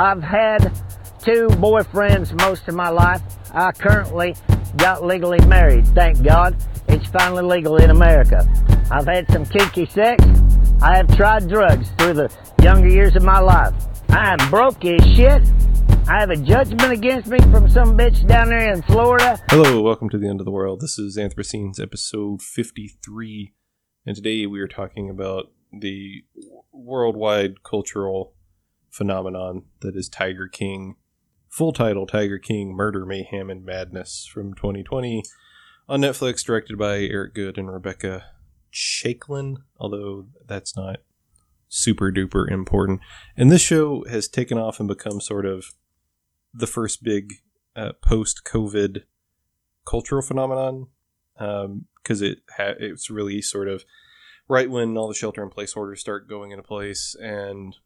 [0.00, 0.72] I've had
[1.22, 3.20] two boyfriends most of my life.
[3.52, 4.34] I currently
[4.78, 6.56] got legally married, thank God.
[6.88, 8.48] It's finally legal in America.
[8.90, 10.24] I've had some kinky sex.
[10.80, 13.74] I have tried drugs through the younger years of my life.
[14.08, 15.42] I am broke as shit.
[16.08, 19.38] I have a judgment against me from some bitch down there in Florida.
[19.50, 20.80] Hello, welcome to the end of the world.
[20.80, 23.52] This is Anthropocene's episode 53,
[24.06, 26.22] and today we are talking about the
[26.72, 28.32] worldwide cultural
[28.90, 30.96] phenomenon that is Tiger King.
[31.48, 35.24] Full title Tiger King Murder, Mayhem, and Madness from 2020
[35.88, 38.24] on Netflix, directed by Eric Goode and Rebecca
[38.72, 40.98] Chaiklin, although that's not
[41.68, 43.00] super duper important.
[43.36, 45.74] And this show has taken off and become sort of
[46.52, 47.34] the first big
[47.74, 49.02] uh, post COVID
[49.86, 50.88] cultural phenomenon
[51.34, 53.84] because um, it ha- it's really sort of
[54.48, 57.76] right when all the shelter in place orders start going into place and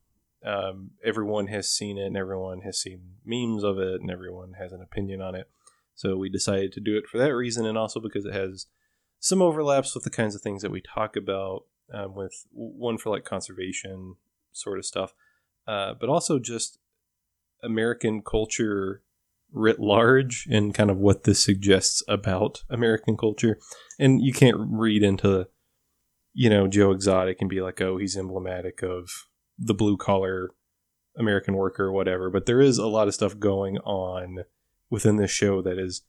[0.44, 4.72] um, everyone has seen it and everyone has seen memes of it and everyone has
[4.72, 5.48] an opinion on it.
[5.94, 8.66] So we decided to do it for that reason and also because it has
[9.20, 13.10] some overlaps with the kinds of things that we talk about um, with one for
[13.10, 14.16] like conservation
[14.52, 15.14] sort of stuff,
[15.66, 16.78] uh, but also just
[17.62, 19.02] American culture
[19.52, 23.58] writ large and kind of what this suggests about American culture.
[23.98, 25.46] And you can't read into
[26.34, 29.08] you know, Joe Exotic and be like, oh, he's emblematic of
[29.58, 30.50] the blue collar
[31.18, 32.30] American worker or whatever.
[32.30, 34.44] But there is a lot of stuff going on
[34.90, 36.02] within this show that is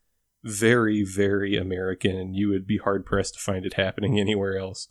[0.44, 4.88] very, very American, and you would be hard pressed to find it happening anywhere else.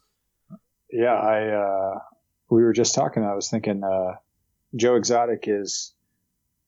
[0.91, 1.99] Yeah, I uh,
[2.51, 3.25] we were just talking.
[3.25, 4.17] I was thinking uh,
[4.77, 5.95] Joe Exotic is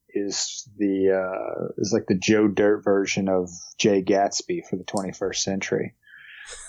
[0.08, 5.36] is the uh, is like the Joe Dirt version of Jay Gatsby for the 21st
[5.36, 5.94] century.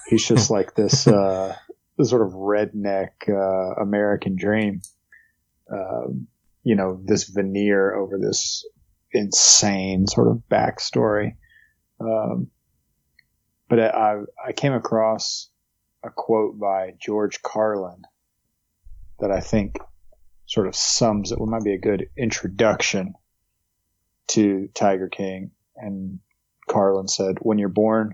[0.07, 1.07] He's just like this.
[1.07, 1.55] Uh,
[1.97, 4.81] the sort of redneck uh, American dream.
[5.71, 6.27] Um,
[6.63, 8.65] you know, this veneer over this
[9.11, 11.35] insane sort of backstory.
[11.99, 12.47] Um,
[13.69, 15.49] but I, I came across
[16.03, 18.03] a quote by George Carlin
[19.19, 19.77] that I think
[20.45, 21.39] sort of sums it.
[21.39, 23.13] What might be a good introduction
[24.29, 25.51] to Tiger King.
[25.75, 26.19] And
[26.69, 28.13] Carlin said, "When you're born,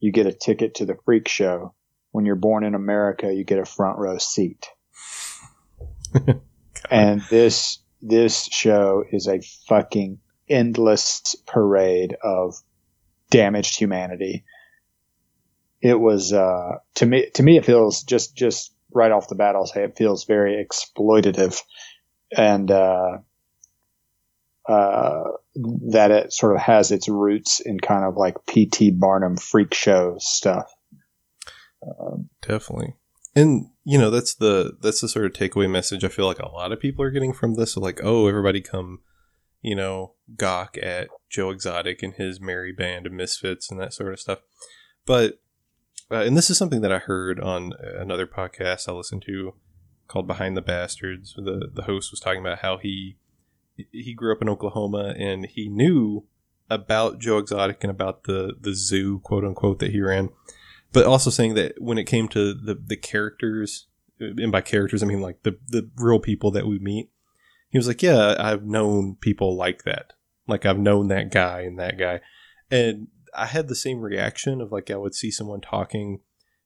[0.00, 1.74] you get a ticket to the freak show
[2.14, 4.68] when you're born in America, you get a front row seat.
[6.90, 10.18] and this this show is a fucking
[10.48, 12.54] endless parade of
[13.30, 14.44] damaged humanity.
[15.80, 19.56] It was uh, to me to me it feels just just right off the bat
[19.56, 21.60] I'll say it feels very exploitative
[22.36, 23.18] and uh,
[24.68, 25.22] uh,
[25.90, 28.92] that it sort of has its roots in kind of like P.T.
[28.92, 30.72] Barnum freak show stuff.
[31.82, 32.94] Um, Definitely.
[33.36, 36.48] And you know that's the that's the sort of takeaway message I feel like a
[36.48, 37.76] lot of people are getting from this.
[37.76, 39.00] like, oh, everybody come,
[39.60, 44.12] you know, gawk at Joe Exotic and his merry band of misfits and that sort
[44.12, 44.40] of stuff.
[45.04, 45.40] But
[46.10, 49.54] uh, and this is something that I heard on another podcast I listened to
[50.06, 51.34] called Behind the Bastards.
[51.36, 53.16] The the host was talking about how he
[53.90, 56.26] he grew up in Oklahoma and he knew
[56.70, 60.30] about Joe Exotic and about the the zoo quote unquote that he ran
[60.94, 63.88] but also saying that when it came to the the characters,
[64.18, 67.10] and by characters I mean like the the real people that we meet,
[67.68, 70.14] he was like, yeah, I've known people like that.
[70.46, 72.20] Like I've known that guy and that guy,
[72.70, 76.20] and I had the same reaction of like I would see someone talking,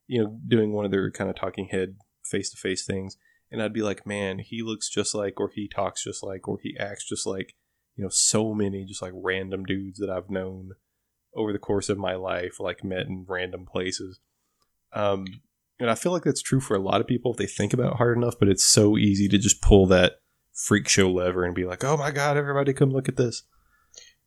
[0.07, 3.17] you know, doing one of their kind of talking head face to face things,
[3.51, 6.59] and I'd be like, man, he looks just like, or he talks just like, or
[6.63, 7.55] he acts just like,
[7.97, 10.73] you know, so many just like random dudes that I've known
[11.39, 14.21] over the course of my life, like met in random places.
[14.93, 15.27] Um,
[15.81, 17.93] and I feel like that's true for a lot of people if they think about
[17.93, 20.15] it hard enough, but it's so easy to just pull that
[20.53, 23.45] freak show lever and be like, oh my God, everybody come look at this.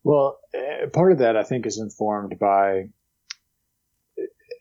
[0.02, 2.88] Well, eh, part of that I think is informed by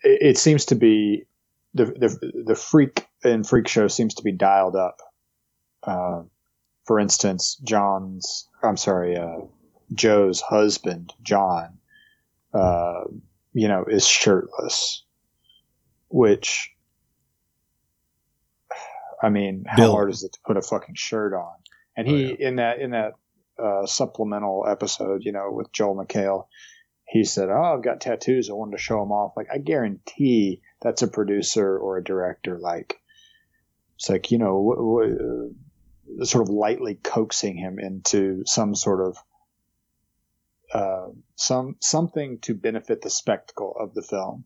[0.04, 1.26] it seems to be
[1.74, 4.98] the the, the freak and freak show seems to be dialed up.
[5.84, 6.24] Uh,
[6.86, 9.42] for instance, John's I'm sorry, uh,
[9.94, 11.78] Joe's husband John
[12.54, 13.04] uh,
[13.54, 15.04] you know, is shirtless,
[16.10, 16.72] which,
[19.22, 19.92] I mean, how Bill.
[19.92, 21.54] hard is it to put a fucking shirt on?
[21.96, 22.48] And he, oh, yeah.
[22.48, 23.14] in that, in that,
[23.62, 26.48] uh, supplemental episode, you know, with Joel McHale,
[27.06, 28.50] he said, Oh, I've got tattoos.
[28.50, 29.34] I wanted to show them off.
[29.36, 32.58] Like, I guarantee that's a producer or a director.
[32.58, 33.00] Like,
[33.98, 35.56] it's like, you know, w- w-
[36.22, 39.18] uh, sort of lightly coaxing him into some sort of
[40.74, 41.12] uh,
[41.42, 44.46] some something to benefit the spectacle of the film.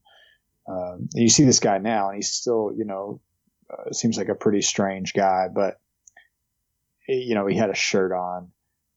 [0.67, 3.21] Um, you see this guy now, and he's still, you know,
[3.69, 5.79] uh, seems like a pretty strange guy, but
[7.07, 8.51] you know, he had a shirt on.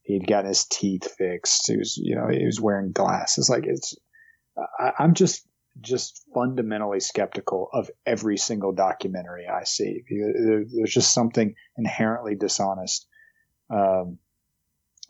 [0.09, 1.67] he'd gotten his teeth fixed.
[1.67, 3.50] He was, you know, he was wearing glasses.
[3.50, 3.95] Like it's,
[4.56, 5.47] I, I'm just,
[5.81, 10.03] just fundamentally skeptical of every single documentary I see.
[10.09, 13.06] There's just something inherently dishonest
[13.71, 14.19] um,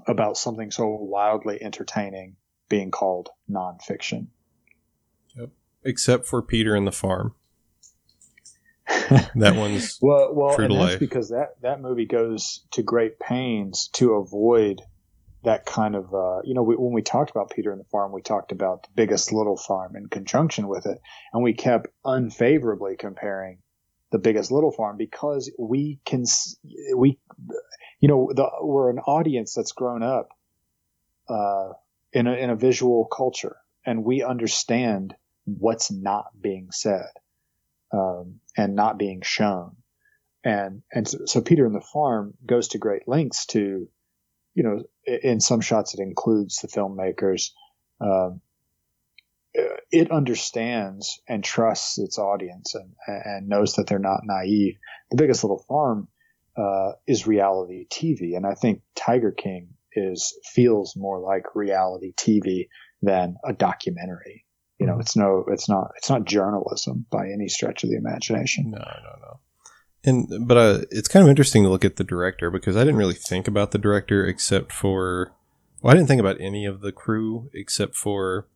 [0.07, 2.37] about something so wildly entertaining
[2.69, 4.29] being called nonfiction.
[5.37, 5.51] Yep.
[5.85, 7.35] Except for Peter and the Farm.
[9.37, 10.99] that one's well, well, and that's life.
[10.99, 14.81] because that that movie goes to great pains to avoid
[15.45, 18.13] that kind of uh, you know we, when we talked about Peter and the Farm,
[18.13, 20.99] we talked about the Biggest Little Farm in conjunction with it,
[21.33, 23.59] and we kept unfavorably comparing
[24.11, 26.25] the Biggest Little Farm because we can
[26.97, 27.19] we
[28.01, 30.31] you know the, we're an audience that's grown up
[31.29, 31.73] uh,
[32.13, 35.15] in a in a visual culture, and we understand
[35.45, 37.11] what's not being said
[37.93, 39.77] um, and not being shown.
[40.45, 43.89] And, and so, Peter and the Farm goes to great lengths to,
[44.55, 47.51] you know, in some shots it includes the filmmakers.
[48.01, 48.41] Um,
[49.91, 54.79] it understands and trusts its audience and, and knows that they're not naive.
[55.11, 56.09] The biggest little farm
[56.57, 62.69] uh, is reality TV, and I think Tiger King is feels more like reality TV
[63.03, 64.45] than a documentary.
[64.79, 68.71] You know, it's no, it's not, it's not journalism by any stretch of the imagination.
[68.71, 69.41] No, no, no.
[70.05, 72.97] And but uh, it's kind of interesting to look at the director because I didn't
[72.97, 75.33] really think about the director except for,
[75.83, 78.47] well, I didn't think about any of the crew except for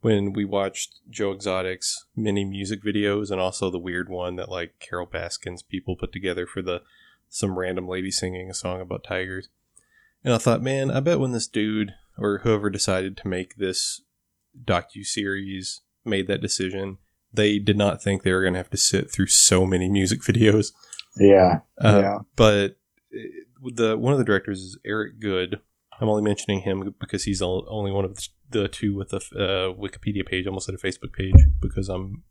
[0.00, 4.78] when we watched Joe Exotic's mini music videos and also the weird one that like
[4.78, 6.82] Carol Baskins people put together for the
[7.28, 9.48] some random lady singing a song about tigers.
[10.24, 14.00] And I thought, man, I bet when this dude or whoever decided to make this
[14.64, 16.98] docu series made that decision,
[17.32, 20.20] they did not think they were going to have to sit through so many music
[20.22, 20.72] videos.
[21.16, 22.18] Yeah, uh, yeah.
[22.36, 22.76] But
[23.14, 25.60] uh, the one of the directors is Eric Goode.
[26.00, 28.18] I'm only mentioning him because he's only one of
[28.50, 32.24] the two with a uh, Wikipedia page, almost at a Facebook page, because I'm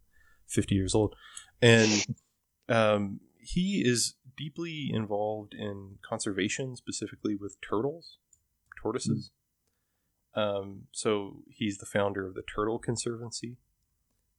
[0.47, 1.15] 50 years old,
[1.61, 2.05] and
[2.67, 8.17] um, he is deeply involved in conservation, specifically with turtles,
[8.81, 9.31] tortoises.
[10.35, 13.57] Um, so he's the founder of the Turtle Conservancy.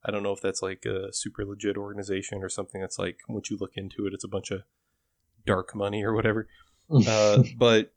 [0.05, 3.51] I don't know if that's like a super legit organization or something that's like once
[3.51, 4.63] you look into it, it's a bunch of
[5.47, 6.49] dark money or whatever.
[7.09, 7.93] uh, but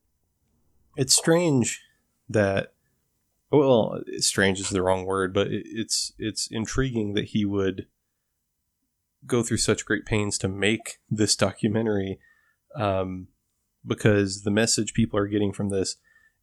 [0.95, 1.81] it's strange
[2.29, 2.73] that
[3.51, 7.87] well, strange is the wrong word, but it, it's it's intriguing that he would
[9.25, 12.19] go through such great pains to make this documentary,
[12.75, 13.27] um,
[13.85, 15.97] because the message people are getting from this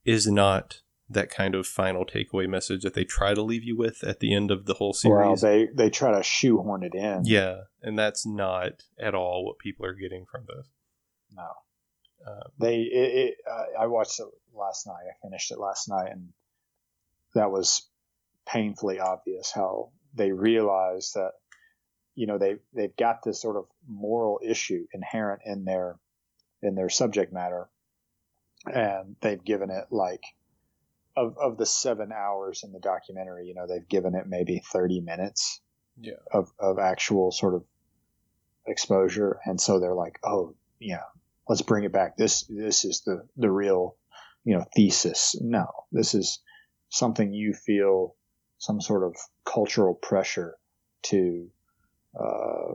[0.04, 4.02] is not that kind of final takeaway message that they try to leave you with
[4.02, 5.42] at the end of the whole series.
[5.42, 7.22] Well, they they try to shoehorn it in.
[7.24, 10.66] Yeah, and that's not at all what people are getting from this.
[11.32, 11.48] No,
[12.26, 12.80] um, they.
[12.80, 15.04] It, it, uh, I watched it last night.
[15.08, 16.30] I finished it last night, and
[17.34, 17.88] that was
[18.46, 21.32] painfully obvious how they realized that
[22.14, 25.98] you know they they've got this sort of moral issue inherent in their
[26.62, 27.68] in their subject matter,
[28.66, 30.22] and they've given it like
[31.16, 35.00] of of the seven hours in the documentary, you know, they've given it maybe thirty
[35.00, 35.60] minutes
[36.00, 36.14] yeah.
[36.32, 37.64] of of actual sort of
[38.66, 41.02] exposure, and so they're like, oh yeah,
[41.48, 42.16] let's bring it back.
[42.16, 43.96] This this is the the real
[44.44, 45.36] you know thesis.
[45.40, 46.40] No, this is
[46.88, 48.16] something you feel
[48.58, 50.56] some sort of cultural pressure
[51.02, 51.48] to
[52.18, 52.74] uh,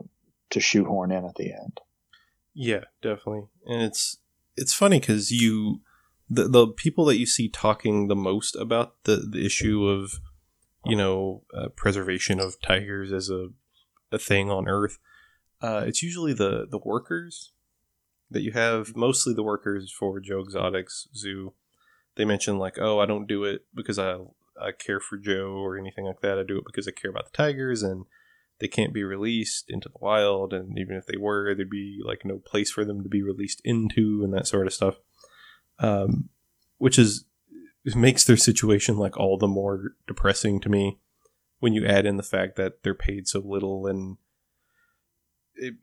[0.50, 1.82] to shoehorn in at the end.
[2.54, 4.18] Yeah, definitely, and it's
[4.56, 5.82] it's funny because you
[6.30, 10.20] the the people that you see talking the most about the the issue of
[10.86, 13.50] you know uh, preservation of tigers as a
[14.12, 14.98] a thing on Earth,
[15.62, 17.52] uh, it's usually the the workers
[18.32, 21.54] that you have, mostly the workers for Joe Exotic's zoo.
[22.16, 24.18] They mention like, oh, I don't do it because I
[24.62, 26.38] I care for Joe or anything like that.
[26.38, 28.06] I do it because I care about the tigers and
[28.60, 30.54] they can't be released into the wild.
[30.54, 33.62] And even if they were, there'd be like no place for them to be released
[33.64, 34.96] into and that sort of stuff
[35.80, 36.30] um,
[36.78, 37.26] which is
[37.96, 41.00] makes their situation like all the more depressing to me
[41.60, 44.18] when you add in the fact that they're paid so little and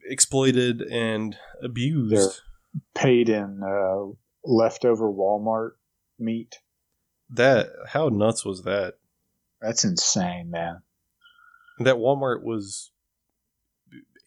[0.05, 2.15] exploited and abused.
[2.15, 2.31] They're
[2.95, 4.13] paid in uh,
[4.45, 5.71] leftover Walmart
[6.17, 6.59] meat.
[7.29, 8.95] That how nuts was that?
[9.59, 10.81] That's insane, man.
[11.79, 12.91] That Walmart was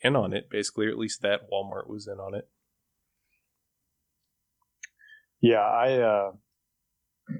[0.03, 2.49] in on it, basically, or at least that Walmart was in on it.
[5.41, 6.33] Yeah, I, uh,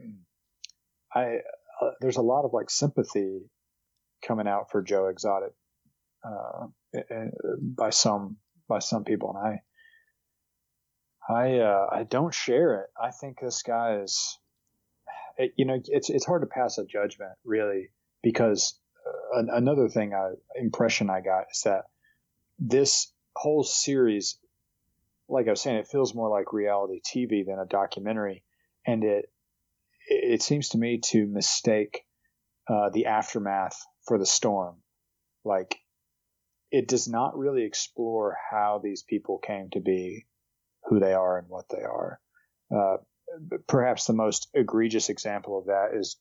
[1.15, 1.25] I,
[1.81, 3.41] uh, there's a lot of like sympathy
[4.27, 5.53] coming out for Joe Exotic,
[6.25, 6.67] uh,
[7.77, 8.37] by some,
[8.69, 9.37] by some people.
[9.37, 9.61] And
[11.29, 12.91] I, I, uh, I don't share it.
[13.01, 14.39] I think this guy is,
[15.37, 17.91] it, you know, it's it's hard to pass a judgment really
[18.23, 18.79] because
[19.33, 21.85] another thing, I, impression I got is that
[22.59, 24.39] this whole series,
[25.29, 28.45] like I was saying, it feels more like reality TV than a documentary,
[28.87, 29.27] and it
[30.07, 32.05] it seems to me to mistake
[32.69, 34.77] uh, the aftermath for the storm.
[35.45, 35.79] Like,
[36.71, 40.27] it does not really explore how these people came to be
[40.85, 42.21] who they are and what they are.
[42.75, 42.97] Uh,
[43.67, 46.17] perhaps the most egregious example of that is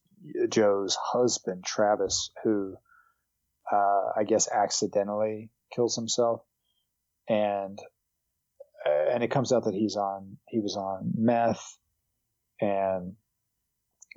[0.50, 2.76] Joe's husband, Travis, who
[3.72, 6.42] uh, I guess accidentally kills himself,
[7.28, 7.80] and
[8.86, 11.78] uh, and it comes out that he's on he was on meth,
[12.60, 13.16] and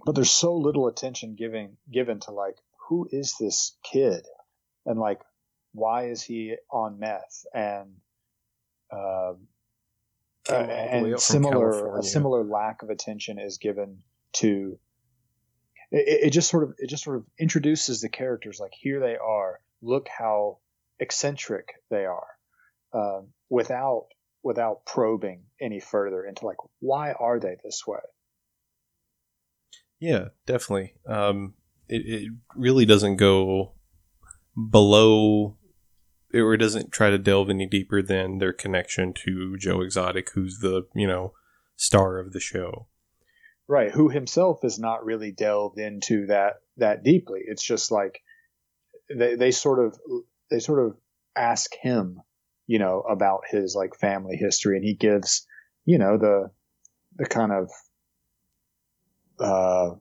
[0.05, 2.57] but there's so little attention given given to like
[2.89, 4.27] who is this kid,
[4.87, 5.21] and like
[5.73, 7.97] why is he on meth, and
[8.93, 9.35] uh,
[10.51, 13.99] uh, and similar a similar lack of attention is given
[14.33, 14.79] to
[15.93, 19.17] it, it, just sort of it just sort of introduces the characters like here they
[19.17, 19.61] are.
[19.83, 20.59] Look how
[20.99, 22.27] eccentric they are
[22.93, 24.07] um, without
[24.43, 28.01] without probing any further into like why are they this way?
[30.01, 30.95] Yeah definitely.
[31.07, 31.55] Um,
[31.89, 33.75] it, it really doesn't go
[34.71, 35.57] below
[36.35, 40.87] or doesn't try to delve any deeper than their connection to Joe Exotic, who's the
[40.95, 41.35] you know
[41.77, 42.89] star of the show.
[43.69, 47.41] Right, who himself is not really delved into that that deeply.
[47.45, 48.21] It's just like
[49.17, 49.99] they they sort of
[50.51, 50.97] they sort of
[51.37, 52.21] ask him,
[52.67, 55.47] you know, about his like family history, and he gives
[55.85, 56.51] you know the
[57.17, 57.71] the kind of
[59.39, 59.95] uh,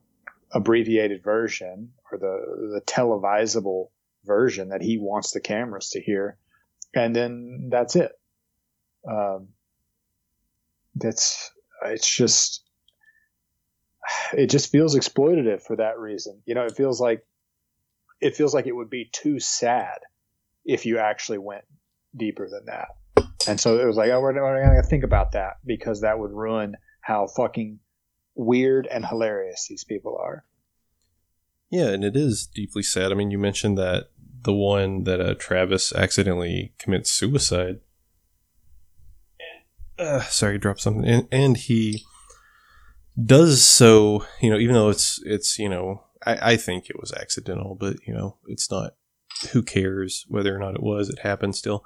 [0.52, 3.86] abbreviated version or the the televisable
[4.24, 6.36] version that he wants the cameras to hear,
[6.94, 8.12] and then that's it.
[9.08, 9.48] Um,
[10.94, 11.50] that's
[11.84, 12.64] it's just
[14.32, 16.42] it just feels exploitative for that reason.
[16.46, 17.24] You know, it feels like
[18.20, 19.98] it feels like it would be too sad
[20.64, 21.64] if you actually went
[22.16, 22.88] deeper than that.
[23.48, 26.18] And so it was like, oh, we're, we're going to think about that because that
[26.18, 27.80] would ruin how fucking
[28.36, 30.44] weird and hilarious these people are.
[31.70, 33.10] Yeah, and it is deeply sad.
[33.10, 34.10] I mean, you mentioned that
[34.42, 37.80] the one that uh, Travis accidentally commits suicide.
[39.98, 42.04] Uh, sorry, dropped something, and, and, he
[43.22, 44.24] does so.
[44.40, 47.96] You know, even though it's it's you know, I, I think it was accidental, but
[48.06, 48.94] you know, it's not.
[49.52, 51.08] Who cares whether or not it was?
[51.08, 51.84] It happened still.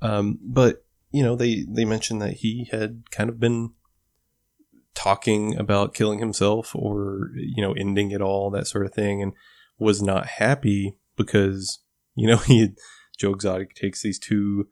[0.00, 3.72] Um, but you know, they they mentioned that he had kind of been
[4.94, 9.32] talking about killing himself or you know ending it all that sort of thing and
[9.78, 11.78] was not happy because
[12.16, 12.70] you know he
[13.16, 14.68] Joe Exotic takes these two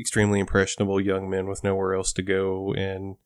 [0.00, 3.16] extremely impressionable young men with nowhere else to go and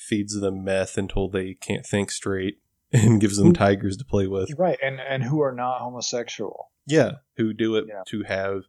[0.00, 2.58] feeds them meth until they can't think straight
[2.92, 4.50] and gives them tigers to play with.
[4.58, 6.70] Right and and who are not homosexual.
[6.86, 8.02] Yeah who do it yeah.
[8.08, 8.62] to have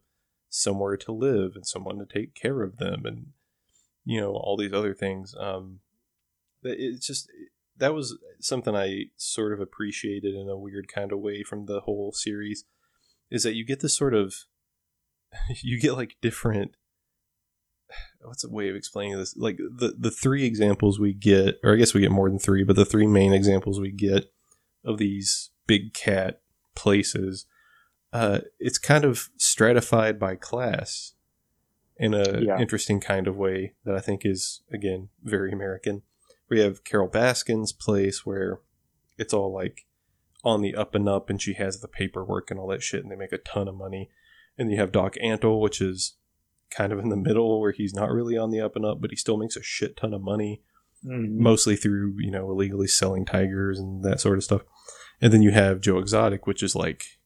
[0.48, 3.28] somewhere to live and someone to take care of them and
[4.04, 5.34] you know all these other things.
[5.38, 5.80] Um
[6.62, 7.28] it's just
[7.78, 11.80] that was something I sort of appreciated in a weird kind of way from the
[11.80, 12.64] whole series
[13.30, 14.34] is that you get this sort of
[15.62, 16.76] you get like different
[18.22, 21.76] what's a way of explaining this like the the three examples we get or I
[21.76, 24.32] guess we get more than 3 but the three main examples we get
[24.84, 26.40] of these big cat
[26.74, 27.46] places
[28.12, 31.14] uh it's kind of stratified by class
[31.96, 32.58] in a yeah.
[32.58, 36.02] interesting kind of way that I think is again very American
[36.52, 38.60] we have Carol Baskin's place where
[39.16, 39.86] it's all like
[40.44, 43.10] on the up and up and she has the paperwork and all that shit and
[43.10, 44.10] they make a ton of money.
[44.58, 46.16] And you have Doc Antle, which is
[46.74, 49.10] kind of in the middle where he's not really on the up and up, but
[49.10, 50.62] he still makes a shit ton of money,
[51.04, 51.42] mm-hmm.
[51.42, 54.62] mostly through, you know, illegally selling tigers and that sort of stuff.
[55.20, 57.18] And then you have Joe Exotic, which is like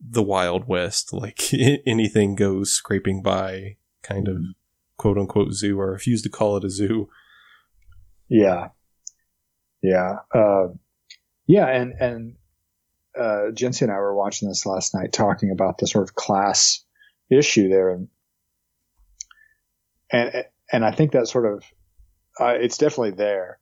[0.00, 1.52] the Wild West, like
[1.86, 4.50] anything goes scraping by kind of mm-hmm.
[4.96, 5.80] quote unquote zoo.
[5.80, 7.08] I refuse to call it a zoo
[8.30, 8.68] yeah.
[9.82, 10.16] Yeah.
[10.32, 10.68] Uh,
[11.46, 11.66] yeah.
[11.66, 12.36] And, and,
[13.18, 16.84] uh, Jency and I were watching this last night talking about the sort of class
[17.30, 17.90] issue there.
[17.90, 18.08] And,
[20.10, 21.64] and, and I think that sort of,
[22.38, 23.58] uh, it's definitely there.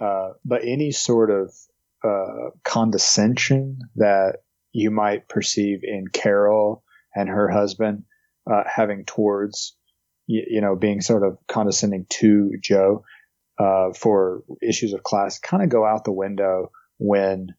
[0.00, 1.52] Uh, but any sort of,
[2.04, 4.36] uh, condescension that
[4.72, 8.04] you might perceive in Carol and her husband,
[8.48, 9.76] uh, having towards,
[10.26, 13.04] you, you know, being sort of condescending to Joe
[13.58, 17.54] uh, for issues of class kind of go out the window when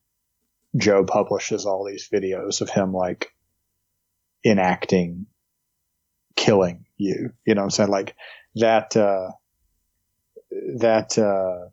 [0.78, 3.34] Joe publishes all these videos of him like
[4.46, 5.28] enacting
[6.36, 7.32] killing you.
[7.46, 7.90] You know what I'm saying?
[7.90, 8.16] Like
[8.56, 9.32] that, uh,
[10.78, 11.70] that, uh,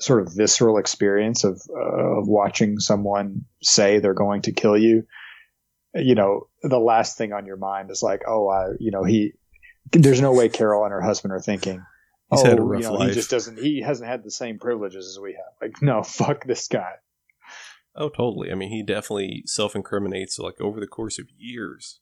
[0.00, 5.06] sort of visceral experience of uh, of watching someone say they're going to kill you,
[5.94, 9.34] you know, the last thing on your mind is like, oh, I, you know, he.
[9.92, 11.84] There's no way Carol and her husband are thinking.
[12.30, 13.08] He's oh, had a rough you know, life.
[13.10, 13.58] he just doesn't.
[13.58, 15.52] He hasn't had the same privileges as we have.
[15.60, 16.94] Like, no, fuck this guy.
[17.96, 18.50] Oh, totally.
[18.50, 22.00] I mean, he definitely self incriminates like over the course of years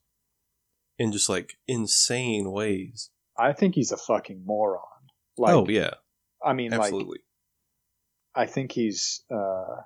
[0.99, 3.11] in just like insane ways.
[3.37, 4.81] I think he's a fucking moron.
[5.37, 5.95] Like, oh, yeah,
[6.45, 7.21] I mean, like, absolutely.
[8.35, 9.83] I think he's uh,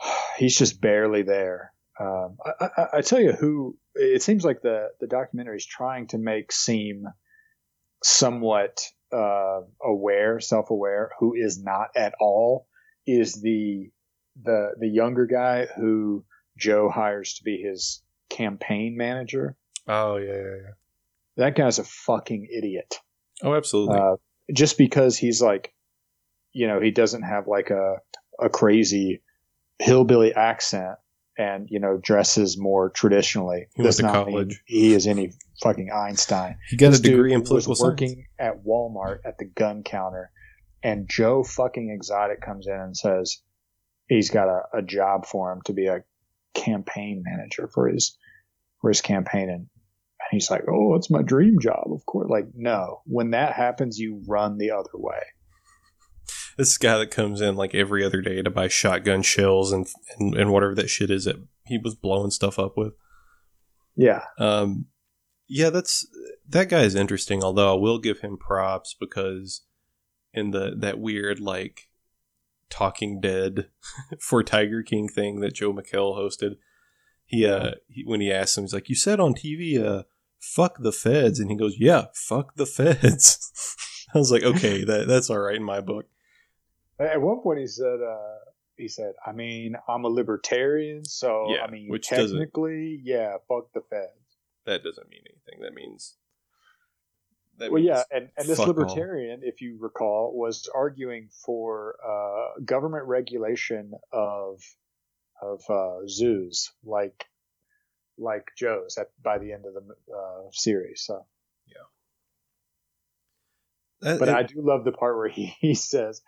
[0.38, 1.72] he's just barely there.
[1.98, 6.08] Um, I, I, I tell you who it seems like the the documentary is trying
[6.08, 7.06] to make seem
[8.02, 8.80] somewhat
[9.12, 12.66] uh, aware, self aware, who is not at all
[13.06, 13.90] is the
[14.42, 16.24] the the younger guy who
[16.58, 19.56] Joe hires to be his campaign manager.
[19.88, 20.70] oh, yeah, yeah, yeah.
[21.36, 22.98] That guy's a fucking idiot.
[23.42, 23.96] Oh, absolutely.
[23.98, 24.16] Uh,
[24.52, 25.74] just because he's like,
[26.52, 27.96] you know, he doesn't have like a
[28.38, 29.22] a crazy
[29.80, 30.96] hillbilly accent
[31.36, 33.66] and you know dresses more traditionally.
[33.74, 34.62] He went to college.
[34.66, 36.58] he is any fucking Einstein.
[36.70, 37.90] he got This a degree in political was science.
[37.90, 40.30] working at Walmart at the gun counter,
[40.82, 43.38] and Joe fucking Exotic comes in and says
[44.08, 46.04] he's got a, a job for him to be a
[46.54, 48.16] campaign manager for his
[48.80, 49.68] for his campaign, and, and
[50.30, 54.22] he's like, "Oh, it's my dream job, of course." Like, no, when that happens, you
[54.26, 55.20] run the other way.
[56.56, 59.86] This guy that comes in like every other day to buy shotgun shells and
[60.18, 62.92] and, and whatever that shit is that he was blowing stuff up with.
[63.96, 64.86] Yeah, Um,
[65.48, 66.06] yeah, that's
[66.48, 67.42] that guy is interesting.
[67.42, 69.62] Although I will give him props because
[70.32, 71.88] in the that weird like
[72.74, 73.68] Talking Dead
[74.20, 76.56] for Tiger King thing that Joel McHale hosted,
[77.24, 80.02] he uh he, when he asked him, he's like, "You said on TV, uh,
[80.40, 83.38] fuck the feds," and he goes, "Yeah, fuck the feds."
[84.14, 86.06] I was like, okay, that that's all right in my book.
[86.98, 88.38] At one point, he said, uh,
[88.76, 93.72] "He said, I mean, I'm a libertarian, so Yeah, I mean, which technically, yeah, fuck
[93.72, 94.10] the feds."
[94.66, 95.62] That doesn't mean anything.
[95.62, 96.16] That means
[97.58, 98.74] well, yeah, and, and this fuck all.
[98.74, 104.60] libertarian, if you recall, was arguing for uh, government regulation of
[105.42, 107.24] of uh, zoos, like
[108.18, 109.80] like Joe's at by the end of the
[110.14, 111.02] uh, series.
[111.04, 111.26] So,
[114.00, 116.22] That- but it- I do love the part where he, he says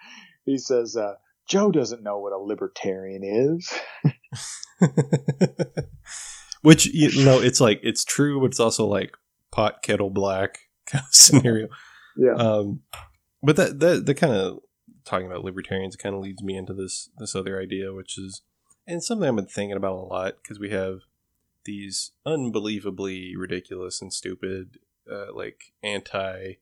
[0.44, 1.14] he says uh,
[1.48, 3.72] Joe doesn't know what a libertarian is.
[6.62, 9.16] Which you know, it's like it's true, but it's also like
[9.52, 11.68] pot kettle black kind of scenario.
[12.16, 12.80] Yeah, Um,
[13.42, 14.60] but that that that kind of
[15.04, 18.42] talking about libertarians kind of leads me into this this other idea, which is
[18.86, 21.00] and something I've been thinking about a lot because we have
[21.64, 24.78] these unbelievably ridiculous and stupid
[25.10, 26.54] uh, like anti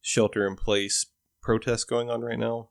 [0.00, 1.06] shelter in place
[1.42, 2.68] protests going on right now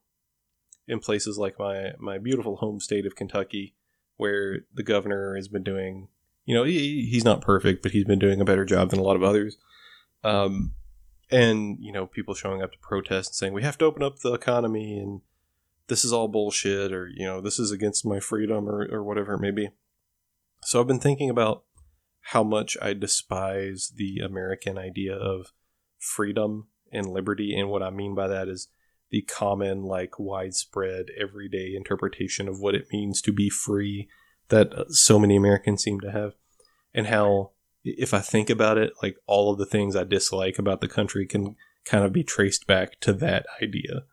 [0.88, 3.76] in places like my my beautiful home state of Kentucky,
[4.18, 6.10] where the governor has been doing,
[6.46, 9.04] you know, he, he's not perfect, but he's been doing a better job than a
[9.04, 9.58] lot of others.
[10.26, 10.74] Um,
[11.32, 14.20] and you know, people showing up to protest and saying we have to open up
[14.20, 15.22] the economy and
[15.88, 19.34] this is all bullshit, or you know, this is against my freedom, or or whatever
[19.34, 19.70] it may be.
[20.64, 21.64] So I've been thinking about
[22.32, 25.54] how much I despise the American idea of
[26.00, 28.70] freedom and liberty, and what I mean by that is
[29.12, 34.10] the common, like widespread, everyday interpretation of what it means to be free
[34.50, 36.34] that so many Americans seem to have,
[36.94, 37.52] and how,
[37.86, 41.26] if I think about it, like all of the things I dislike about the country
[41.28, 44.04] can kind of be traced back to that idea.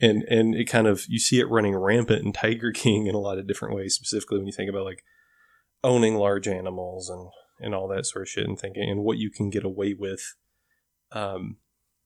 [0.00, 3.20] And, and it kind of, you see it running rampant in Tiger King in a
[3.20, 5.02] lot of different ways, specifically when you think about like
[5.82, 9.30] owning large animals and, and all that sort of shit and thinking and what you
[9.30, 10.34] can get away with
[11.12, 11.56] um,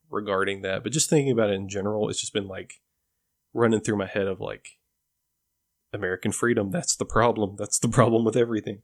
[0.09, 0.85] regarding that.
[0.85, 2.75] But just thinking about it in general, it's just been like
[3.53, 4.69] running through my head of like
[5.93, 6.71] American freedom.
[6.71, 7.57] That's the problem.
[7.59, 8.83] That's the problem with everything.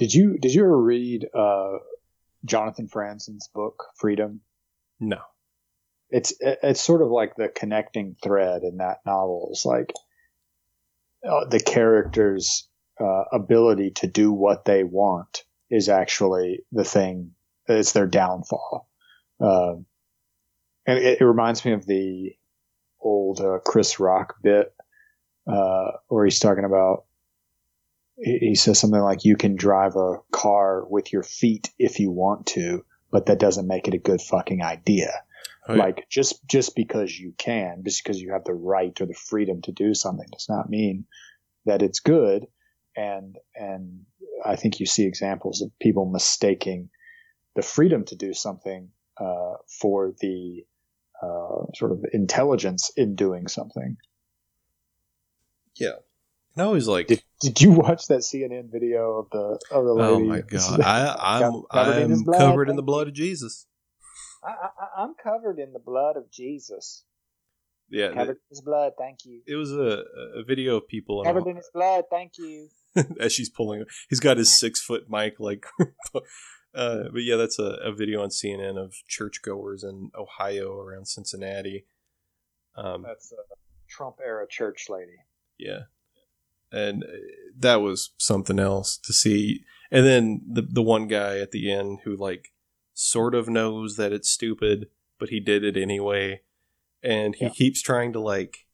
[0.00, 1.76] Did you did you ever read uh,
[2.46, 4.40] Jonathan Franzen's book Freedom?
[4.98, 5.18] No.
[6.08, 9.92] it's it's sort of like the connecting thread in that novel is like
[11.22, 12.66] uh, the characters'
[12.98, 17.32] uh, ability to do what they want is actually the thing.
[17.66, 18.88] It's their downfall,
[19.38, 19.84] um,
[20.86, 22.32] and it, it reminds me of the
[23.00, 24.72] old uh, Chris Rock bit
[25.46, 27.04] uh, where he's talking about.
[28.22, 32.46] He says something like, "You can drive a car with your feet if you want
[32.48, 35.12] to, but that doesn't make it a good fucking idea."
[35.68, 39.14] Oh, like just just because you can just because you have the right or the
[39.14, 41.04] freedom to do something does not mean
[41.66, 42.46] that it's good
[42.96, 44.06] and and
[44.44, 46.88] i think you see examples of people mistaking
[47.54, 50.64] the freedom to do something uh, for the
[51.22, 53.96] uh, sort of intelligence in doing something.
[55.76, 55.96] Yeah.
[56.60, 57.06] I always like.
[57.06, 60.12] Did, did you watch that CNN video of the of the lady?
[60.12, 60.80] oh my god!
[60.80, 63.66] I, I'm Covered in I'm blood, covered in the blood of Jesus.
[64.44, 67.04] I, I, I'm covered in the blood of Jesus.
[67.88, 69.42] Yeah, Covered in his blood, thank you.
[69.48, 70.04] it was a,
[70.36, 72.68] a video of people in Covered in his blood, thank you.
[73.20, 73.84] as she's pulling.
[74.08, 75.66] He's got his six foot mic, like.
[76.14, 76.20] uh,
[77.12, 81.86] but yeah, that's a, a video on CNN of churchgoers in Ohio around Cincinnati.
[82.76, 83.36] Um, That's a
[83.88, 85.16] Trump era church lady.
[85.58, 85.80] yeah,
[86.72, 87.04] and
[87.58, 89.64] that was something else to see.
[89.90, 92.48] And then the the one guy at the end who like
[92.94, 96.42] sort of knows that it's stupid, but he did it anyway,
[97.02, 97.50] and he Yeah.
[97.50, 98.66] keeps trying to like.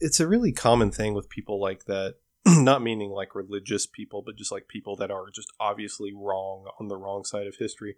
[0.00, 2.16] It's a really common thing with people like that.
[2.46, 6.88] Not meaning like religious people, but just like people that are just obviously wrong on
[6.88, 7.96] the wrong side of history,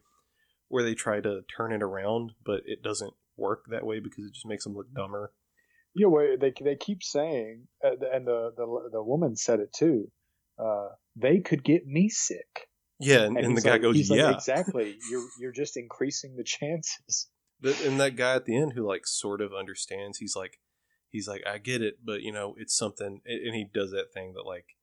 [0.69, 4.33] where they try to turn it around, but it doesn't work that way because it
[4.33, 5.33] just makes them look dumber.
[5.95, 10.11] Yeah, well, they they keep saying, uh, and the, the the woman said it too.
[10.59, 12.69] Uh, they could get me sick.
[13.01, 14.97] Yeah, and, and, the guy like- goes, he's like, "Yeah." exactly.
[15.11, 17.29] You're you're just increasing the chances.
[17.63, 20.61] And that guy at the end who like sort of understands he's like
[21.11, 24.13] he's like i get it but you know it's something and and he does that
[24.15, 24.77] thing that like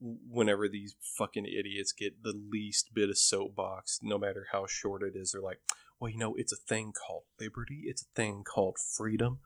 [0.00, 5.12] whenever these fucking idiots get the least bit of soapbox no matter how short it
[5.14, 5.60] is they're like
[5.98, 9.40] well you know it's a thing called liberty it's a thing called freedom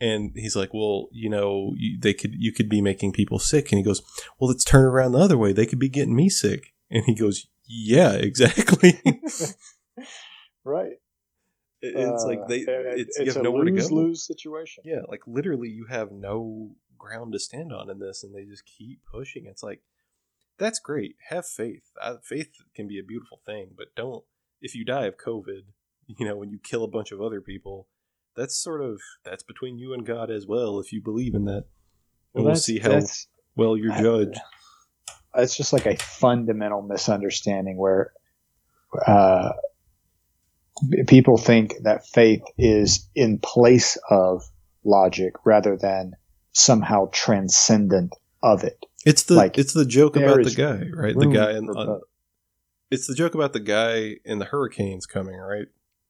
[0.00, 3.70] and he's like well you know you, they could you could be making people sick.
[3.72, 4.02] And he goes
[4.38, 5.52] well let's turn around the other way.
[5.52, 6.72] They could be getting me sick.
[6.90, 9.00] And he goes yeah exactly.
[10.64, 10.92] Right.
[11.82, 13.94] It- it's like Uh, they it's, it's you have a nowhere to lose go.
[13.96, 14.82] lose situation.
[14.86, 18.64] yeah like literally you have no ground to stand on in this and they just
[18.66, 19.46] keep pushing.
[19.46, 19.80] It's like
[20.58, 21.16] that's great.
[21.30, 21.84] Have faith.
[22.00, 24.24] Uh, faith can be a beautiful thing but don't
[24.60, 25.62] if you die of covid
[26.06, 27.88] you know when you kill a bunch of other people
[28.36, 31.64] that's sort of that's between you and god as well if you believe in that
[32.34, 33.00] and we'll see how
[33.56, 34.38] well you're judged
[35.36, 38.12] it's just like a fundamental misunderstanding where
[39.06, 39.52] uh,
[41.06, 44.42] people think that faith is in place of
[44.84, 46.14] logic rather than
[46.52, 48.84] somehow transcendent of it.
[49.04, 51.98] it's the like, it's the joke about the guy right the guy in uh,
[52.90, 55.66] it's the joke about the guy in the hurricanes coming right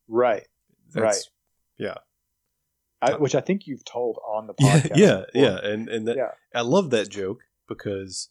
[0.09, 0.46] Right.
[0.94, 1.16] Right.
[1.78, 1.94] yeah
[3.02, 4.96] I, which I think you've told on the yeah, podcast.
[4.96, 5.26] yeah, before.
[5.34, 6.30] yeah, and and that, Yeah.
[6.54, 8.28] I love that joke because,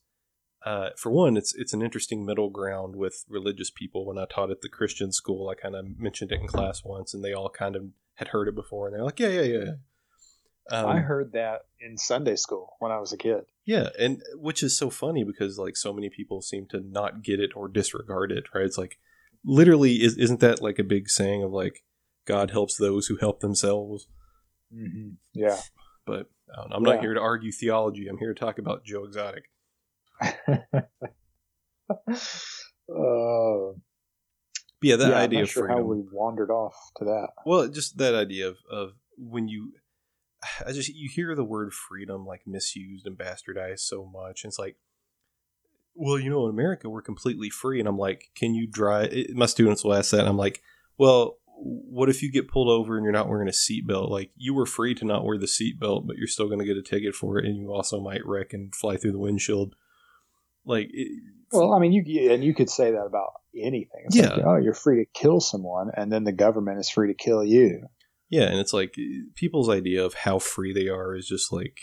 [0.66, 4.06] uh, for one, it's it's an interesting middle ground with religious people.
[4.06, 7.14] When I taught at the Christian school, I kind of mentioned it in class once,
[7.14, 7.84] and they all kind of
[8.16, 9.72] had heard it before, and they're like, "Yeah, yeah, yeah."
[10.72, 13.46] Um, I heard that in Sunday school when I was a kid.
[13.66, 17.40] yeah, and which is so funny because like so many people seem to not get
[17.40, 18.44] it or disregard it.
[18.54, 18.66] Right?
[18.66, 19.00] It's like
[19.44, 21.84] literally, is, isn't that like a big saying of like
[22.26, 24.06] God helps those who help themselves?
[24.76, 25.10] Mm-hmm.
[25.34, 25.58] Yeah.
[26.06, 26.28] But
[26.58, 27.02] um, I'm not Yeah.
[27.02, 28.08] here to argue theology.
[28.08, 29.46] I'm here to talk about Joe Exotic.
[32.92, 33.74] Uh,
[34.82, 35.84] yeah, that yeah, I'm idea not of sure freedom.
[35.84, 37.30] how we wandered off to that.
[37.46, 39.74] Well, just that idea of, of when you,
[40.66, 44.58] I just you hear the word freedom like misused and bastardized so much, and it's
[44.60, 44.78] like,
[45.94, 49.12] well, you know, in America we're completely free, and I'm like, can you drive?
[49.14, 50.62] It, my students will ask that, and I'm like,
[50.98, 54.10] well, what if you get pulled over and you're not wearing a seatbelt?
[54.10, 56.78] Like you were free to not wear the seatbelt, but you're still going to get
[56.78, 59.76] a ticket for it, and you also might wreck and fly through the windshield.
[60.66, 61.08] Like, it,
[61.52, 64.04] Well, I mean, you and you could say that about anything.
[64.06, 64.36] It's Yeah.
[64.36, 67.44] like, oh, you're free to kill someone, and then the government is free to kill
[67.44, 67.88] you.
[68.30, 68.96] Yeah, and it's like
[69.36, 71.80] people's idea of how free they are is just like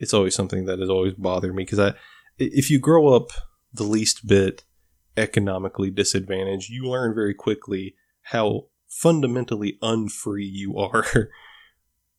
[0.00, 1.94] it's always something that has always bothered me because I,
[2.38, 3.28] if you grow up
[3.72, 4.64] the least bit
[5.16, 11.06] economically disadvantaged, you learn very quickly how fundamentally unfree you are.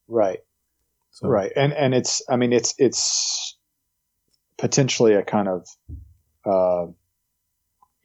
[0.08, 0.40] Right.
[1.12, 1.52] so, Right.
[1.56, 3.58] And and it's I mean it's it's
[4.58, 5.68] potentially a kind of
[6.46, 6.92] uh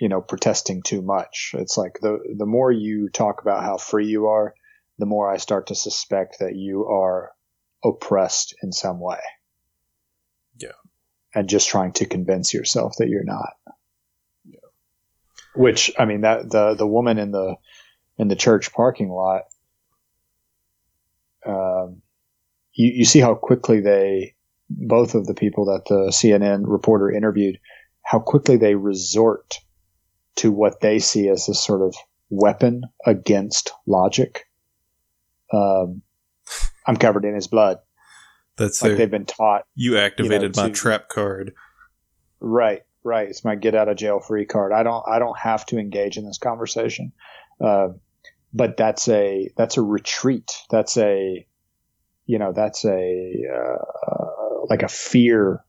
[0.00, 1.54] you know protesting too much.
[1.56, 4.54] It's like the the more you talk about how free you are,
[4.98, 7.30] the more I start to suspect that you are
[7.84, 9.20] oppressed in some way.
[10.58, 10.72] Yeah.
[11.34, 13.52] And just trying to convince yourself that you're not.
[14.44, 14.58] Yeah.
[15.54, 17.56] Which I mean that the the woman in the
[18.20, 19.42] in the church parking lot
[21.46, 22.02] um
[22.72, 24.34] you, you see how quickly they,
[24.68, 27.58] both of the people that the CNN reporter interviewed,
[28.02, 29.58] how quickly they resort
[30.36, 31.94] to what they see as this sort of
[32.30, 34.44] weapon against logic.
[35.52, 36.02] Um,
[36.86, 37.78] I'm covered in his blood.
[38.56, 39.64] That's Like their, they've been taught.
[39.74, 41.52] you activated you know, my to- trap card.
[42.40, 43.28] Right, right.
[43.28, 44.72] It's my get out of jail free card.
[44.72, 47.12] I don't, I don't have to engage in this conversation.
[47.62, 47.88] Uh,
[48.52, 50.50] but that's a that's a retreat.
[50.70, 51.46] That's a
[52.26, 55.64] you know that's a uh, like a fear,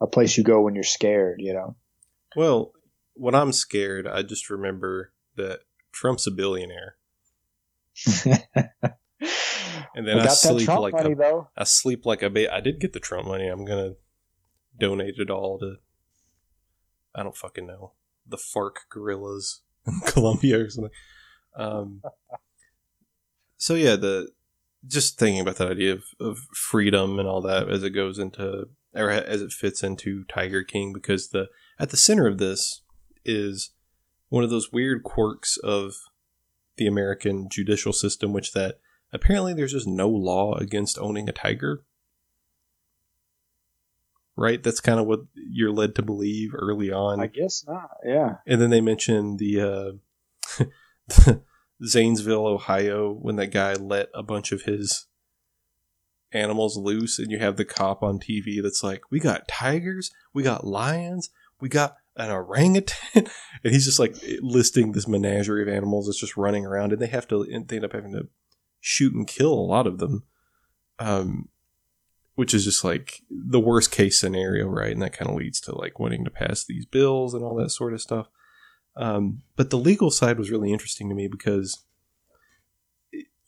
[0.00, 1.40] a place you go when you're scared.
[1.40, 1.76] You know.
[2.36, 2.72] Well,
[3.14, 5.60] when I'm scared, I just remember that
[5.92, 6.96] Trump's a billionaire.
[8.24, 12.48] and then I, I sleep like money, a, I sleep like a baby.
[12.48, 13.48] I did get the Trump money.
[13.48, 13.94] I'm gonna
[14.78, 15.76] donate it all to
[17.14, 17.92] I don't fucking know
[18.26, 20.92] the FARC guerrillas in Colombia or something.
[21.58, 22.02] Um,
[23.56, 24.30] so yeah, the
[24.86, 28.68] just thinking about that idea of, of freedom and all that as it goes into
[28.94, 32.82] or as it fits into Tiger King because the at the center of this
[33.24, 33.70] is
[34.28, 35.94] one of those weird quirks of
[36.76, 38.78] the American judicial system, which that
[39.12, 41.84] apparently there's just no law against owning a tiger.
[44.36, 44.62] Right?
[44.62, 47.20] That's kind of what you're led to believe early on.
[47.20, 47.90] I guess not.
[48.06, 48.36] Yeah.
[48.46, 49.98] And then they mention the
[50.60, 51.32] uh,
[51.84, 55.06] Zanesville, Ohio, when that guy let a bunch of his
[56.32, 60.42] animals loose, and you have the cop on TV that's like, "We got tigers, we
[60.42, 62.96] got lions, we got an orangutan,"
[63.64, 67.06] and he's just like listing this menagerie of animals that's just running around, and they
[67.06, 68.28] have to they end up having to
[68.80, 70.24] shoot and kill a lot of them,
[70.98, 71.48] um,
[72.34, 74.92] which is just like the worst case scenario, right?
[74.92, 77.70] And that kind of leads to like wanting to pass these bills and all that
[77.70, 78.28] sort of stuff.
[78.98, 81.84] Um, but the legal side was really interesting to me because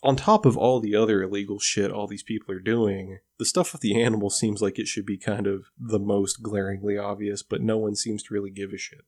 [0.02, 3.72] on top of all the other illegal shit all these people are doing, the stuff
[3.72, 7.60] with the animals seems like it should be kind of the most glaringly obvious, but
[7.60, 9.02] no one seems to really give a shit.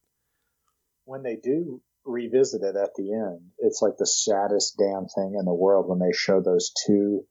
[1.05, 5.45] When they do revisit it at the end, it's like the saddest damn thing in
[5.45, 7.25] the world when they show those two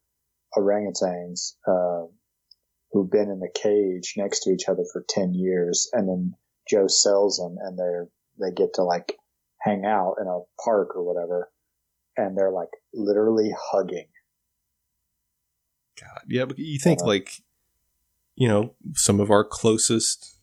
[0.57, 2.07] orangutans uh,
[2.91, 6.35] who've been in the cage next to each other for 10 years, and then
[6.69, 8.07] Joe sells them and they're
[8.39, 9.17] they get to like
[9.59, 11.51] hang out in a park or whatever,
[12.17, 14.07] and they're like literally hugging.
[15.99, 17.31] God, yeah, but you think uh, like,
[18.35, 20.39] you know, some of our closest,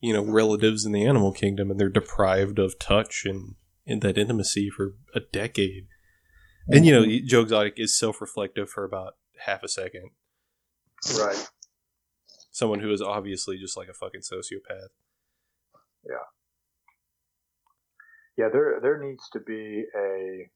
[0.00, 3.54] you know, relatives in the animal kingdom, and they're deprived of touch and
[3.86, 5.84] in that intimacy for a decade.
[5.84, 6.76] Mm-hmm.
[6.76, 7.26] And you know, mm-hmm.
[7.26, 9.14] Joe Exotic is self-reflective for about
[9.46, 10.10] half a second.
[11.18, 11.48] Right.
[12.50, 14.88] Someone who is obviously just like a fucking sociopath.
[16.06, 16.26] Yeah
[18.40, 20.48] yeah, there there needs to be a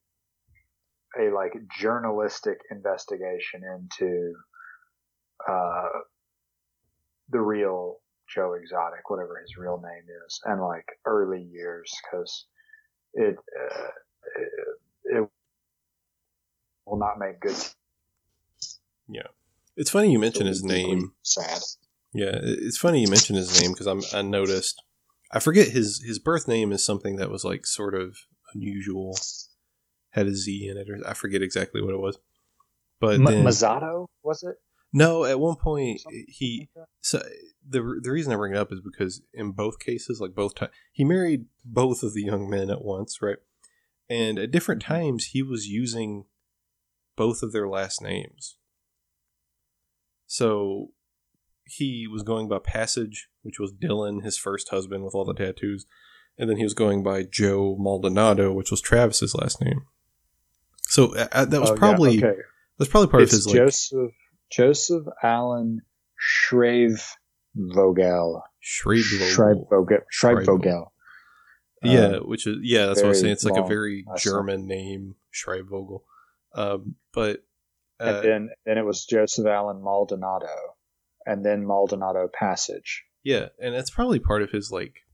[1.21, 4.33] a like journalistic investigation into
[5.47, 5.89] uh,
[7.29, 7.97] the real
[8.35, 12.47] Joe Exotic, whatever his real name is, and like early years, because
[13.13, 13.89] it, uh,
[14.37, 15.29] it, it
[16.87, 17.57] will not make good.
[19.09, 19.29] Yeah,
[19.77, 21.13] it's funny you mention his name.
[21.23, 21.61] Sad.
[22.15, 24.83] Yeah, it's funny you mention his name because I'm I noticed
[25.35, 28.17] I forget his his birth name is something that was like sort of
[28.55, 29.19] unusual.
[30.11, 32.19] Had a Z in it, or I forget exactly what it was.
[33.01, 34.55] But M- then, Mazzato was it?
[34.93, 36.69] No, at one point Something he.
[36.77, 37.21] Like so
[37.69, 40.71] the the reason I bring it up is because in both cases, like both times,
[40.93, 43.39] he married both of the young men at once, right?
[44.09, 44.95] And at different mm-hmm.
[44.95, 46.27] times, he was using
[47.17, 48.57] both of their last names.
[50.27, 50.93] So
[51.65, 55.87] he was going by Passage, which was Dylan, his first husband with all the tattoos,
[56.39, 59.87] and then he was going by Joe Maldonado, which was Travis's last name.
[60.83, 62.41] So uh, uh that was oh, probably yeah, okay.
[62.79, 64.13] that's probably part it's of his like, Joseph
[64.51, 65.83] Joseph Allen
[66.17, 67.05] Shrave
[67.55, 68.43] Vogel.
[68.61, 69.05] Shreve
[69.71, 70.93] Vogel.
[71.85, 73.33] Yeah, uh, which is yeah, that's what I was saying.
[73.33, 76.01] It's like a very German name, Schreibvogel.
[76.55, 77.45] Um, but
[78.01, 80.77] uh, and then then it was Joseph Allen Maldonado
[81.27, 83.05] and then Maldonado Passage.
[83.25, 85.07] Yeah, and that's probably part of his like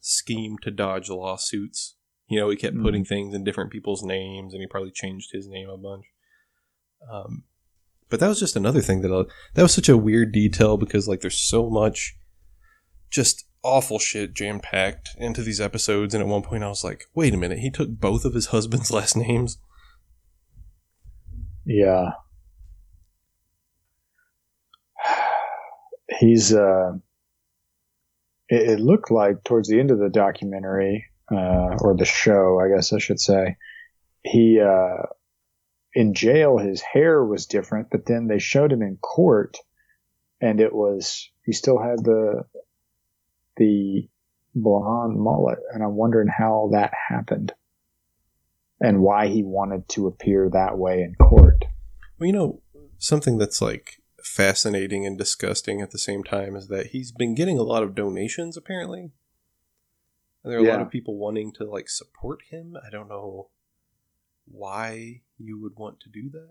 [0.00, 1.96] scheme to dodge lawsuits.
[2.26, 5.30] You know, he kept mm putting things in different people's names, and he probably changed
[5.32, 6.06] his name a bunch.
[7.12, 7.44] Um,
[8.08, 11.06] but that was just another thing that I, that was such a weird detail because
[11.06, 12.16] like there's so much
[13.10, 17.04] just awful shit jam packed into these episodes, and at one point I was like,
[17.14, 19.58] wait a minute, he took both of his husband's last names.
[21.66, 22.12] Yeah,
[26.18, 26.92] he's uh,
[28.52, 32.68] it, it, looked like towards the end of the documentary uh, or the show, I
[32.68, 33.56] guess I should say,
[34.22, 35.06] he uh,
[35.94, 39.56] in jail his hair was different, but then they showed him in court,
[40.40, 42.44] and it was he still had the
[43.56, 44.08] the
[44.54, 47.54] blonde mullet, and I'm wondering how that happened
[48.80, 51.64] and why he wanted to appear that way in court.
[52.18, 52.60] Well, you know,
[52.98, 57.58] something that's like fascinating and disgusting at the same time is that he's been getting
[57.58, 59.10] a lot of donations apparently.
[60.42, 60.72] And there are yeah.
[60.72, 62.76] a lot of people wanting to like support him.
[62.84, 63.48] I don't know
[64.46, 66.50] why you would want to do that?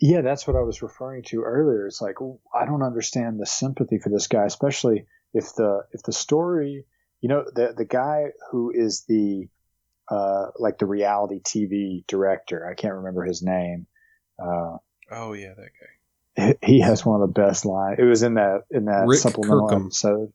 [0.00, 1.86] Yeah, that's what I was referring to earlier.
[1.86, 2.16] It's like
[2.54, 6.86] I don't understand the sympathy for this guy, especially if the if the story,
[7.20, 9.48] you know, the the guy who is the
[10.10, 13.86] uh, like the reality TV director, I can't remember his name.
[14.38, 14.78] Uh,
[15.12, 16.54] oh yeah, that guy.
[16.62, 17.98] He has one of the best lines.
[17.98, 19.86] It was in that in that Rick supplemental Kirkham.
[19.86, 20.32] episode.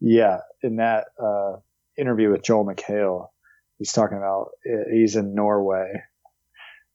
[0.00, 1.56] Yeah, in that uh,
[1.96, 3.28] interview with Joel McHale,
[3.78, 4.50] he's talking about
[4.90, 6.02] he's in Norway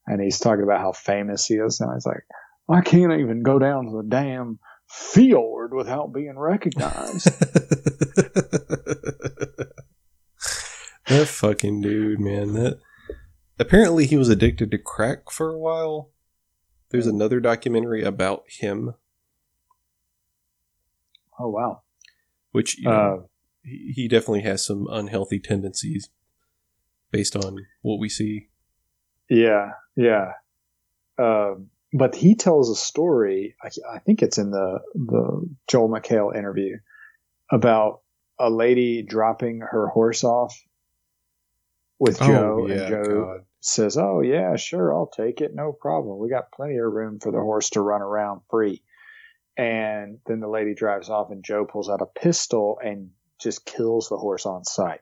[0.08, 1.80] and he's talking about how famous he is.
[1.80, 2.24] And he's like,
[2.68, 4.58] I can't even go down to the damn
[4.88, 7.24] fjord without being recognized.
[11.06, 12.54] that fucking dude, man.
[12.54, 12.78] That
[13.58, 16.10] apparently he was addicted to crack for a while.
[16.90, 18.94] There's another documentary about him,
[21.38, 21.82] oh wow!
[22.52, 23.26] which you know, Uh,
[23.62, 26.08] he, he definitely has some unhealthy tendencies
[27.10, 28.48] based on what we see.
[29.28, 30.32] yeah, yeah.
[31.18, 33.54] Um, but he tells a story.
[33.62, 36.76] I, I think it's in the the Joel McHale interview
[37.50, 38.00] about
[38.38, 40.54] a lady dropping her horse off
[41.98, 43.40] with Joe, and Joe Oh, God.
[43.60, 46.18] Says, "Oh yeah, sure, I'll take it, no problem.
[46.18, 48.82] We got plenty of room for the horse to run around free."
[49.56, 54.08] And then the lady drives off, and Joe pulls out a pistol and just kills
[54.08, 55.00] the horse on sight.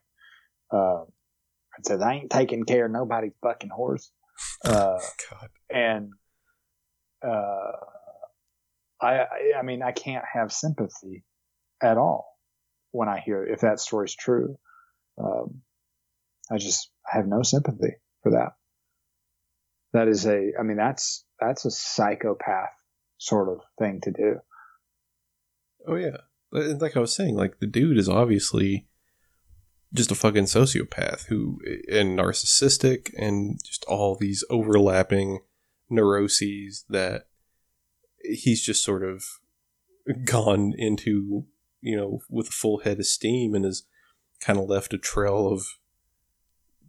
[0.70, 1.04] Uh,
[1.76, 4.10] and says, "I ain't taking care of nobody's fucking horse."
[4.64, 4.98] Uh,
[5.30, 5.48] God.
[5.70, 6.12] and
[7.22, 7.72] uh,
[9.00, 11.24] I, I, I mean, I can't have sympathy
[11.82, 12.36] at all
[12.90, 14.58] when I hear if that story's true.
[15.16, 15.62] Um,
[16.50, 18.56] I just have no sympathy for that.
[19.92, 22.74] That is a, I mean, that's that's a psychopath
[23.18, 24.40] sort of thing to do.
[25.86, 26.16] Oh yeah,
[26.50, 28.88] like I was saying, like the dude is obviously
[29.94, 31.60] just a fucking sociopath who
[31.90, 35.40] and narcissistic and just all these overlapping
[35.88, 37.28] neuroses that
[38.24, 39.24] he's just sort of
[40.24, 41.46] gone into,
[41.80, 43.84] you know, with a full head of steam and has
[44.40, 45.64] kind of left a trail of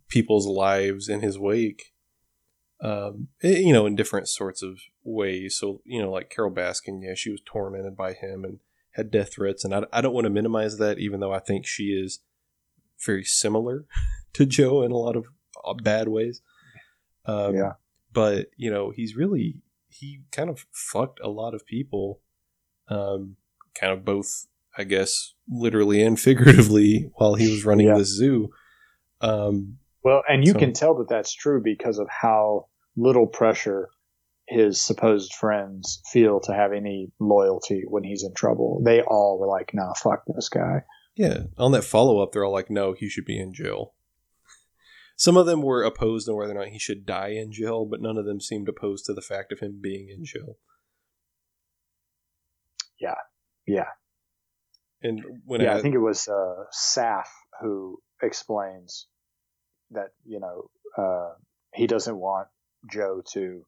[0.09, 1.93] people's lives in his wake.
[2.79, 5.57] Um, eh, you know, in different sorts of ways.
[5.57, 8.59] So, you know, like Carole Baskin, yeah, she was tormented by him and
[8.91, 9.63] had death threats.
[9.65, 12.19] And I, I don't want to minimize that, even though I think she is
[13.03, 13.85] very similar
[14.33, 15.25] to Joe in a lot of
[15.65, 16.41] uh, bad ways.
[17.25, 17.73] Um, Yeah.
[18.13, 22.21] But, you know, he's really, he kind of fucked a lot of people,
[22.89, 23.35] um,
[23.79, 27.97] kind of both, I guess, literally and figuratively while he was running Yeah.
[27.97, 28.49] this zoo.
[29.21, 33.89] Um, Well, and you So- can tell that that's true because of how little pressure
[34.47, 38.81] his supposed friends feel to have any loyalty when he's in trouble.
[38.85, 42.53] They all were like, "Nah, fuck this guy." Yeah, on that follow up, they're all
[42.53, 43.95] like, "No, he should be in jail."
[45.17, 47.99] Some of them were opposed on whether or not he should die in jail, but
[47.99, 50.57] none of them seemed opposed to the fact of him being in jail.
[52.97, 53.19] Yeah,
[53.65, 53.91] yeah.
[55.01, 55.73] And when yeah.
[55.73, 57.27] I, I think it was uh, Saff
[57.59, 59.09] who explains
[59.91, 61.33] that you know uh,
[61.73, 62.47] he doesn't want
[62.91, 63.65] Joe to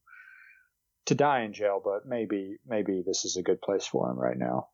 [1.06, 4.38] to die in jail, but maybe maybe this is a good place for him right
[4.38, 4.68] now.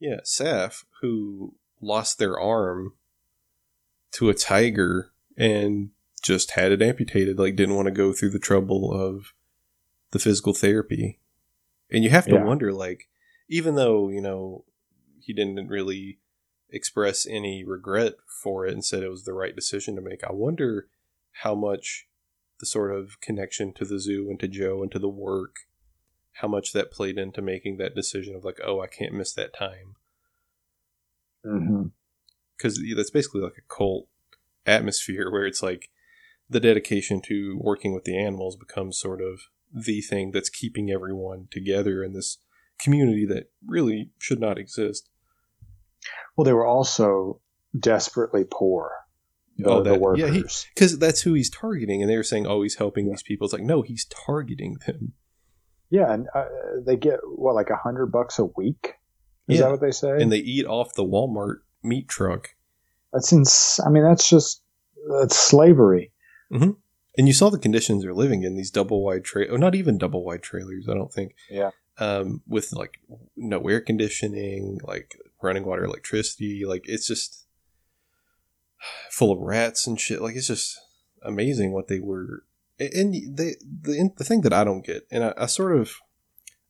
[0.00, 2.94] yeah, Saff, who lost their arm
[4.12, 5.90] to a tiger and
[6.22, 9.32] just had it amputated, like didn't want to go through the trouble of
[10.12, 11.18] the physical therapy.
[11.90, 12.44] And you have to Yeah.
[12.44, 13.08] wonder, like,
[13.48, 14.64] even though, you know,
[15.20, 16.18] he didn't really
[16.72, 20.32] express any regret for it and said it was the right decision to make, I
[20.32, 20.88] wonder
[21.42, 22.06] how much
[22.60, 25.56] the sort of connection to the zoo and to Joe and to the work,
[26.34, 29.54] how much that played into making that decision of like, oh, I can't miss that
[29.54, 29.96] time.
[31.44, 31.82] Mm-hmm.
[32.56, 34.06] Because that's basically like a cult
[34.64, 35.90] atmosphere where it's like
[36.48, 39.40] the dedication to working with the animals becomes sort of
[39.72, 42.38] the thing that's keeping everyone together in this
[42.78, 45.08] community that really should not exist.
[46.36, 47.40] Well, they were also
[47.78, 48.90] desperately poor.
[49.58, 50.64] The, Oh, the that- workers.
[50.66, 53.44] yeah, Because that's who he's targeting, and they were saying, "Oh, he's helping these people."
[53.44, 55.12] It's like, no, he's targeting them.
[55.90, 56.46] Yeah, and uh,
[56.86, 58.94] they get what like a hundred bucks a week.
[59.48, 59.64] Is Yeah.
[59.66, 60.22] that what they say?
[60.22, 62.54] and they eat off the Walmart meat truck.
[63.12, 64.62] that's ins- I mean, that's just
[65.20, 66.12] that's slavery.
[66.50, 69.98] And you saw the conditions they're living in these double wide tra or not even
[69.98, 71.34] double wide trailers, I don't think.
[71.50, 71.70] Yeah.
[71.98, 73.00] Um, with like
[73.36, 77.46] no air conditioning, like running water, electricity, like it's just
[79.10, 80.22] full of rats and shit.
[80.22, 80.78] Like it's just
[81.22, 82.44] amazing what they were.
[82.78, 85.96] And they the the thing that I don't get, and I, I sort of,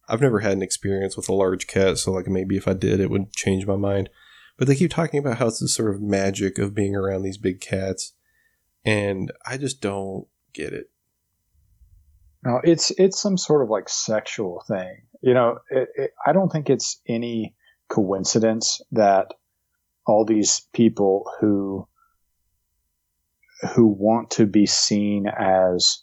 [0.08, 3.00] I've never had an experience with a large cat, so like maybe if I did,
[3.00, 4.10] it would change my mind.
[4.58, 7.38] But they keep talking about how it's this sort of magic of being around these
[7.38, 8.12] big cats.
[8.84, 10.90] and I just don't get it.
[12.44, 15.02] No, it's it's some sort of like sexual thing.
[15.20, 17.54] You know, it, it, I don't think it's any
[17.92, 19.34] coincidence that
[20.06, 21.86] all these people who
[23.74, 26.02] who want to be seen as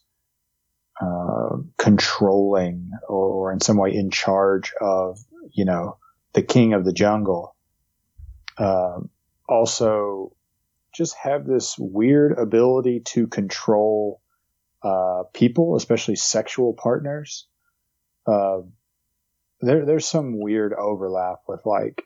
[1.02, 5.20] uh, controlling or, in some way in charge of,
[5.52, 5.98] you know,
[6.34, 7.56] the king of the jungle,
[8.58, 9.00] uh,
[9.48, 10.34] also
[10.96, 14.22] just have this weird ability to control
[14.84, 17.48] uh, people, especially sexual partners.
[19.62, 22.04] There, there's some weird overlap with like,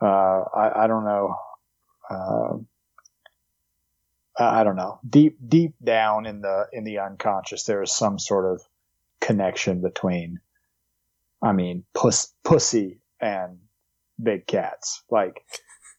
[0.00, 1.36] uh, I, I don't know.
[2.08, 2.58] Uh,
[4.40, 5.00] I don't know.
[5.08, 8.62] Deep, deep down in the, in the unconscious, there is some sort of
[9.20, 10.38] connection between,
[11.42, 13.58] I mean, puss, pussy and
[14.22, 15.02] big cats.
[15.10, 15.42] Like,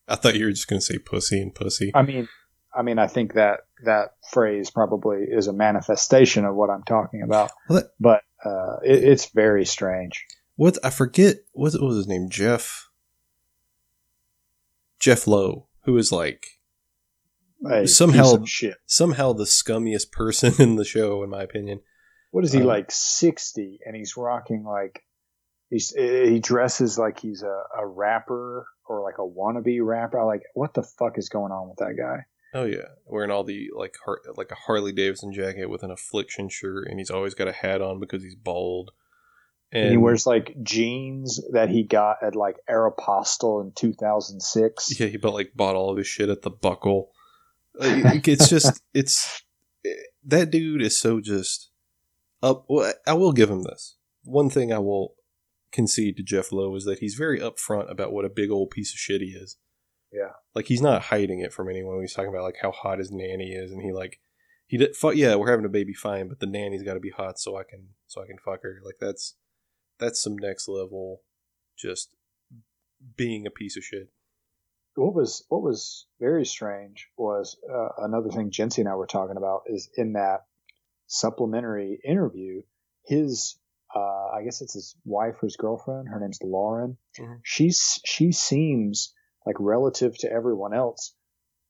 [0.08, 1.92] I thought you were just going to say pussy and pussy.
[1.94, 2.30] I mean,
[2.74, 7.22] I mean, I think that that phrase probably is a manifestation of what I'm talking
[7.24, 7.52] about.
[7.68, 10.26] Well, that, but uh, it, it's very strange.
[10.56, 12.30] What I forget what, what was his name?
[12.30, 12.90] Jeff.
[15.00, 16.60] Jeff Lowe, who is like
[17.66, 18.44] a somehow
[18.86, 21.82] somehow the scummiest person in the show, in my opinion.
[22.32, 22.92] What is he um, like?
[22.92, 25.04] Sixty, and he's rocking like
[25.70, 30.24] he's he dresses like he's a, a rapper or like a wannabe rapper.
[30.26, 32.26] Like, what the fuck is going on with that guy?
[32.54, 36.50] Oh yeah, wearing all the like Har- like a Harley Davidson jacket with an affliction
[36.50, 38.92] shirt, and he's always got a hat on because he's bald.
[39.72, 45.00] And, and he wears like jeans that he got at like Aeropostale in 2006.
[45.00, 47.12] Yeah, he bought like bought all of his shit at the Buckle.
[47.80, 49.44] Like, it's just it's
[49.86, 49.92] eh,
[50.26, 51.70] that dude is so just
[52.44, 52.66] up.
[52.68, 54.74] Well, I will give him this one thing.
[54.74, 55.14] I will
[55.72, 58.92] concede to Jeff Lowe is that he's very upfront about what a big old piece
[58.92, 59.58] of shit he is.
[60.12, 60.32] Yeah.
[60.56, 62.02] Like he's not hiding it from anyone.
[62.02, 64.20] He's talking about like how hot his nanny is, and he like
[64.68, 64.96] he did.
[64.96, 67.58] Fuck yeah, we're having a baby, fine, but the nanny's got to be hot so
[67.58, 68.80] I can so I can fuck her.
[68.84, 69.36] Like that's
[70.00, 71.22] that's some next level,
[71.78, 72.16] just
[73.16, 74.10] being a piece of shit.
[74.96, 79.38] What was what was very strange was uh, another thing Jency and I were talking
[79.38, 80.46] about is in that
[81.08, 82.64] supplementary interview,
[83.06, 83.58] his
[83.96, 86.10] uh, I guess it's his wife or his girlfriend.
[86.10, 86.98] Her name's Lauren.
[87.20, 87.34] Mm-hmm.
[87.44, 89.14] She's she seems
[89.50, 91.16] like relative to everyone else.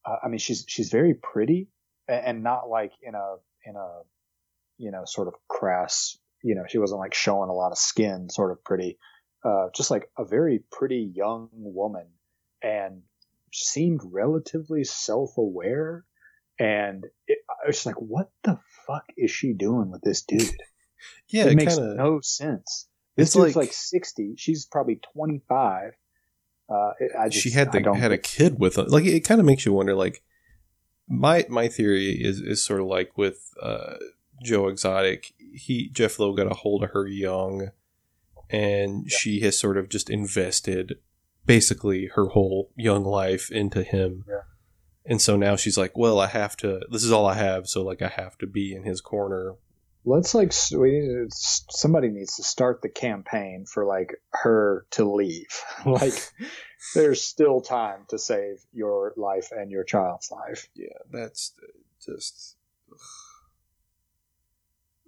[0.05, 1.69] Uh, I mean, she's she's very pretty
[2.09, 4.01] and, and not like in a in a
[4.77, 6.17] you know sort of crass.
[6.43, 8.97] You know, she wasn't like showing a lot of skin, sort of pretty.
[9.45, 12.07] Uh, just like a very pretty young woman,
[12.61, 13.03] and
[13.53, 16.03] seemed relatively self-aware.
[16.59, 20.41] And it, I was like, what the fuck is she doing with this dude?
[21.29, 22.89] yeah, it, it makes kinda, no sense.
[23.15, 24.33] This dude's like, like 60.
[24.37, 25.93] She's probably 25.
[26.69, 28.89] Uh, I just, she had the, had a kid with it.
[28.89, 29.95] Like it kind of makes you wonder.
[29.95, 30.21] Like
[31.07, 33.95] my my theory is is sort of like with uh,
[34.43, 35.33] Joe Exotic.
[35.53, 37.71] He Jeff Lowe got a hold of her young,
[38.49, 39.17] and yeah.
[39.17, 40.99] she has sort of just invested
[41.45, 44.25] basically her whole young life into him.
[44.27, 44.41] Yeah.
[45.05, 46.81] And so now she's like, well, I have to.
[46.91, 49.55] This is all I have, so like I have to be in his corner
[50.05, 55.61] let's like we need somebody needs to start the campaign for like her to leave
[55.85, 56.31] like
[56.95, 61.67] there's still time to save your life and your child's life yeah that's uh,
[62.03, 62.55] just
[62.91, 62.97] ugh.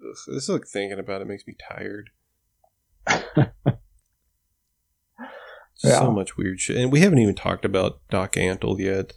[0.10, 0.18] Ugh.
[0.28, 2.10] this like thinking about it makes me tired
[3.08, 3.50] yeah.
[5.84, 9.14] so much weird shit and we haven't even talked about doc antle yet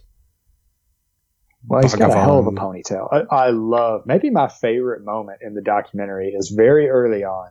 [1.67, 3.07] well, he's got a hell of a ponytail.
[3.11, 7.49] I, I, love, maybe my favorite moment in the documentary is very early on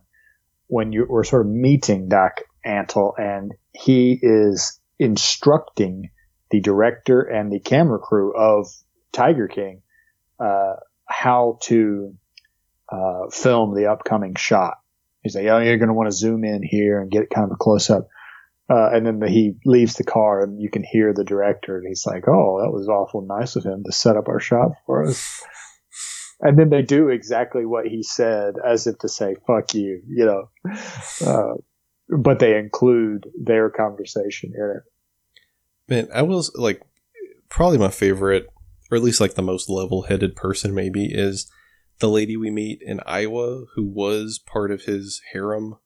[0.67, 6.11] when you were sort of meeting Doc Antle and he is instructing
[6.51, 8.69] the director and the camera crew of
[9.13, 9.83] Tiger King,
[10.39, 10.75] uh,
[11.07, 12.15] how to,
[12.91, 14.75] uh, film the upcoming shot.
[15.23, 17.53] He's like, oh, you're going to want to zoom in here and get kind of
[17.53, 18.09] a close up.
[18.71, 21.87] Uh, and then the, he leaves the car and you can hear the director and
[21.87, 25.05] he's like, Oh, that was awful nice of him to set up our shot for
[25.05, 25.43] us.
[26.41, 30.25] and then they do exactly what he said as if to say, fuck you, you
[30.25, 30.49] know,
[31.27, 31.55] uh,
[32.09, 34.83] but they include their conversation in it.
[35.87, 36.81] Man, I was like,
[37.51, 38.49] probably my favorite,
[38.91, 41.51] or at least like the most level headed person maybe is
[41.99, 45.77] the lady we meet in Iowa who was part of his harem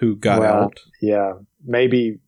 [0.00, 0.80] who got well, out.
[1.00, 2.20] Yeah, maybe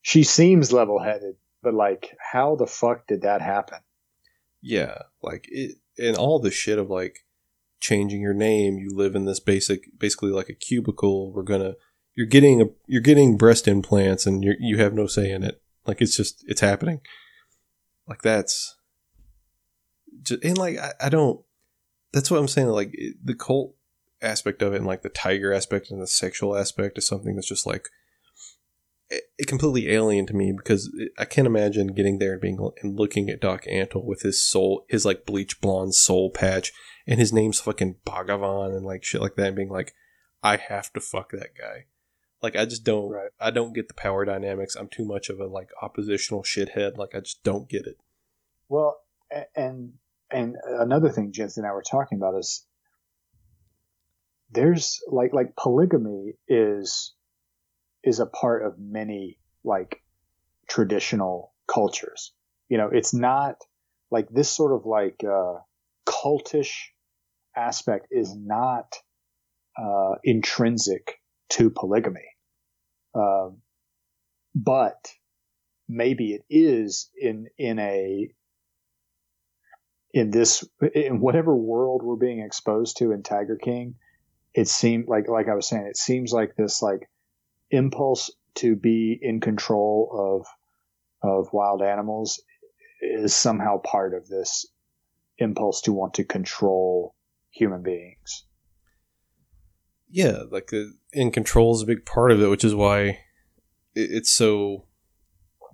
[0.00, 3.80] she seems level headed, but like, how the fuck did that happen?
[4.62, 7.26] Yeah, like it, and all the shit of like
[7.80, 8.78] changing your name.
[8.78, 11.32] You live in this basic, basically like a cubicle.
[11.32, 11.74] We're gonna,
[12.14, 15.60] you're getting a, you're getting breast implants, and you you have no say in it.
[15.84, 17.00] Like it's just, it's happening.
[18.06, 18.76] Like that's,
[20.22, 21.40] just, and like I, I don't.
[22.12, 22.68] That's what I'm saying.
[22.68, 23.74] Like it, the cult
[24.20, 27.48] aspect of it, and like the tiger aspect and the sexual aspect, is something that's
[27.48, 27.88] just like
[29.10, 32.70] it, it completely alien to me because it, I can't imagine getting there and being
[32.82, 36.72] and looking at Doc Antle with his soul, his like bleach blonde soul patch,
[37.06, 39.94] and his name's fucking Bhagavan and like shit like that, and being like,
[40.42, 41.86] I have to fuck that guy.
[42.42, 43.30] Like I just don't, Right.
[43.40, 44.76] I don't get the power dynamics.
[44.76, 46.96] I'm too much of a like oppositional shithead.
[46.96, 47.98] Like I just don't get it.
[48.68, 49.00] Well,
[49.56, 49.94] and
[50.30, 52.64] and another thing Jensen and I were talking about is
[54.50, 57.14] there's like like polygamy is
[58.02, 60.02] is a part of many like
[60.68, 62.32] traditional cultures.
[62.68, 63.56] You know, it's not
[64.10, 65.60] like this sort of like uh,
[66.06, 66.88] cultish
[67.56, 68.94] aspect is not
[69.76, 71.20] uh, intrinsic
[71.50, 72.28] to polygamy,
[73.14, 73.58] um,
[74.54, 75.12] but
[75.88, 78.28] maybe it is in in a
[80.12, 83.94] in this in whatever world we're being exposed to in Tiger King,
[84.54, 87.08] it seemed like like I was saying, it seems like this like
[87.70, 90.46] impulse to be in control of
[91.22, 92.42] of wild animals
[93.00, 94.66] is somehow part of this
[95.38, 97.14] impulse to want to control
[97.50, 98.44] human beings.
[100.10, 103.20] yeah, like uh, in control is a big part of it, which is why
[103.94, 104.86] it's so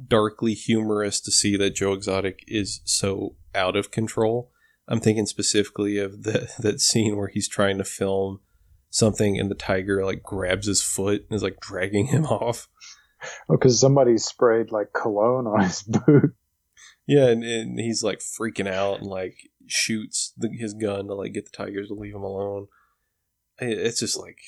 [0.07, 4.51] darkly humorous to see that Joe Exotic is so out of control.
[4.89, 8.41] I'm thinking specifically of the, that scene where he's trying to film
[8.95, 12.69] something and the tiger like grabs his foot and is like dragging him off.
[13.49, 16.35] Oh, because somebody sprayed like cologne on his boot.
[17.07, 19.37] Yeah, and, and he's like freaking out and like
[19.67, 22.69] shoots the, his gun to like get the tigers to leave him alone.
[23.59, 24.39] It's just like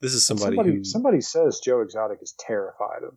[0.00, 3.16] this is somebody, Somebody, who somebody says Joe Exotic is terrified of.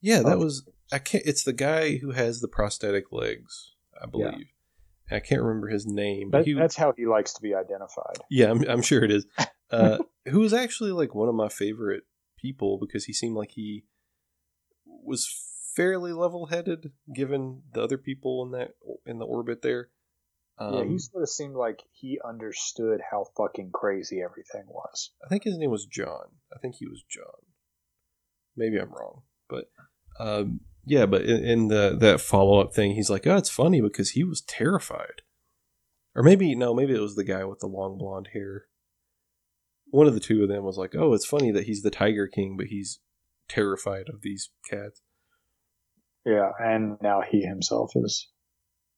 [0.00, 1.24] Yeah, that was I can't.
[1.26, 4.46] It's the guy who has the prosthetic legs, I believe.
[5.10, 6.52] I can't remember his name, but That, he.
[6.54, 8.16] that's how he likes to be identified.
[8.30, 9.26] yeah, I'm, I'm sure it is.
[9.70, 12.04] Uh, who was actually like one of my favorite
[12.38, 13.84] people because he seemed like he
[14.86, 15.28] was
[15.76, 18.70] fairly level-headed given the other people in that
[19.04, 19.90] in the orbit there.
[20.56, 25.10] Um, yeah, he sort of seemed like he understood how fucking crazy everything was.
[25.22, 26.24] I think his name was John.
[26.50, 27.26] I think he was John.
[28.56, 29.66] Maybe I'm wrong, but
[30.18, 31.06] um, yeah.
[31.06, 34.24] But in, in the that follow up thing, he's like, "Oh, it's funny because he
[34.24, 35.22] was terrified."
[36.14, 38.64] Or maybe no, maybe it was the guy with the long blonde hair.
[39.90, 42.26] One of the two of them was like, "Oh, it's funny that he's the Tiger
[42.26, 43.00] King, but he's
[43.48, 45.00] terrified of these cats."
[46.26, 48.28] Yeah, and now he himself is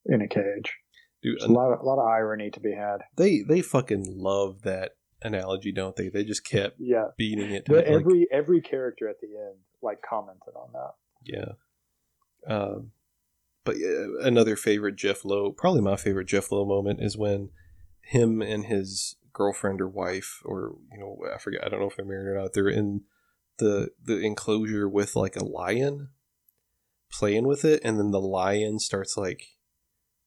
[0.06, 0.74] in a cage.
[1.22, 2.98] Dude, There's a lot of, a lot of irony to be had.
[3.16, 6.08] they they fucking love that analogy, don't they?
[6.08, 7.66] They just kept Yeah, beating it.
[7.66, 10.92] To but me, like- every every character at the end like commented on that.
[11.24, 11.52] Yeah.
[12.46, 12.92] Um,
[13.64, 13.76] but
[14.22, 17.50] another favorite Jeff Lowe, probably my favorite Jeff Lowe moment is when
[18.00, 21.96] him and his girlfriend or wife, or you know, I forget, I don't know if
[21.96, 22.52] they're married or not.
[22.52, 23.02] They're in
[23.58, 26.08] the the enclosure with like a lion,
[27.12, 29.58] playing with it, and then the lion starts like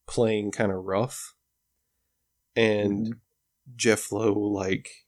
[0.08, 1.36] playing kind of rough,
[2.56, 3.16] and
[3.76, 5.03] Jeff Lowe like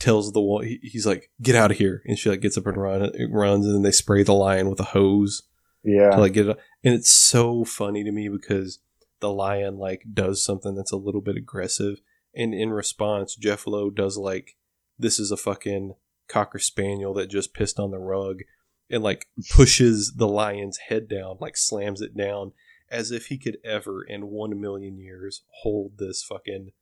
[0.00, 2.02] tells the one he's like get out of here.
[2.06, 4.80] And she like gets up and run runs and then they spray the lion with
[4.80, 5.42] a hose
[5.84, 8.80] Yeah, to like get it and it's so funny to me because
[9.20, 12.00] the lion like does something that's a little bit aggressive.
[12.34, 14.56] And in response Jeff Lowe does like
[14.98, 15.94] this is a fucking
[16.28, 18.40] cocker spaniel that just pissed on the rug
[18.88, 22.52] and like pushes the lion's head down like slams it down
[22.90, 26.72] as if he could ever in 1 million years hold this fucking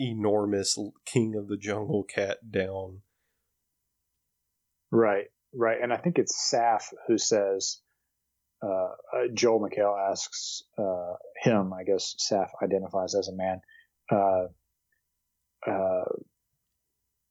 [0.00, 3.00] enormous king of the jungle cat down
[4.94, 5.78] right, right.
[5.82, 7.80] And I think it's Saff who says.
[8.62, 11.74] Uh, uh, Joel McHale asks uh, him.
[11.74, 13.60] I guess Saff identifies as a man.
[14.10, 14.46] Uh,
[15.70, 16.04] uh,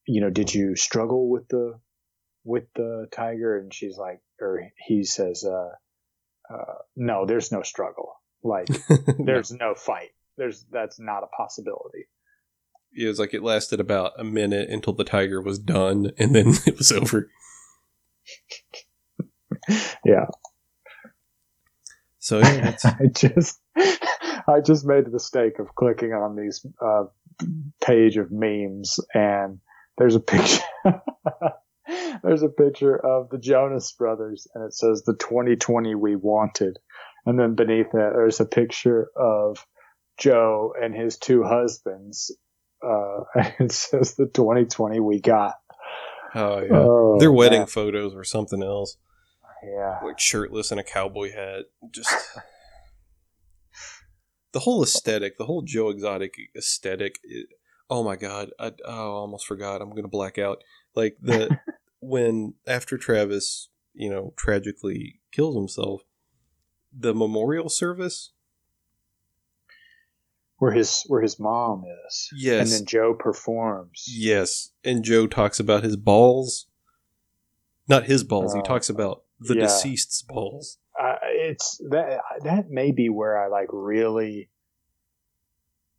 [0.05, 1.79] you know, did you struggle with the
[2.43, 3.57] with the tiger?
[3.57, 5.71] And she's like, or he says, uh,
[6.53, 8.13] uh, no, there's no struggle.
[8.43, 8.67] Like,
[9.17, 10.11] there's no fight.
[10.37, 12.07] There's that's not a possibility.
[12.95, 16.47] It was like it lasted about a minute until the tiger was done and then
[16.65, 17.29] it was over
[20.05, 20.25] Yeah,
[22.19, 23.59] so yeah it's, I just
[24.47, 27.05] I just made the mistake of clicking on these uh,
[27.81, 29.59] page of memes, and
[29.97, 30.63] there's a picture.
[32.23, 36.77] there's a picture of the Jonas Brothers, and it says the 2020 we wanted,
[37.25, 39.65] and then beneath that there's a picture of
[40.17, 42.31] Joe and his two husbands.
[42.83, 43.23] Uh,
[43.59, 45.55] it says the 2020 we got.
[46.35, 47.67] oh yeah Oh, their wedding man.
[47.67, 48.97] photos were something else
[49.63, 49.99] Yeah.
[50.03, 52.13] like shirtless and a cowboy hat just
[54.51, 57.15] the whole aesthetic, the whole Joe Exotic aesthetic.
[57.23, 57.47] It,
[57.89, 58.51] oh my god!
[58.59, 59.81] I, oh, I almost forgot.
[59.81, 60.63] I'm gonna black out.
[60.95, 61.57] Like the
[62.01, 66.01] when after Travis, you know, tragically kills himself,
[66.95, 68.31] the memorial service
[70.63, 72.29] where his where his mom is.
[72.35, 72.61] Yes.
[72.71, 74.05] And then Joe performs.
[74.07, 76.67] Yes, and Joe talks about his balls.
[77.87, 78.53] Not his balls.
[78.53, 79.61] he Uh, talks about the yeah.
[79.63, 80.77] deceased's balls.
[80.99, 84.49] Uh, it's that that may be where I like really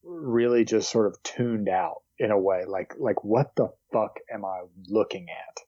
[0.02, 4.44] really just sort of tuned out in a way like like what the fuck am
[4.44, 5.60] I looking at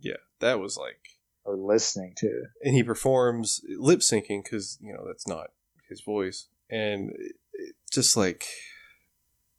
[0.00, 0.98] Yeah, that was like,
[1.44, 2.44] or listening to?
[2.62, 5.48] and he performs lip syncing because you know that's not
[5.88, 7.12] his voice, and
[7.92, 8.44] just like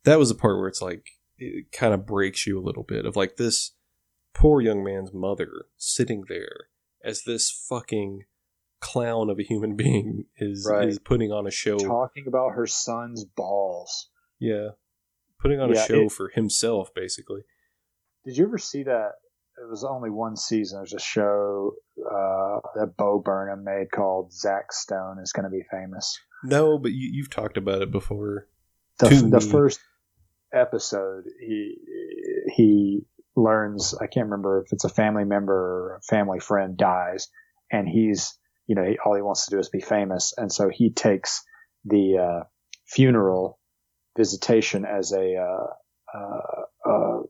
[0.03, 1.05] that was the part where it's like
[1.37, 3.71] it kind of breaks you a little bit of like this
[4.33, 6.67] poor young man's mother sitting there
[7.03, 8.23] as this fucking
[8.79, 10.87] clown of a human being is Right.
[10.87, 11.77] is putting on a show.
[11.77, 14.09] Talking about her son's balls.
[14.39, 14.69] Yeah,
[15.39, 17.41] putting on Yeah, a show it- for himself, basically.
[18.25, 19.11] Did you ever see that?
[19.57, 20.79] It was only one season.
[20.79, 25.63] There's a show uh, that Bo Burnham made called Zach Stone is going to be
[25.69, 26.19] famous.
[26.43, 28.47] No, but you, you've talked about it before.
[28.99, 29.79] The, the first
[30.53, 31.77] episode, he
[32.53, 33.93] he learns.
[33.95, 37.27] I can't remember if it's a family member or a family friend dies,
[37.71, 38.37] and he's
[38.67, 41.43] you know he, all he wants to do is be famous, and so he takes
[41.85, 42.43] the uh,
[42.85, 43.59] funeral
[44.17, 47.23] visitation as a uh, uh, uh, a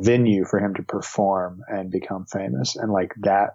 [0.00, 3.50] venue for him to perform and become famous, and like that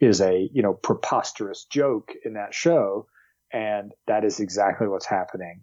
[0.00, 3.06] is a you know preposterous joke in that show,
[3.52, 5.62] and that is exactly what's happening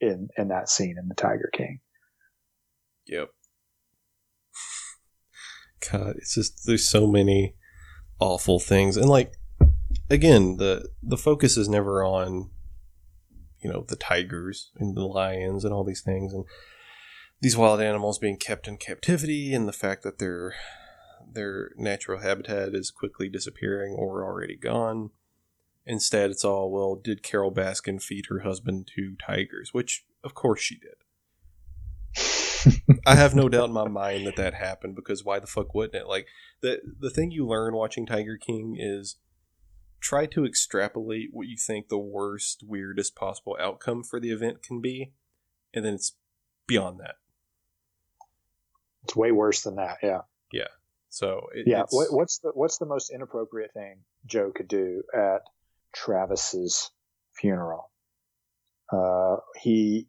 [0.00, 1.80] in in that scene in the Tiger King.
[3.06, 3.30] Yep.
[5.90, 7.54] God, it's just there's so many
[8.18, 9.32] awful things, and like
[10.10, 12.50] again, the the focus is never on
[13.62, 16.44] you know the tigers and the lions and all these things, and
[17.40, 20.54] these wild animals being kept in captivity, and the fact that their
[21.32, 25.10] their natural habitat is quickly disappearing or already gone.
[25.84, 26.96] Instead, it's all well.
[26.96, 29.72] Did Carole Baskin feed her husband to tigers?
[29.72, 30.94] Which, of course, she did.
[33.06, 35.94] I have no doubt in my mind that that happened because why the fuck wouldn't
[35.94, 36.08] it?
[36.08, 36.26] Like
[36.62, 39.16] the the thing you learn watching Tiger King is
[40.00, 44.80] try to extrapolate what you think the worst, weirdest possible outcome for the event can
[44.80, 45.12] be,
[45.72, 46.16] and then it's
[46.66, 47.16] beyond that.
[49.06, 49.98] It's way worse than that.
[50.02, 50.22] Yeah.
[50.52, 50.66] Yeah.
[51.10, 51.84] So it, Yeah.
[51.90, 55.42] What, what's the what's the most inappropriate thing Joe could do at
[55.94, 56.90] Travis's
[57.32, 57.92] funeral?
[58.92, 60.08] Uh, he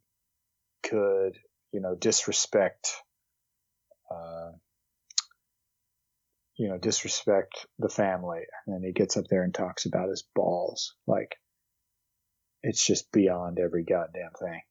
[0.82, 1.38] could,
[1.72, 2.92] you know, disrespect,
[4.10, 4.52] uh,
[6.58, 10.24] you know, disrespect the family, and then he gets up there and talks about his
[10.34, 10.96] balls.
[11.06, 11.36] Like,
[12.64, 14.62] it's just beyond every goddamn thing.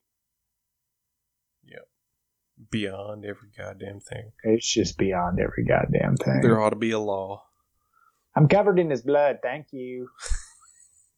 [2.70, 4.32] Beyond every goddamn thing.
[4.42, 6.40] It's just beyond every goddamn thing.
[6.42, 7.44] There ought to be a law.
[8.34, 9.38] I'm covered in his blood.
[9.42, 10.08] Thank you.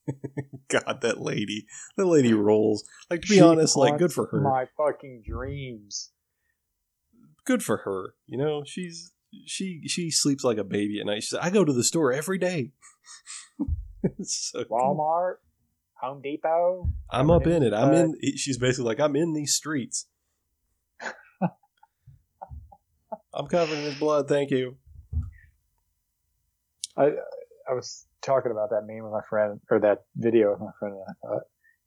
[0.69, 1.67] God, that lady,
[1.97, 2.85] that lady rolls.
[3.11, 4.41] Like to be She honest, like good for her.
[4.41, 6.11] My fucking dreams.
[7.45, 8.15] good for her.
[8.27, 9.13] You know, she's
[9.47, 11.23] she she sleeps like a baby at night.
[11.23, 12.73] She said, "I go to the store every day."
[14.23, 14.63] So.
[14.71, 15.35] Walmart,
[16.01, 16.89] Home Depot.
[17.11, 17.75] I'm up in it.
[17.75, 18.15] I'm in.
[18.37, 20.07] She's basically like, "I'm in these streets."
[23.39, 24.27] I'm covered in his blood.
[24.27, 24.77] Thank you.
[26.97, 27.13] I
[27.71, 30.97] I was talking about that meme with my friend or that video with my friend.
[30.97, 31.43] And I thought,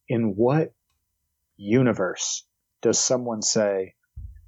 [0.07, 0.73] in what
[1.57, 2.45] universe
[2.81, 3.95] does someone say,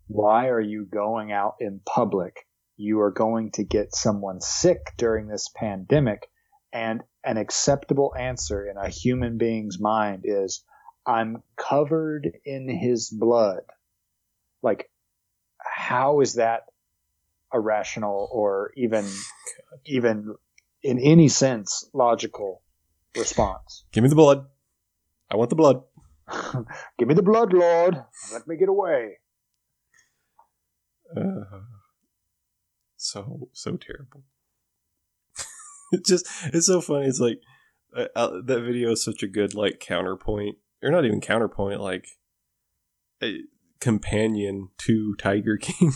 [0.08, 2.48] "Why are you going out in public?
[2.78, 6.30] You are going to get someone sick during this pandemic,"
[6.72, 10.64] and an acceptable answer in a human being's mind is,
[11.06, 13.64] "I'm covered in his blood."
[14.62, 14.90] Like,
[15.60, 16.64] how is that
[17.54, 19.06] irrational or even
[19.86, 20.36] even
[20.82, 22.62] in any sense logical
[23.18, 23.86] response.
[23.92, 24.46] Give me the blood.
[25.32, 25.84] I want the blood.
[26.98, 28.04] Give me the blood, Lord.
[28.32, 29.18] Let me get away.
[31.16, 31.62] Uh,
[32.98, 34.24] so so terrible.
[35.92, 37.08] it just it's so funny.
[37.08, 37.40] It's like
[37.96, 42.08] uh, uh, that video is such a good like counterpoint, or not even counterpoint, like
[43.22, 43.42] a
[43.80, 45.94] companion to Tiger King.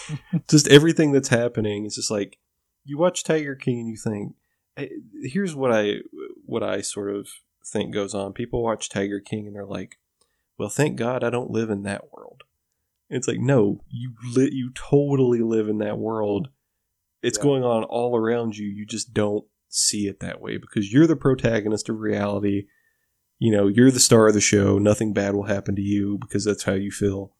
[0.48, 1.84] just everything that's happening.
[1.86, 2.38] It's just like
[2.84, 4.34] you watch Tiger King and you think,
[4.76, 4.88] eh,
[5.22, 5.96] here's what I
[6.44, 7.28] what I sort of
[7.64, 8.32] think goes on.
[8.32, 9.98] People watch Tiger King and they're like,
[10.58, 12.42] well, thank God I don't live in that world.
[13.08, 16.48] It's like no, you li- you totally live in that world.
[17.22, 17.44] It's Yeah.
[17.44, 18.66] going on all around you.
[18.66, 22.64] You just don't see it that way because you're the protagonist of reality.
[23.38, 24.78] you know, you're the star of the show.
[24.78, 27.34] Nothing bad will happen to you because that's how you feel.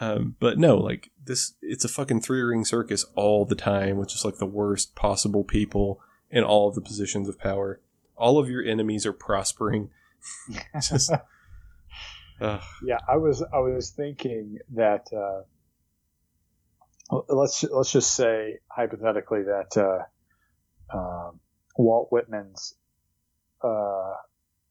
[0.00, 4.08] Um, but no, like this, it's a fucking three ring circus all the time, with
[4.08, 7.80] just like the worst possible people in all of the positions of power.
[8.16, 9.90] All of your enemies are prospering.
[10.80, 11.12] Just,
[12.40, 12.62] ugh.
[12.82, 15.42] Yeah, I was I was thinking that uh,
[17.28, 21.40] let's let's just say hypothetically that uh, um,
[21.76, 22.74] Walt Whitman's
[23.62, 24.14] uh,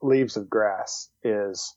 [0.02, 1.76] Leaves of Grass is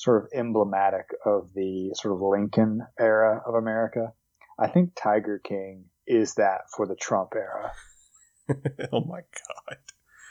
[0.00, 4.14] sort of emblematic of the sort of Lincoln era of America.
[4.58, 7.72] I think Tiger King is that for the Trump era.
[8.92, 9.76] oh my god.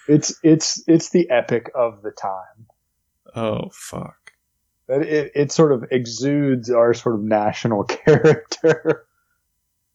[0.07, 2.65] It's it's it's the epic of the time.
[3.36, 4.32] Oh fuck.
[4.88, 9.05] It, it sort of exudes our sort of national character.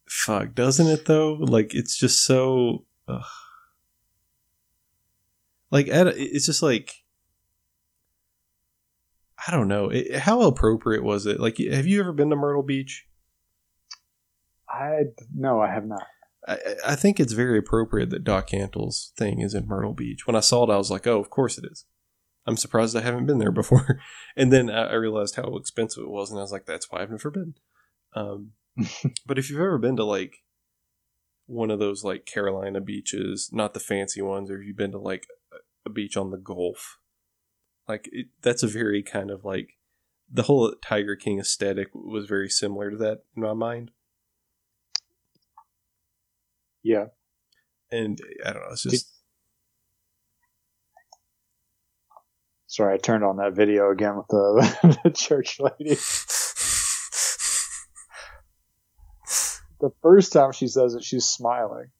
[0.07, 1.33] Fuck, doesn't it though?
[1.33, 2.85] Like it's just so.
[3.09, 3.23] Ugh.
[5.73, 7.04] Like it's just like
[9.47, 9.91] I don't know.
[9.91, 11.41] It, how appropriate was it?
[11.41, 13.07] Like, have you ever been to Myrtle Beach?
[14.69, 15.05] I
[15.35, 16.05] no, I have not.
[16.47, 16.59] I,
[16.89, 20.27] I think it's very appropriate that Doc Antle's thing is in Myrtle Beach.
[20.27, 21.85] When I saw it, I was like, "Oh, of course it is."
[22.47, 24.01] I'm surprised I haven't been there before.
[24.37, 27.11] And then I realized how expensive it was, and I was like, "That's why I've
[27.11, 27.55] never been."
[28.15, 28.53] Um,
[29.27, 30.45] but if you've ever been to like
[31.47, 34.99] one of those like Carolina beaches, not the fancy ones, or if you've been to
[34.99, 35.27] like
[35.87, 36.99] a beach on the Gulf,
[37.89, 39.77] like it, that's a very kind of like
[40.31, 43.91] the whole Tiger King aesthetic was very similar to that in my mind.
[46.83, 47.07] Yeah.
[47.91, 49.11] And I don't know, it's just
[52.75, 55.95] Sorry, I turned on that video again with the, the church lady.
[59.81, 61.91] the first time she says it, she's smiling.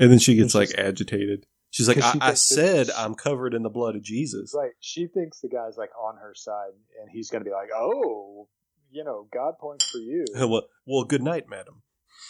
[0.00, 1.46] And then she gets like agitated.
[1.74, 4.54] She's like, I, I said I'm covered in the blood of Jesus.
[4.56, 4.70] Right.
[4.78, 6.70] She thinks the guy's like on her side,
[7.00, 8.48] and he's going to be like, oh,
[8.92, 10.24] you know, God points for you.
[10.36, 11.82] well, well, good night, madam.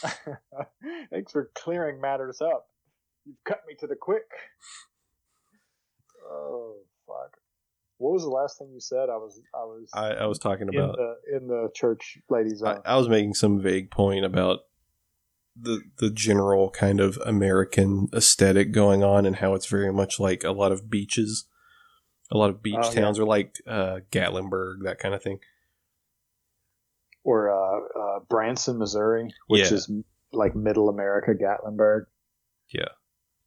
[1.10, 2.68] Thanks for clearing matters up.
[3.26, 4.30] You've cut me to the quick.
[6.26, 6.76] Oh
[7.06, 7.36] fuck!
[7.98, 9.10] What was the last thing you said?
[9.10, 12.62] I was I was I, I was talking about in the, in the church ladies.
[12.62, 14.60] I, I was making some vague point about
[15.56, 20.42] the the general kind of American aesthetic going on and how it's very much like
[20.44, 21.46] a lot of beaches,
[22.30, 25.38] a lot of beach oh, towns, or like uh, Gatlinburg, that kind of thing,
[27.22, 29.74] or uh, uh, Branson, Missouri, which yeah.
[29.74, 29.90] is
[30.32, 32.06] like Middle America, Gatlinburg.
[32.72, 32.88] Yeah,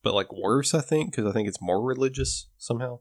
[0.02, 3.00] but like worse, I think, because I think it's more religious somehow.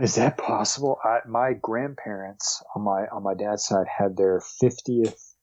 [0.00, 0.98] Is that possible?
[1.04, 5.34] I, my grandparents on my on my dad's side had their fiftieth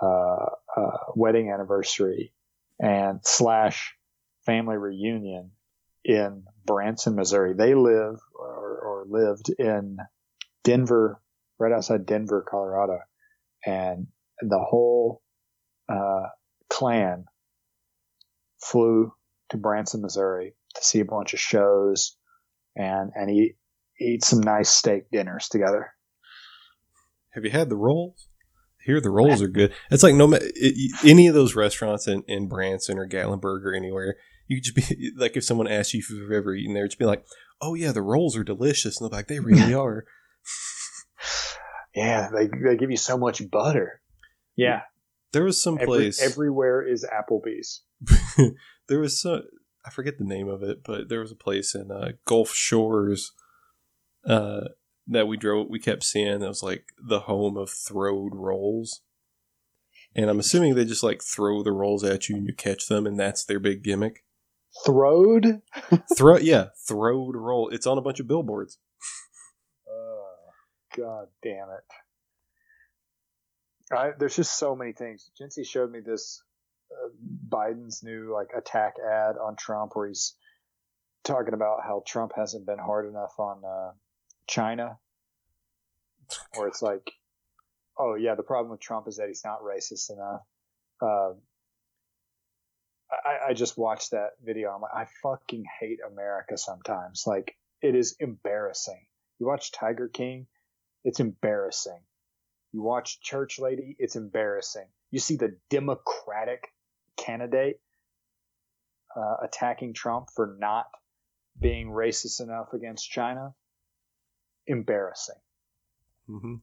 [0.00, 0.46] uh,
[0.76, 2.32] uh, wedding anniversary
[2.80, 3.94] and slash
[4.44, 5.50] family reunion
[6.04, 7.54] in Branson, Missouri.
[7.54, 9.98] They live or, or lived in
[10.64, 11.20] Denver,
[11.58, 12.98] right outside Denver, Colorado,
[13.64, 14.08] and
[14.40, 15.22] the whole
[15.88, 16.28] uh,
[16.68, 17.26] clan
[18.58, 19.12] flew
[19.50, 22.16] to Branson, Missouri to see a bunch of shows
[22.74, 23.56] and and eat
[24.00, 25.92] eat some nice steak dinners together.
[27.30, 28.26] Have you had the rolls?
[28.84, 29.72] Here the rolls are good.
[29.90, 30.46] It's like no matter
[31.04, 34.16] any of those restaurants in, in Branson or Gatlinburg or anywhere,
[34.48, 37.04] you just be like if someone asks you if you've ever eaten there, just be
[37.04, 37.24] like,
[37.60, 40.04] "Oh yeah, the rolls are delicious," and they're like, "They really are."
[41.94, 44.00] yeah, they they give you so much butter.
[44.56, 44.82] Yeah,
[45.32, 47.82] there was some place Every, everywhere is Applebee's.
[48.88, 49.42] there was some
[49.84, 53.32] I forget the name of it, but there was a place in uh, Gulf Shores
[54.26, 54.68] uh,
[55.12, 59.00] that we drove, we kept seeing that was like the home of throwed rolls.
[60.14, 63.06] And I'm assuming they just like throw the rolls at you and you catch them,
[63.06, 64.24] and that's their big gimmick.
[64.86, 65.60] Throwed?
[66.16, 67.68] Throw, yeah, throwed roll.
[67.68, 68.78] It's on a bunch of billboards.
[69.86, 70.24] Oh,
[70.96, 71.84] God damn it.
[73.94, 75.30] I, there's just so many things.
[75.38, 76.42] Jinsey showed me this
[76.90, 77.10] uh,
[77.48, 80.34] Biden's new like attack ad on Trump where he's
[81.24, 83.92] talking about how Trump hasn't been hard enough on uh,
[84.48, 84.98] China,
[86.56, 87.12] or it's like,
[87.98, 90.42] oh yeah, the problem with Trump is that he's not racist enough.
[91.00, 91.32] Uh,
[93.12, 94.70] I, I just watched that video.
[94.70, 97.24] I'm like, I fucking hate America sometimes.
[97.26, 99.04] Like, it is embarrassing.
[99.38, 100.46] You watch Tiger King,
[101.04, 102.00] it's embarrassing.
[102.72, 104.86] You watch Church Lady, it's embarrassing.
[105.10, 106.68] You see the Democratic
[107.16, 107.80] candidate
[109.14, 110.86] uh, attacking Trump for not
[111.60, 113.52] being racist enough against China
[114.66, 115.36] embarrassing.
[116.28, 116.54] Mm-hmm.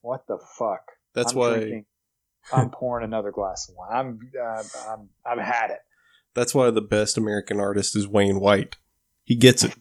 [0.00, 0.92] What the fuck?
[1.14, 1.84] That's I'm why drinking,
[2.52, 3.90] I'm pouring another glass of wine.
[3.92, 5.80] I'm, uh, I'm I've had it.
[6.34, 8.76] That's why the best American artist is Wayne White.
[9.24, 9.74] He gets it.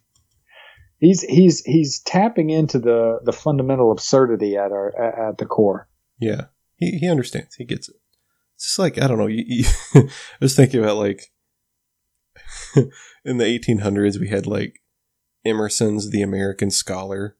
[0.99, 5.87] he's he's he's tapping into the the fundamental absurdity at our at the core.
[6.19, 6.45] Yeah,
[6.77, 7.55] he he understands.
[7.55, 7.95] He gets it.
[8.55, 9.27] It's just like I don't know.
[9.27, 11.31] You, you I was thinking about like
[13.25, 14.81] in the 1800s we had like
[15.45, 17.37] Emerson's The American Scholar,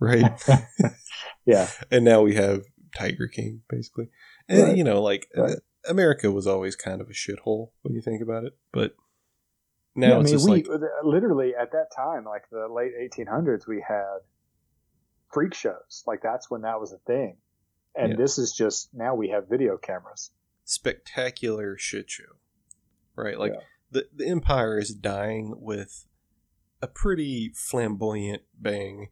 [0.00, 0.40] right?
[1.46, 2.62] yeah, and now we have
[2.96, 4.08] Tiger King, basically.
[4.48, 4.76] And Right.
[4.76, 5.52] you know, like Right.
[5.52, 5.56] uh,
[5.88, 8.94] America was always kind of a shithole when you think about it, but
[9.94, 10.66] now Yeah, I mean, we like
[11.04, 14.18] literally at that time, like the late 1800s, we had
[15.32, 16.02] freak shows.
[16.06, 17.38] Like that's when that was a thing.
[17.94, 18.16] And Yeah.
[18.16, 20.30] this is just now we have video cameras.
[20.64, 22.36] spectacular shit show,
[23.16, 23.38] right?
[23.38, 23.60] Like Yeah.
[23.90, 26.06] the the empire is dying with
[26.80, 29.08] a pretty flamboyant bang.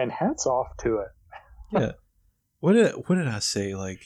[0.00, 1.08] And hats off to it.
[1.72, 1.92] Yeah.
[2.60, 3.74] what did what did I say?
[3.74, 4.00] Like,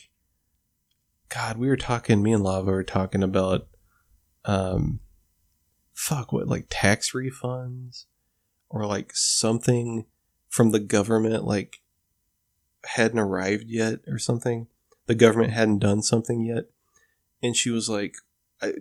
[1.29, 2.21] God, we were talking.
[2.21, 3.69] Me and Lava were talking about,
[4.45, 4.99] um,
[5.95, 8.07] fuck, what like tax refunds
[8.69, 10.07] or like something
[10.49, 11.81] from the government like
[12.85, 14.67] hadn't arrived yet or something.
[15.07, 16.65] The government hadn't done something yet,
[17.41, 18.17] and she was like,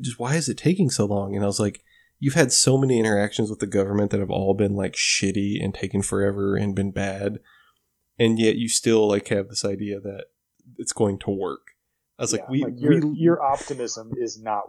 [0.01, 1.83] "Just why is it taking so long?" And I was like.
[2.23, 5.73] You've had so many interactions with the government that have all been like shitty and
[5.73, 7.39] taken forever and been bad
[8.19, 10.25] and yet you still like have this idea that
[10.77, 11.71] it's going to work.
[12.19, 14.65] I was like, we, like your, we your optimism is not.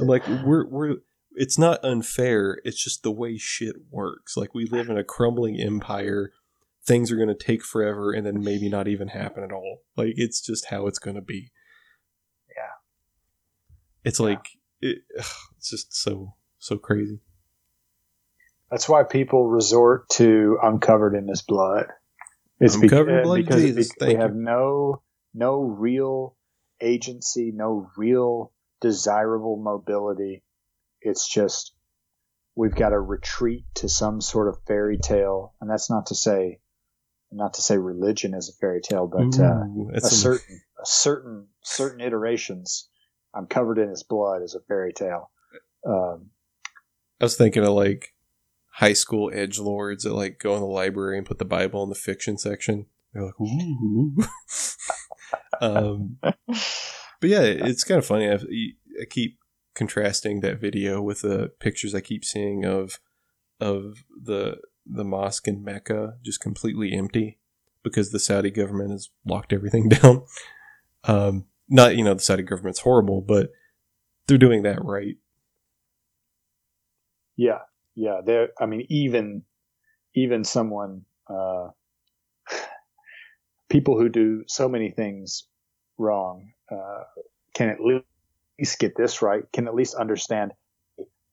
[0.00, 0.96] I'm like, we're we're.
[1.32, 2.60] It's not unfair.
[2.64, 4.36] It's just the way shit works.
[4.36, 6.32] Like we live in a crumbling empire.
[6.84, 9.82] Things are going to take forever, and then maybe not even happen at all.
[9.96, 11.52] Like it's just how it's going to be.
[12.48, 12.72] Yeah.
[14.04, 14.26] It's Yeah.
[14.26, 14.48] like
[14.80, 14.98] it,
[15.56, 17.20] it's just so so crazy.
[18.70, 21.86] That's why people resort to "I'm covered in this blood."
[22.60, 24.20] It's I'm be- covered in uh, blood, because Jesus, be- thank we you.
[24.20, 25.02] have no
[25.34, 26.36] no real
[26.80, 30.42] agency, no real desirable mobility.
[31.00, 31.72] It's just
[32.54, 36.60] we've got to retreat to some sort of fairy tale, and that's not to say
[37.30, 41.48] not to say religion is a fairy tale, but uh, Ooh, a certain a certain
[41.62, 42.88] certain iterations.
[43.34, 45.30] I'm covered in his blood is a fairy tale.
[45.86, 46.30] Um,
[47.20, 48.14] I was thinking of like
[48.72, 51.88] high school edge lords that like go in the library and put the Bible in
[51.88, 52.86] the fiction section.
[53.12, 54.14] They're like, ooh.
[55.60, 58.28] um, but yeah, it's kind of funny.
[58.28, 59.38] I, I keep
[59.74, 63.00] contrasting that video with the pictures I keep seeing of
[63.60, 67.38] of the the mosque in Mecca just completely empty
[67.82, 70.24] because the Saudi government has locked everything down.
[71.04, 73.50] Um, not you know the Saudi government's horrible, but
[74.26, 75.16] they're doing that right.
[77.38, 77.60] Yeah,
[77.94, 78.20] yeah.
[78.26, 78.48] There.
[78.60, 79.44] I mean, even
[80.14, 81.68] even someone, uh,
[83.70, 85.44] people who do so many things
[85.96, 87.04] wrong, uh,
[87.54, 89.44] can at least get this right.
[89.52, 90.52] Can at least understand.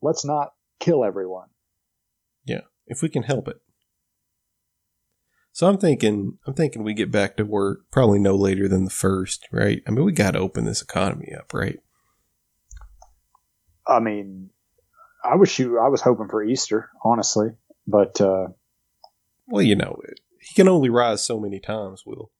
[0.02, 1.48] Let's not kill everyone.
[2.46, 3.58] Yeah, if we can help it.
[5.54, 8.92] So I'm thinking, I'm thinking we get back to work probably no later than the
[8.92, 9.82] first, right?
[9.88, 11.80] I mean, we got to open this economy up, right?
[13.88, 14.50] I mean,
[15.26, 15.80] I was shoot.
[15.80, 17.50] I was hoping for Easter, honestly,
[17.88, 18.48] but uh,
[19.48, 20.00] Well, you know,
[20.40, 22.04] he can only rise so many times.
[22.06, 22.32] Will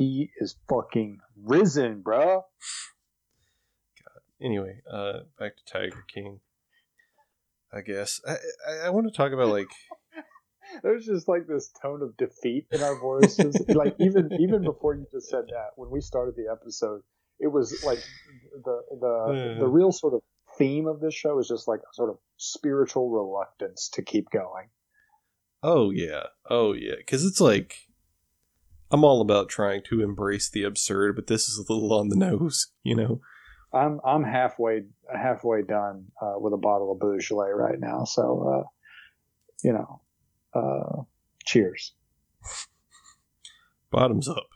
[0.00, 2.42] he is fucking risen, bruh.
[4.40, 4.80] anyway.
[4.90, 6.40] Uh, back to Tiger King.
[7.72, 8.36] I guess I
[8.68, 9.68] I, I want to talk about like
[10.82, 13.56] There's just like this tone of defeat in our voices.
[13.68, 17.02] like even even before you just said that, when we started the episode,
[17.38, 18.02] it was like
[18.64, 20.22] the the the real sort of
[20.60, 24.68] theme of this show is just like a sort of spiritual reluctance to keep going.
[25.62, 27.88] oh yeah, oh yeah, because it's like
[28.90, 32.16] I'm all about trying to embrace the absurd, but this is a little on the
[32.16, 33.20] nose, you know.
[33.72, 34.82] I'm I'm halfway
[35.14, 38.68] halfway done uh, with a bottle of Beaujolais right now, so uh,
[39.62, 40.00] you know,
[40.54, 41.02] uh,
[41.46, 41.94] cheers.
[43.90, 44.48] bottoms up.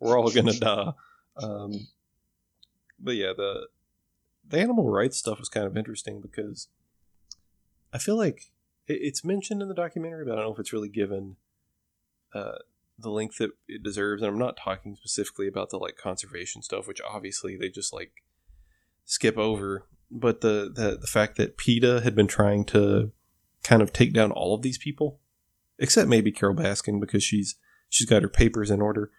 [0.00, 0.92] We're all gonna die.
[1.36, 1.72] Um,
[2.98, 3.66] but yeah, the
[4.48, 6.68] the animal rights stuff was kind of interesting because
[7.92, 8.50] I feel like
[8.86, 11.36] it's mentioned in the documentary, but I don't know if it's really given
[12.34, 12.58] uh,
[12.98, 14.22] the length that it deserves.
[14.22, 18.12] And I'm not talking specifically about the like conservation stuff, which obviously they just like
[19.04, 19.86] skip over.
[20.10, 23.12] But the the the fact that PETA had been trying to
[23.62, 25.20] kind of take down all of these people,
[25.78, 27.56] except maybe Carole Baskin because she's
[27.88, 29.10] she's got her papers in order.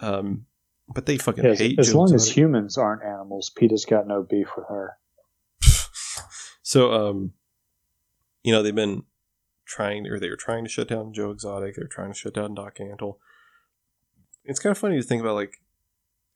[0.00, 0.46] Um,
[0.92, 4.22] but they fucking As, hate as Joe long as humans aren't animals, PETA's got no
[4.22, 4.96] beef with her.
[6.62, 7.32] so um,
[8.42, 9.04] you know they've been
[9.66, 11.76] trying, or they were trying to shut down Joe Exotic.
[11.76, 13.16] They're trying to shut down Doc Antle.
[14.44, 15.62] It's kind of funny to think about like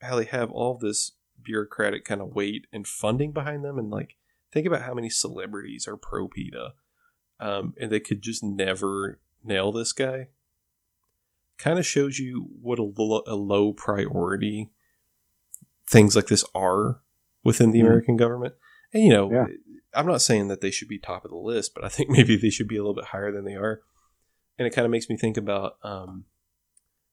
[0.01, 4.17] how they have all this bureaucratic kind of weight and funding behind them, and like
[4.53, 6.75] think about how many celebrities are pro PETA.
[7.41, 10.29] um, and they could just never nail this guy.
[11.59, 14.71] Kind of shows you what a, lo- a low priority
[15.89, 17.01] things like this are
[17.45, 17.87] within the Mhm.
[17.87, 18.55] American government.
[18.93, 19.47] And you know, Yeah.
[19.95, 22.37] I'm not saying that they should be top of the list, but I think maybe
[22.37, 23.83] they should be a little bit higher than they are.
[24.59, 26.25] And it kind of makes me think about um,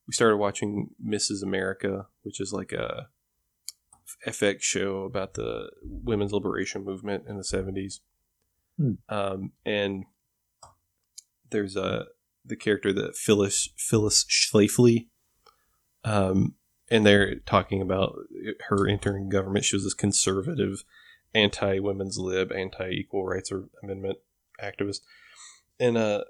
[0.08, 1.44] we started watching Mrs.
[1.44, 3.10] America, which is like a
[4.28, 8.00] FX show about the women's liberation movement in the 70s.
[8.78, 8.94] Hmm.
[9.10, 10.06] Um, and
[11.50, 12.06] there's a
[12.46, 15.08] the character that Phyllis Phyllis Schlafly,
[16.04, 16.56] um,
[16.89, 18.16] and they're talking about
[18.70, 19.66] her entering government.
[19.66, 20.84] She was this conservative,
[21.34, 24.20] anti women's lib, anti equal rights or amendment
[24.62, 25.02] activist,
[25.80, 26.24] and uh,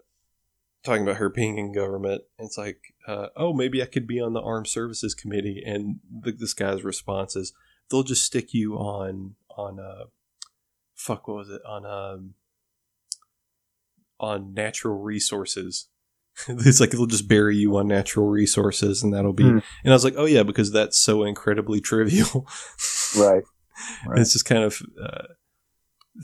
[0.83, 2.23] talking about her being in government.
[2.37, 6.31] It's like, uh, oh, maybe I could be on the Armed Services Committee, and the,
[6.31, 7.53] this guy's response is,
[7.89, 10.05] they'll just stick you on on uh,
[10.95, 12.33] fuck, what was it on um
[14.19, 15.87] on natural resources.
[16.65, 19.43] it's like they'll just bury you on natural resources, and that'll be.
[19.43, 19.59] Hmm.
[19.83, 22.47] And I was like, oh yeah, because that's so incredibly trivial.
[23.13, 23.43] Right.
[24.07, 24.19] Right.
[24.19, 25.23] It's just kind of uh,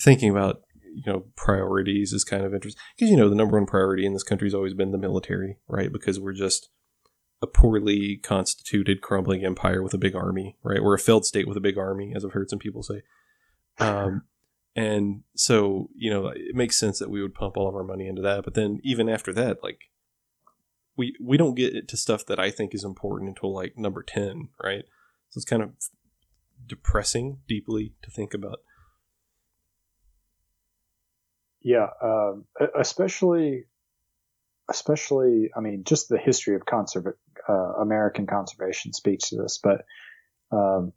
[0.01, 0.61] thinking about
[0.97, 4.13] you know priorities is kind of interesting because you know the number one priority in
[4.13, 5.91] this country has always been the military, right?
[5.91, 6.69] Because we're just
[7.41, 10.81] a poorly constituted, crumbling empire with a big army, right?
[10.81, 13.03] We're a failed state with a big army, as I've heard some people say.
[13.79, 14.23] Um,
[14.75, 18.07] and so you know it makes sense that we would pump all of our money
[18.07, 18.43] into that.
[18.43, 19.81] But then even after that, like
[20.97, 24.49] we we don't get to stuff that I think is important until like number ten,
[24.61, 24.83] right?
[25.29, 25.71] So it's kind of
[26.65, 28.59] depressing deeply to think about.
[31.61, 32.45] Yeah, um,
[32.77, 33.65] especially,
[34.69, 35.51] especially.
[35.55, 36.61] I mean, just the history of
[37.47, 39.59] uh, American conservation speaks to this.
[39.61, 39.85] But
[40.51, 40.93] um,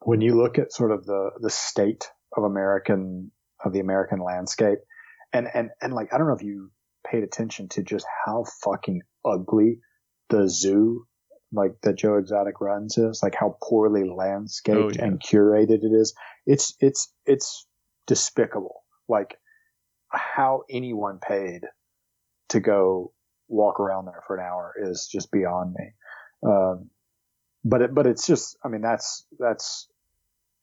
[0.00, 3.30] when you look at sort of the the state of American
[3.64, 4.80] of the American landscape,
[5.32, 6.70] and and and like I don't know if you
[7.14, 9.78] paid attention to just how fucking ugly
[10.30, 11.06] the zoo
[11.52, 15.04] like that Joe Exotic runs is, like how poorly landscaped Oh, yeah.
[15.04, 16.14] and curated it is.
[16.46, 17.66] It's it's it's
[18.06, 18.82] despicable.
[19.08, 19.38] Like
[20.10, 21.62] how anyone paid
[22.48, 23.12] to go
[23.48, 25.92] walk around there for an hour is just beyond me.
[26.50, 26.90] Um,
[27.64, 29.88] but it, but it's just, I mean, that's that's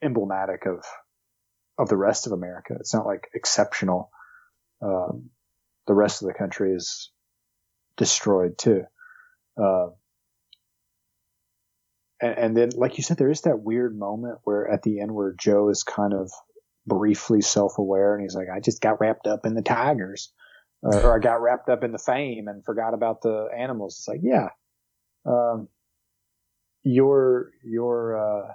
[0.01, 0.83] emblematic of
[1.77, 2.75] of the rest of America.
[2.79, 4.11] It's not like exceptional.
[4.81, 5.29] Um,
[5.87, 7.11] the rest of the country is
[7.97, 8.83] destroyed too.
[9.61, 9.87] Uh,
[12.21, 15.11] and, and then, like you said, there is that weird moment where at the end
[15.11, 16.31] where Joe is kind of
[16.87, 20.31] briefly self-aware and he's like, I just got wrapped up in the tigers
[20.83, 23.97] uh, or I got wrapped up in the fame and forgot about the animals.
[23.99, 24.49] It's like, yeah,
[25.25, 25.67] um,
[26.83, 28.53] your, your, uh,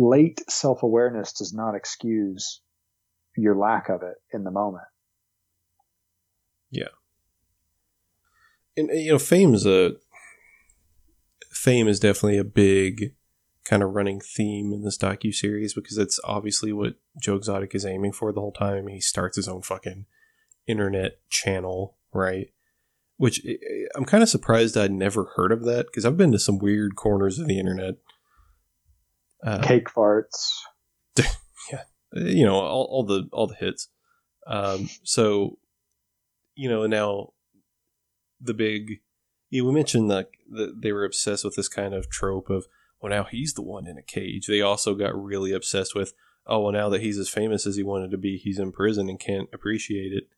[0.00, 2.60] late self-awareness does not excuse
[3.36, 4.84] your lack of it in the moment.
[8.76, 9.92] And uh, you know fame is a
[11.50, 13.14] fame is definitely a big
[13.64, 17.84] kind of running theme in this docu series because that's obviously what Joe Exotic is
[17.84, 18.86] aiming for the whole time.
[18.86, 20.06] He starts his own fucking
[20.66, 22.48] internet channel, right?
[23.16, 26.32] Which I- I- I'm kind of surprised I'd never heard of that because I've been
[26.32, 27.96] to some weird corners of the internet.
[29.44, 30.52] Uh, Cake farts.
[31.70, 31.82] Yeah,
[32.14, 33.88] you know all, all the all the hits
[34.46, 35.58] um so
[36.58, 37.32] you know now
[38.40, 39.00] the big
[39.48, 42.66] you know, we mentioned that that they were obsessed with this kind of trope of
[43.00, 44.46] well now he's the one in a cage.
[44.46, 46.12] They also got really obsessed with
[46.46, 49.08] oh well now that he's as famous as he wanted to be he's in prison
[49.08, 50.28] and can't appreciate it.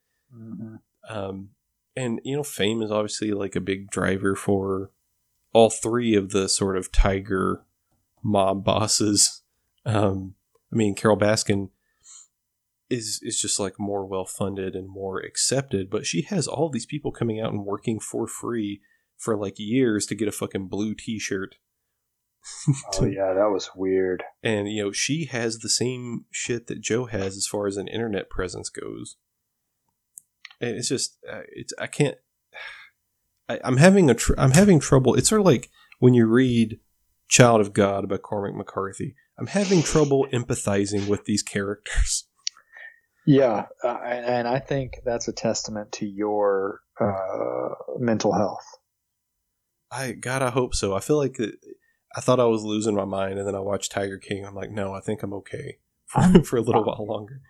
[1.09, 1.51] Um
[1.97, 4.91] and you know fame is obviously like a big driver for
[5.55, 7.65] all three of the sort of tiger
[8.23, 9.43] mob bosses.
[9.87, 10.35] Um
[10.71, 11.71] I mean, Carole Baskin
[12.91, 16.87] is is just like more well funded and more accepted, but she has all these
[16.87, 18.83] people coming out and working for free
[19.17, 21.57] for like years to get a fucking blue T-shirt.
[22.99, 24.25] Oh yeah, that was weird.
[24.43, 27.87] And you know, she has the same shit that Joe has as far as an
[27.87, 29.17] internet presence goes.
[30.59, 32.17] And it's just, uh, it's I can't.
[33.49, 35.15] I, I'm having a tr- I'm having trouble.
[35.15, 36.81] It's sort of like when you read
[37.29, 39.15] "Child of God" by Cormac McCarthy.
[39.39, 42.27] I'm having trouble empathizing with these characters.
[43.27, 48.65] Yeah, uh, and, I think that's a testament to your uh, mental health.
[49.91, 50.95] I God, I hope so.
[50.95, 51.55] I feel like it,
[52.17, 54.45] I thought I was losing my mind, and then I watched Tiger King.
[54.45, 57.41] I'm like, no, I think I'm okay for, for a little while longer.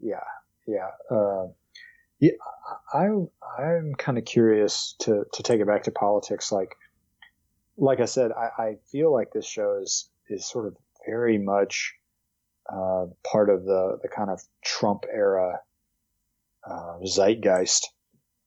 [0.00, 0.24] Yeah,
[0.66, 1.46] yeah, uh,
[2.18, 2.32] yeah.
[2.92, 3.08] I
[3.58, 6.50] I'm kind of curious to to take it back to politics.
[6.50, 6.74] Like,
[7.76, 11.94] like I said, I, I feel like this show is is sort of very much
[12.68, 15.60] uh, part of the the kind of Trump era
[16.68, 17.88] uh, zeitgeist,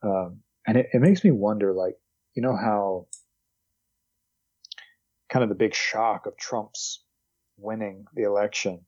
[0.04, 1.96] um, and it, it makes me wonder, like
[2.34, 3.08] you know how
[5.30, 7.04] kind of the big shock of Trump's
[7.58, 8.82] winning the election,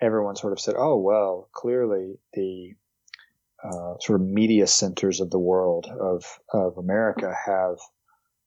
[0.00, 2.74] everyone sort of said, "Oh well, clearly the
[3.62, 7.78] uh, sort of media centers of the world of of America have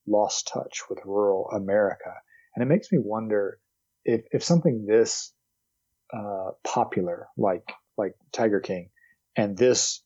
[0.07, 2.14] lost touch with rural America,"
[2.55, 3.60] and it makes me wonder
[4.05, 5.34] if if something this
[6.14, 8.89] uh, popular like like Tiger King
[9.36, 10.01] and this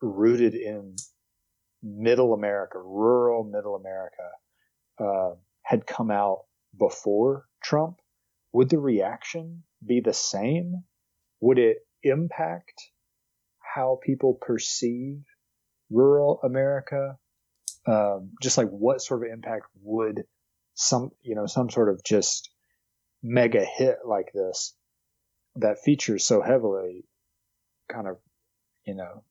[0.00, 0.96] rooted in
[1.82, 4.30] middle America, rural middle America,
[4.98, 6.44] uh, had come out
[6.78, 8.00] before Trump,
[8.52, 10.84] would the reaction be the same?
[11.40, 12.82] Would it impact
[13.58, 15.22] how people perceive
[15.90, 17.18] rural America?
[17.86, 20.24] Um, just like what sort of impact would
[20.74, 22.50] some, you know, some sort of just
[23.22, 24.74] mega hit like this
[25.56, 27.04] that features so heavily
[27.90, 28.16] kind of,
[28.86, 29.22] you know,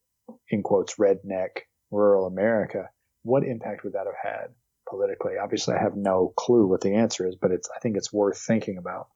[0.49, 1.49] in quotes, redneck
[1.91, 2.89] rural America,
[3.23, 4.47] what impact would that have had
[4.89, 5.33] politically?
[5.41, 8.37] Obviously, I have no clue what the answer is, but it's, I think it's worth
[8.37, 9.07] thinking about.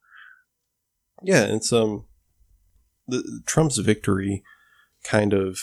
[1.22, 2.04] Yeah, it's, um,
[3.06, 4.42] the, Trump's victory
[5.04, 5.58] kind of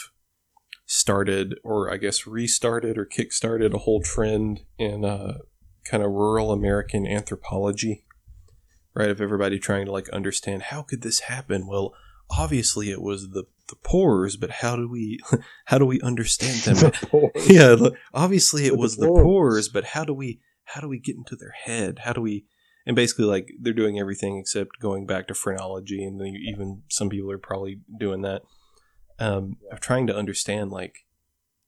[0.85, 5.39] started, or I guess restarted or kickstarted a whole trend in, uh,
[5.85, 8.04] kind of rural American anthropology
[8.95, 9.09] right?
[9.09, 11.67] Of everybody trying to like understand how could this happen?
[11.67, 11.93] Well,
[12.29, 15.19] obviously it was the the pores, but how do we
[15.65, 16.91] how do we understand them?
[17.47, 17.75] yeah,
[18.13, 21.53] obviously it was the pores, but how do we how do we get into their
[21.65, 21.99] head?
[22.03, 22.45] How do we
[22.85, 27.31] and basically like they're doing everything except going back to phrenology, and even some people
[27.31, 28.43] are probably doing that.
[29.17, 31.05] Um, of trying to understand like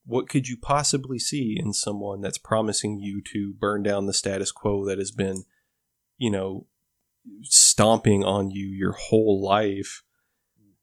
[0.05, 4.51] what could you possibly see in someone that's promising you to burn down the status
[4.51, 5.43] quo that has been,
[6.17, 6.65] you know,
[7.43, 10.03] stomping on you your whole life.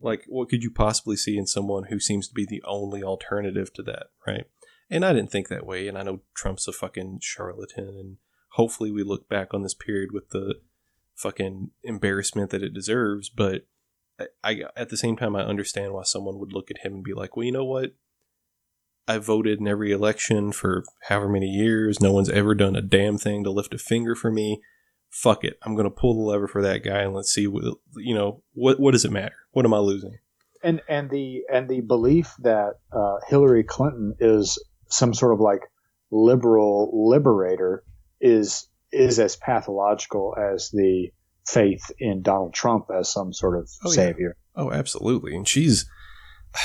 [0.00, 3.72] Like, what could you possibly see in someone who seems to be the only alternative
[3.74, 4.44] to that, right?
[4.90, 8.16] And I didn't think that way, and I know Trump's a fucking charlatan, and
[8.50, 10.56] hopefully we look back on this period with the
[11.14, 13.66] fucking embarrassment that it deserves, but
[14.18, 17.04] I, I at the same time I understand why someone would look at him and
[17.04, 17.94] be like, well, you know what?
[19.06, 22.00] I voted in every election for however many years.
[22.00, 24.60] No one's ever done a damn thing to lift a finger for me
[25.14, 27.62] fuck it, I'm going to pull the lever for that guy and let's see what
[27.96, 28.42] you know.
[28.52, 29.36] What what does it matter?
[29.52, 30.18] What am I losing?
[30.62, 35.60] And and the and the belief that uh, Hillary Clinton is some sort of like
[36.10, 37.84] liberal liberator
[38.20, 41.10] is is as pathological as the
[41.46, 44.36] faith in Donald Trump as some sort of oh, savior.
[44.56, 44.62] Yeah.
[44.62, 45.36] Oh, absolutely.
[45.36, 45.86] And she's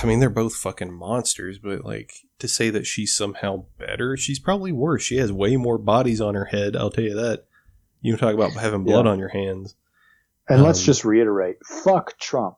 [0.02, 4.40] I mean, they're both fucking monsters, but like to say that she's somehow better, she's
[4.40, 5.04] probably worse.
[5.04, 7.46] She has way more bodies on her head, I'll tell you that.
[8.02, 9.12] You talk about having blood yeah.
[9.12, 9.76] on your hands.
[10.48, 12.56] And um, let's just reiterate: fuck Trump.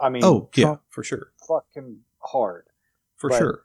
[0.00, 1.32] I mean, oh Trump, yeah, for sure.
[1.46, 2.66] Fuck him hard,
[3.16, 3.64] for but, sure.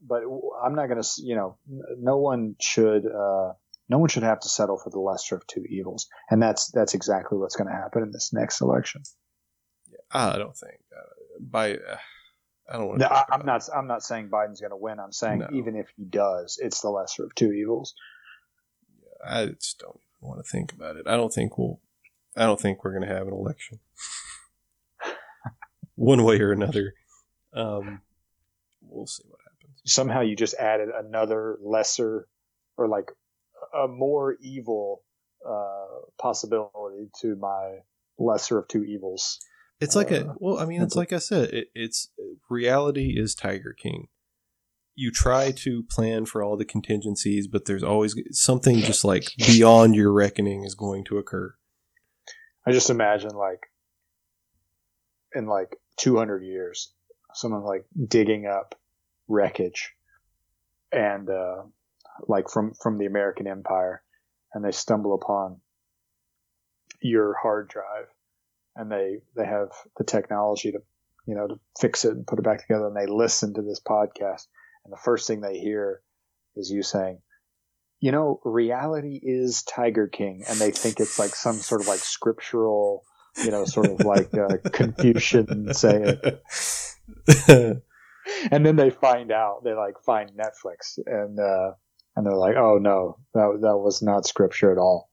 [0.00, 0.22] But
[0.62, 1.08] I'm not going to.
[1.22, 1.56] You know,
[1.98, 3.06] no one should.
[3.06, 3.52] Uh,
[3.88, 6.94] no one should have to settle for the lesser of two evils, and that's that's
[6.94, 9.02] exactly what's going to happen in this next election.
[9.90, 11.74] Yeah, I don't think uh, by.
[11.74, 11.96] Uh,
[12.70, 13.00] I don't want.
[13.00, 13.62] No, I, am not.
[13.74, 15.00] I'm not saying Biden's going to win.
[15.00, 15.48] I'm saying no.
[15.54, 17.94] even if he does, it's the lesser of two evils.
[19.02, 21.06] Yeah, I just don't want to think about it.
[21.06, 21.80] I don't think we'll.
[22.36, 23.80] I don't think we're going to have an election,
[25.96, 26.94] one way or another.
[27.52, 28.02] Um,
[28.80, 29.80] we'll see what happens.
[29.84, 32.28] Somehow, you just added another lesser,
[32.76, 33.10] or like
[33.74, 35.02] a more evil
[35.48, 35.86] uh,
[36.20, 37.78] possibility to my
[38.18, 39.40] lesser of two evils.
[39.80, 42.10] It's like uh, a well, I mean, it's like I said, it, it's
[42.50, 44.08] reality is Tiger King
[44.98, 49.94] you try to plan for all the contingencies, but there's always something just like beyond
[49.94, 51.54] your reckoning is going to occur.
[52.66, 53.60] I just imagine like
[55.32, 56.92] in like 200 years,
[57.32, 58.74] someone like digging up
[59.28, 59.92] wreckage
[60.90, 61.62] and, uh,
[62.26, 64.02] like from, from the American empire
[64.52, 65.60] and they stumble upon
[67.00, 68.08] your hard drive
[68.74, 70.78] and they, they have the technology to,
[71.24, 73.80] you know, to fix it and put it back together and they listen to this
[73.80, 74.48] podcast
[74.88, 76.00] and the first thing they hear
[76.56, 77.20] is you saying,
[78.00, 80.44] you know, reality is Tiger King.
[80.48, 83.04] And they think it's like some sort of like scriptural,
[83.44, 86.16] you know, sort of like uh, Confucian saying.
[87.48, 91.72] and then they find out, they like find Netflix and, uh,
[92.16, 95.10] and they're like, oh no, that, that was not scripture at all.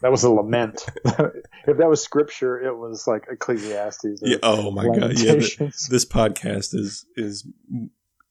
[0.00, 0.86] That was a lament.
[1.04, 4.20] if that was scripture, it was like Ecclesiastes.
[4.22, 5.18] Yeah, oh my god!
[5.18, 7.44] Yeah, this podcast is is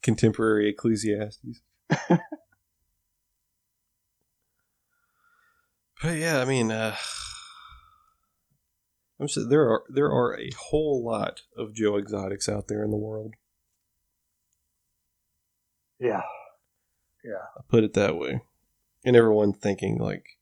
[0.02, 1.62] contemporary Ecclesiastes.
[1.90, 2.22] but
[6.04, 6.96] yeah, I mean, uh,
[9.20, 12.98] I'm there are there are a whole lot of Joe Exotics out there in the
[12.98, 13.34] world.
[16.00, 16.22] Yeah.
[17.24, 17.44] Yeah.
[17.56, 18.42] I'll put it that way.
[19.04, 20.38] And everyone thinking like,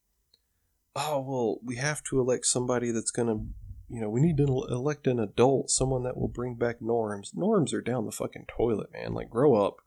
[0.96, 3.46] oh well, we have to elect somebody that's gonna,
[3.90, 7.32] you know, we need to elect an adult, someone that will bring back norms.
[7.36, 9.14] Norms are down the fucking toilet, man.
[9.14, 9.78] Like, grow up,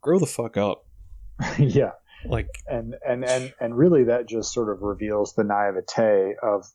[0.00, 0.84] grow the fuck up.
[1.58, 1.92] yeah.
[2.24, 6.66] Like, and and and and really, that just sort of reveals the naivete of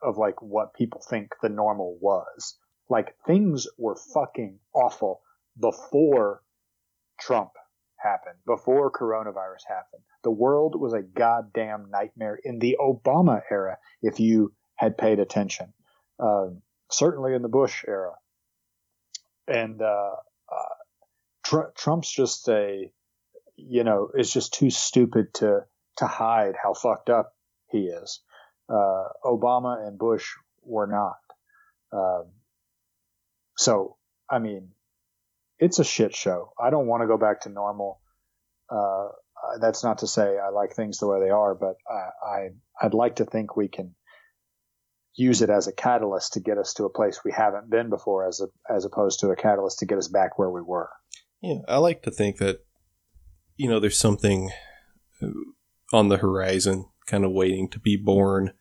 [0.00, 2.56] of like what people think the normal was.
[2.88, 5.22] Like things were fucking awful
[5.58, 6.42] before
[7.20, 7.50] Trump
[7.96, 10.02] happened, before coronavirus happened.
[10.24, 15.72] The world was a goddamn nightmare in the Obama era, if you had paid attention.
[16.18, 18.12] Um, certainly in the Bush era.
[19.48, 20.14] And uh,
[20.50, 20.74] uh,
[21.44, 22.90] Tr- Trump's just a,
[23.56, 25.60] you know, is just too stupid to
[25.98, 27.34] to hide how fucked up
[27.70, 28.20] he is.
[28.68, 30.26] Uh, Obama and Bush
[30.62, 31.16] were not.
[31.92, 32.30] Um,
[33.58, 33.96] so,
[34.30, 34.70] I mean,
[35.58, 36.52] it's a shit show.
[36.58, 38.00] I don't want to go back to normal.
[38.70, 39.08] Uh,
[39.60, 42.48] that's not to say I like things the way they are, but I, I
[42.80, 43.94] I'd like to think we can
[45.14, 48.26] use it as a catalyst to get us to a place we haven't been before,
[48.26, 50.88] as a, as opposed to a catalyst to get us back where we were.
[51.40, 52.64] Yeah, I like to think that
[53.56, 54.50] you know there's something
[55.22, 55.28] uh,
[55.92, 58.52] on the horizon, kind of waiting to be born,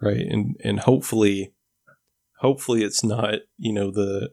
[0.00, 0.20] right?
[0.20, 1.54] And and hopefully,
[2.38, 4.30] hopefully it's not you know the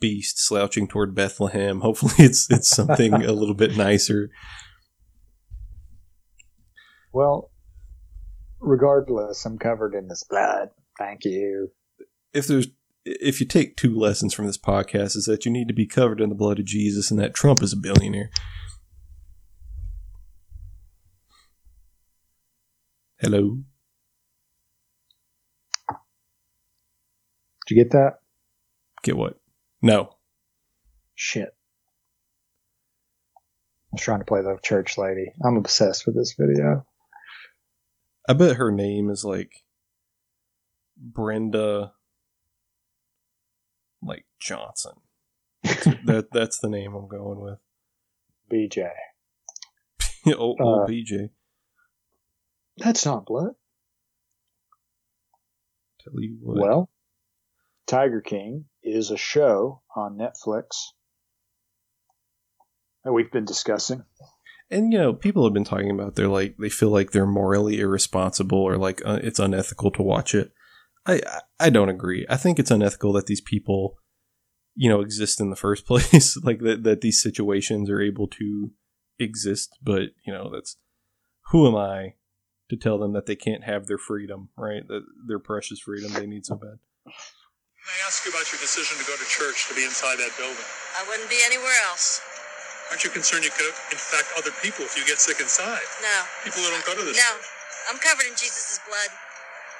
[0.00, 1.80] beast slouching toward Bethlehem.
[1.82, 4.30] Hopefully it's it's something a little bit nicer.
[7.12, 7.50] Well,
[8.60, 10.70] regardless, I'm covered in this blood.
[10.98, 11.70] Thank you.
[12.32, 12.68] If there's
[13.04, 16.20] if you take two lessons from this podcast is that you need to be covered
[16.20, 18.30] in the blood of Jesus and that Trump is a billionaire.
[23.18, 23.58] Hello.
[27.66, 28.20] Did you get that?
[29.02, 29.38] Get what?
[29.82, 30.10] No.
[31.14, 31.54] Shit.
[33.90, 35.32] I was trying to play the church lady.
[35.44, 36.86] I'm obsessed with this video.
[38.28, 39.64] I bet her name is like
[40.98, 41.92] Brenda
[44.02, 44.92] like Johnson.
[45.62, 47.58] that that's the name I'm going with.
[48.52, 48.90] BJ.
[50.38, 51.30] oh, uh, BJ.
[52.76, 53.54] That's not blood.
[56.04, 56.58] Tell you what.
[56.58, 56.90] Well,
[57.86, 60.92] Tiger King is a show on Netflix
[63.04, 64.04] that we've been discussing.
[64.70, 67.80] And you know, people have been talking about they're like they feel like they're morally
[67.80, 70.52] irresponsible or like uh, it's unethical to watch it.
[71.06, 71.20] I
[71.58, 72.26] I don't agree.
[72.28, 73.96] I think it's unethical that these people,
[74.74, 76.36] you know, exist in the first place.
[76.42, 78.72] like that that these situations are able to
[79.18, 79.70] exist.
[79.82, 80.76] But you know, that's
[81.50, 82.14] who am I
[82.68, 84.86] to tell them that they can't have their freedom, right?
[84.86, 86.78] That their precious freedom they need so bad.
[87.04, 90.36] Can I ask you about your decision to go to church to be inside that
[90.36, 90.60] building?
[90.92, 92.20] I wouldn't be anywhere else.
[92.90, 95.84] Aren't you concerned you could infect other people if you get sick inside?
[96.00, 96.16] No.
[96.44, 97.20] People who don't go to this.
[97.20, 97.30] No.
[97.36, 97.92] Church.
[97.92, 99.12] I'm covered in Jesus' blood.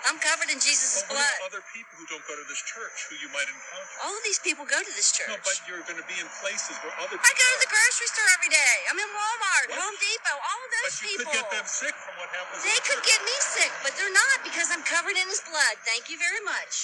[0.06, 1.36] I'm covered in Jesus' well, blood.
[1.50, 3.96] other people who don't go to this church who you might encounter?
[4.06, 5.26] All of these people go to this church.
[5.26, 7.26] No, but you're going to be in places where other people.
[7.26, 8.74] I go to the grocery store every day.
[8.88, 9.82] I'm in Walmart, what?
[9.82, 11.26] Home Depot, all of those but you people.
[11.26, 12.62] could get them sick from what happens.
[12.62, 13.10] They could church.
[13.10, 15.74] get me sick, but they're not because I'm covered in His blood.
[15.82, 16.74] Thank you very much.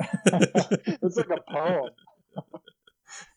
[1.06, 1.94] it's like a poem.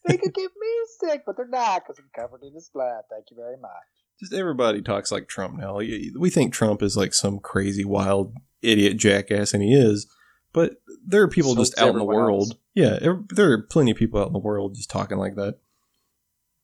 [0.05, 0.67] They could get me
[0.99, 3.03] sick, but they're not because I'm covered in his blood.
[3.09, 3.71] Thank you very much.
[4.19, 5.77] Just everybody talks like Trump now.
[5.77, 10.07] We think Trump is like some crazy, wild idiot jackass, and he is.
[10.53, 10.75] But
[11.05, 12.51] there are people so just out in the world.
[12.51, 12.59] Else.
[12.75, 12.99] Yeah,
[13.29, 15.57] there are plenty of people out in the world just talking like that.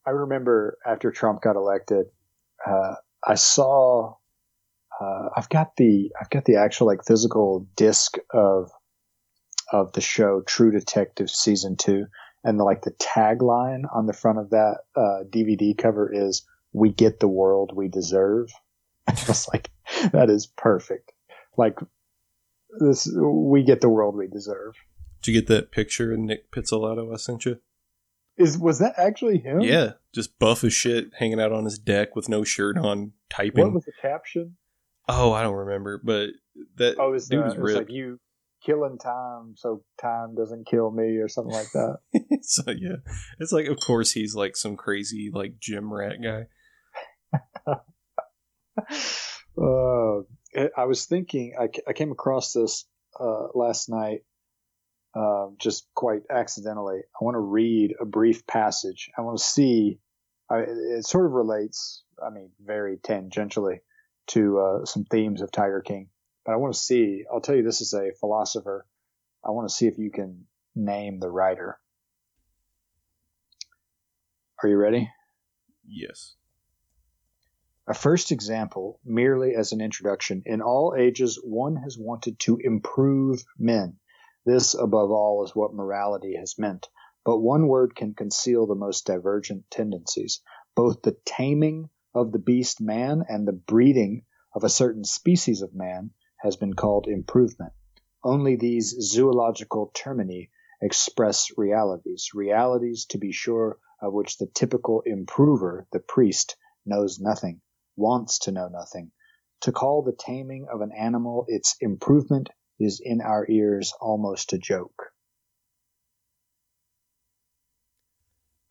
[0.06, 2.08] I remember after Trump got elected,
[2.66, 2.96] uh,
[3.26, 4.16] I saw.
[5.00, 8.72] Uh, I've got the I've got the actual like physical disc of
[9.72, 12.08] of the show True Detective season two,
[12.44, 16.92] and the, like the tagline on the front of that uh, DVD cover is "We
[16.92, 18.52] get the world we deserve."
[19.08, 19.72] I was like,
[20.12, 21.12] that is perfect.
[21.58, 21.80] Like
[22.80, 24.76] this, we get the world we deserve.
[25.22, 27.60] Did you get that picture of Nic Pizzolatto I sent you?
[28.38, 29.60] Is was that actually him?
[29.60, 33.66] Yeah, just buff as shit, hanging out on his deck with no shirt on, typing.
[33.66, 34.56] What was the caption?
[35.10, 36.30] Oh, I don't remember, but
[36.78, 37.78] that oh, was, dude uh, was ripped.
[37.78, 38.20] like you
[38.66, 41.98] killing time so time doesn't kill me or something like that.
[42.42, 42.98] so yeah,
[43.40, 46.46] it's like of course he's like some crazy like gym rat guy.
[49.62, 50.22] uh,
[50.78, 52.86] I was thinking I, I came across this
[53.20, 54.22] uh, last night
[55.16, 57.00] uh, just quite accidentally.
[57.00, 59.10] I want to read a brief passage.
[59.18, 60.00] I want to see.
[60.50, 62.04] I, it sort of relates.
[62.24, 63.80] I mean, very tangentially
[64.28, 66.10] to uh, some themes of Tiger King.
[66.50, 68.86] I want to see, I'll tell you, this is a philosopher.
[69.46, 70.46] I want to see if you can
[70.76, 71.80] name the writer.
[74.64, 75.10] Are you ready?
[75.88, 76.36] Yes.
[77.88, 80.44] A first example, merely as an introduction.
[80.46, 83.98] In all ages, one has wanted to improve men.
[84.46, 86.88] This, above all, is what morality has meant.
[87.26, 90.42] But one word can conceal the most divergent tendencies.
[90.76, 94.24] Both the taming of the beast man and the breeding
[94.54, 96.12] of a certain species of man
[96.42, 97.74] has been called improvement.
[98.24, 100.50] Only these zoological termini
[100.82, 106.56] express realities, realities, to be sure, of which the typical improver, the priest,
[106.86, 107.62] knows nothing
[108.00, 109.12] wants to know nothing.
[109.62, 112.50] To call the taming of an animal its improvement
[112.80, 115.12] is in our ears almost a joke.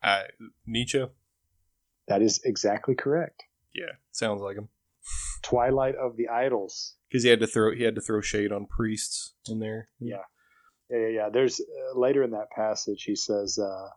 [0.01, 0.23] Uh,
[0.65, 1.05] Nietzsche?
[2.07, 3.43] That is exactly correct.
[3.75, 4.69] Yeah, sounds like him.
[5.49, 6.95] Twilight of the Idols.
[7.09, 9.89] Because he had to throw he had to throw shade on priests in there.
[9.99, 10.17] Yeah,
[10.89, 11.07] yeah, yeah.
[11.07, 11.29] yeah.
[11.29, 13.89] There's uh, later in that passage he says, uh,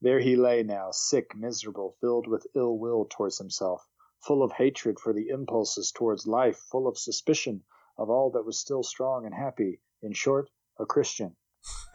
[0.00, 3.86] "There he lay now, sick, miserable, filled with ill will towards himself,
[4.26, 7.62] full of hatred for the impulses towards life, full of suspicion
[7.98, 9.80] of all that was still strong and happy.
[10.02, 10.48] In short,
[10.80, 11.36] a Christian.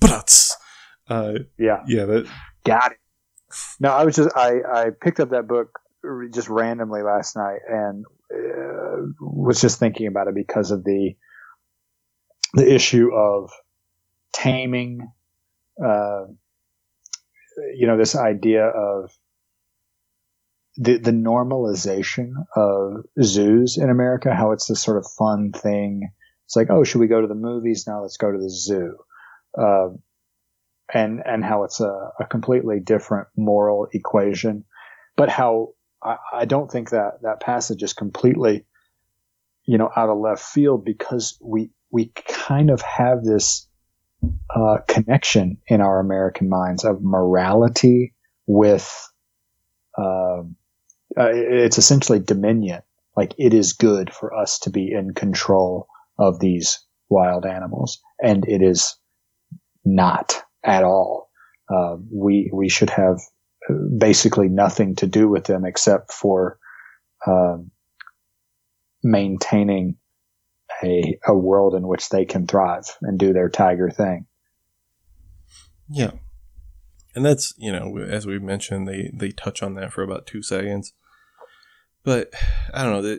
[0.00, 0.56] but
[1.08, 2.26] uh, yeah, yeah, that
[2.64, 2.98] got it.
[3.78, 5.78] No, I was just I I picked up that book
[6.32, 11.14] just randomly last night and uh, was just thinking about it because of the
[12.54, 13.50] the issue of
[14.32, 15.10] taming.
[15.82, 16.24] Uh,
[17.74, 19.10] you know, this idea of
[20.76, 26.10] the, the normalization of zoos in America, how it's this sort of fun thing.
[26.46, 27.84] It's like, oh, should we go to the movies?
[27.86, 28.96] Now let's go to the zoo.
[29.58, 29.88] Uh,
[30.94, 34.64] and, and how it's a, a, completely different moral equation,
[35.16, 38.64] but how I, I don't think that that passage is completely,
[39.64, 43.66] you know, out of left field because we, we kind of have this,
[44.54, 48.14] uh, connection in our American minds of morality
[48.46, 49.10] with,
[49.96, 50.56] um,
[51.16, 52.82] uh, it's essentially dominion.
[53.16, 55.88] Like it is good for us to be in control
[56.18, 58.96] of these wild animals, and it is
[59.84, 61.28] not at all.
[61.68, 63.18] Uh, we we should have
[63.98, 66.58] basically nothing to do with them except for
[67.26, 67.70] um,
[69.02, 69.96] maintaining
[70.82, 74.26] a a world in which they can thrive and do their tiger thing.
[75.90, 76.12] Yeah,
[77.14, 80.42] and that's you know as we mentioned they they touch on that for about two
[80.42, 80.92] seconds.
[82.04, 82.32] But
[82.72, 83.18] i don't know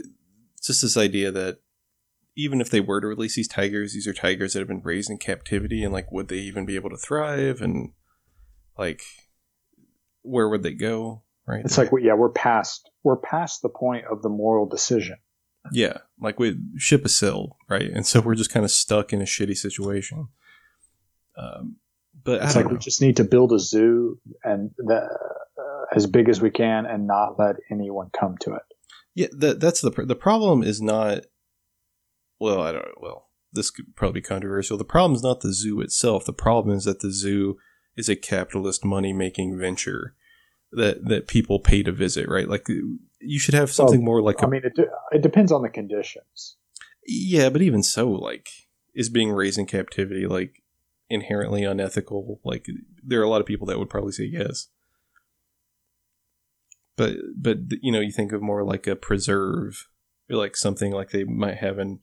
[0.58, 1.60] it's just this idea that
[2.36, 5.10] even if they were to release these tigers these are tigers that have been raised
[5.10, 7.62] in captivity and like would they even be able to thrive?
[7.62, 7.92] And
[8.78, 9.04] like
[10.30, 14.22] where would they go right it's like yeah we're past we're past the point of
[14.22, 15.18] the moral decision
[15.72, 19.22] yeah like we ship a sailed right and so we're just kind of stuck in
[19.22, 20.28] a shitty situation
[21.38, 21.78] um,
[22.24, 22.74] but it's like know.
[22.74, 26.86] we just need to build a zoo and the, uh, as big as we can
[26.86, 28.62] and not let anyone come to it.
[29.16, 31.26] Yeah, that, that's the the problem is not.
[32.40, 32.86] Well, I don't.
[32.86, 32.94] Know.
[33.02, 34.78] Well, this could probably be controversial.
[34.78, 36.26] The problem is not the zoo itself.
[36.26, 37.58] The problem is that the zoo
[37.96, 40.16] is a capitalist money making venture
[40.72, 42.28] that that people pay to visit.
[42.28, 42.48] Right?
[42.48, 42.68] Like
[43.20, 44.44] you should have something well, more like.
[44.44, 46.58] I mean, it, de- it depends on the conditions.
[47.06, 48.50] Yeah, but even so, like
[48.94, 50.64] is being raised in captivity like
[51.10, 52.40] inherently unethical?
[52.44, 52.68] Like
[53.04, 54.68] there are a lot of people that would probably say yes.
[56.96, 59.88] But but you know, you think of more like a preserve
[60.30, 62.00] or like something like they might have in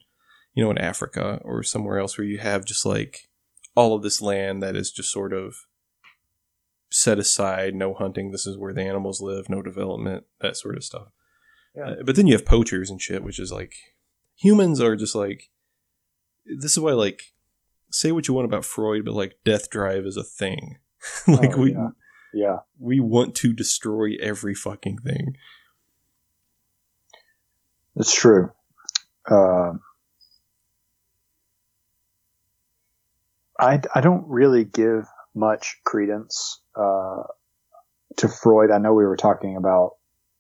[0.54, 3.28] you know in Africa or somewhere else where you have just like
[3.74, 5.54] all of this land that is just sort of
[6.90, 10.84] set aside, no hunting, this is where the animals live, no development, that sort of
[10.84, 11.08] stuff.
[11.76, 11.90] Yeah.
[11.90, 13.74] Uh, but then you have poachers and shit, which is like
[14.36, 15.50] humans are just like
[16.44, 17.34] this is why like
[17.90, 20.78] say what you want about Freud, but like death drive is a thing.
[21.28, 21.88] like oh, we yeah.
[22.32, 22.56] yeah.
[22.78, 25.36] We want to destroy every fucking thing.
[27.96, 28.50] It's true.
[29.28, 29.72] Uh,
[33.58, 35.06] I, I don't really give
[35.36, 37.22] much credence uh,
[38.16, 38.70] to Freud.
[38.70, 39.92] I know we were talking about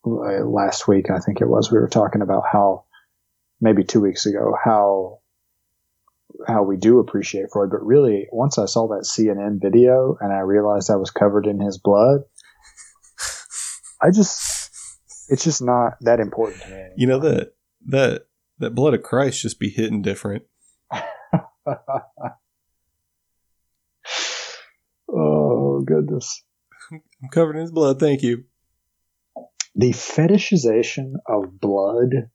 [0.06, 2.84] uh, last week, I think it was, we were talking about how
[3.60, 5.20] maybe two weeks ago, how
[6.46, 10.40] how we do appreciate Freud, but really once I saw that CNN video and I
[10.40, 12.22] realized I was covered in his blood,
[14.02, 14.70] I just,
[15.28, 16.74] it's just not that important to me.
[16.74, 16.94] Anymore.
[16.96, 17.54] You know that,
[17.86, 18.26] that,
[18.58, 20.44] that blood of Christ just be hitting different.
[25.08, 26.42] oh goodness.
[26.90, 27.98] I'm covered in his blood.
[27.98, 28.44] Thank you.
[29.74, 32.30] The fetishization of blood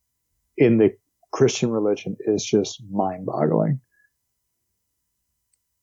[0.57, 0.95] in the
[1.31, 3.79] Christian religion is just mind boggling.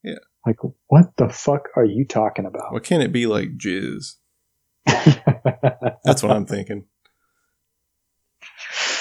[0.02, 0.18] Yeah.
[0.46, 2.72] Like, what the fuck are you talking about?
[2.72, 4.14] What can it be like jizz?
[4.86, 6.84] That's what I'm thinking.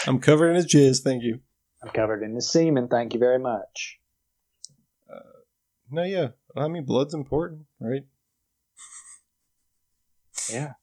[0.07, 1.39] I'm covered in his jizz, thank you.
[1.84, 2.88] I'm covered in the semen.
[2.88, 3.99] Thank you very much.
[5.14, 5.19] Uh,
[5.91, 6.30] no, yeah.
[6.56, 8.03] I mean, blood's important, right?
[10.51, 10.73] Yeah.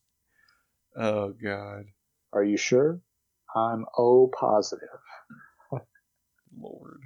[0.97, 1.85] Oh God,
[2.33, 3.01] Are you sure?
[3.55, 4.89] I'm O positive.
[6.59, 7.01] Lord.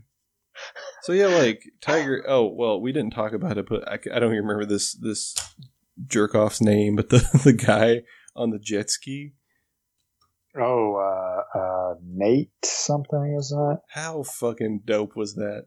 [1.02, 2.24] So yeah, like Tiger.
[2.26, 5.34] Oh well, we didn't talk about it, but I don't even remember this this
[6.06, 8.02] jerk off's name, but the the guy
[8.36, 9.32] on the jet ski.
[10.60, 13.82] Oh, uh, uh, Nate something is that?
[13.90, 15.66] How fucking dope was that?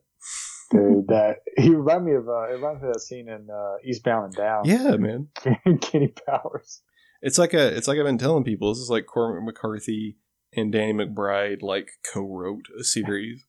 [1.12, 2.28] That he reminded me of.
[2.30, 4.66] Uh, it reminded me of that scene in uh, Eastbound and Down.
[4.66, 5.28] Yeah, man.
[5.82, 6.82] Kenny Powers.
[7.22, 7.76] It's like a.
[7.76, 8.74] It's like I've been telling people.
[8.74, 10.18] This is like Cormac McCarthy
[10.54, 13.44] and Danny McBride like co-wrote a series.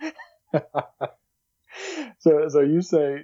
[2.18, 3.20] so, so you say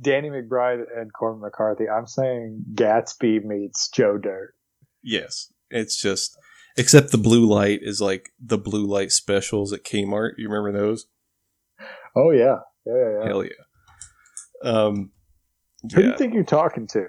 [0.00, 1.88] Danny McBride and Cormac McCarthy.
[1.88, 4.54] I'm saying Gatsby meets Joe Dirt.
[5.02, 6.36] Yes, it's just.
[6.76, 10.32] Except the blue light is like the blue light specials at Kmart.
[10.38, 11.06] You remember those?
[12.14, 13.18] Oh yeah, yeah, yeah.
[13.18, 13.26] yeah.
[13.26, 13.50] Hell yeah.
[14.62, 15.10] Um,
[15.82, 17.08] Who do you think you're talking to?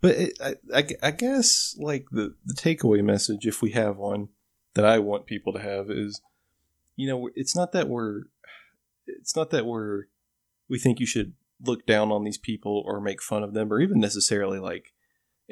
[0.00, 4.28] But it, I, I, I guess like the the takeaway message, if we have one,
[4.74, 6.20] that I want people to have is,
[6.94, 8.22] you know, it's not that we're,
[9.06, 10.04] it's not that we're,
[10.68, 13.80] we think you should look down on these people or make fun of them or
[13.80, 14.92] even necessarily like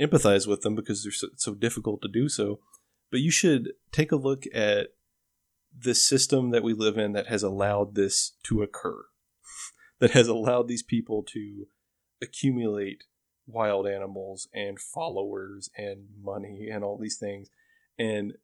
[0.01, 2.61] empathize with them because they're so, so difficult to do so.
[3.11, 4.91] But you should take a look at
[5.79, 9.05] the system that we live in that has allowed this to occur,
[9.99, 11.67] that has allowed these people to
[12.23, 13.05] accumulate
[13.47, 17.49] wild animals and followers and money and all these things.
[17.99, 18.35] And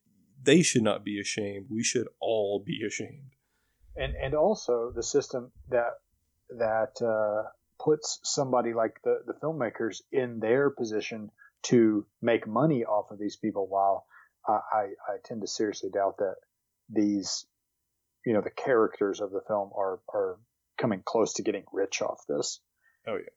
[0.42, 1.66] they should not be ashamed.
[1.68, 3.32] We should all be ashamed.
[3.94, 5.92] And and also the system that
[6.58, 7.48] that uh,
[7.82, 11.30] puts somebody like the the filmmakers in their position
[11.64, 13.66] to make money off of these people.
[13.68, 14.06] While
[14.48, 16.36] I I, I tend to seriously doubt that
[16.92, 17.46] these
[18.24, 20.38] you know the characters of the film are are
[20.78, 22.60] coming close to getting rich off this.
[23.06, 23.30] Oh yeah.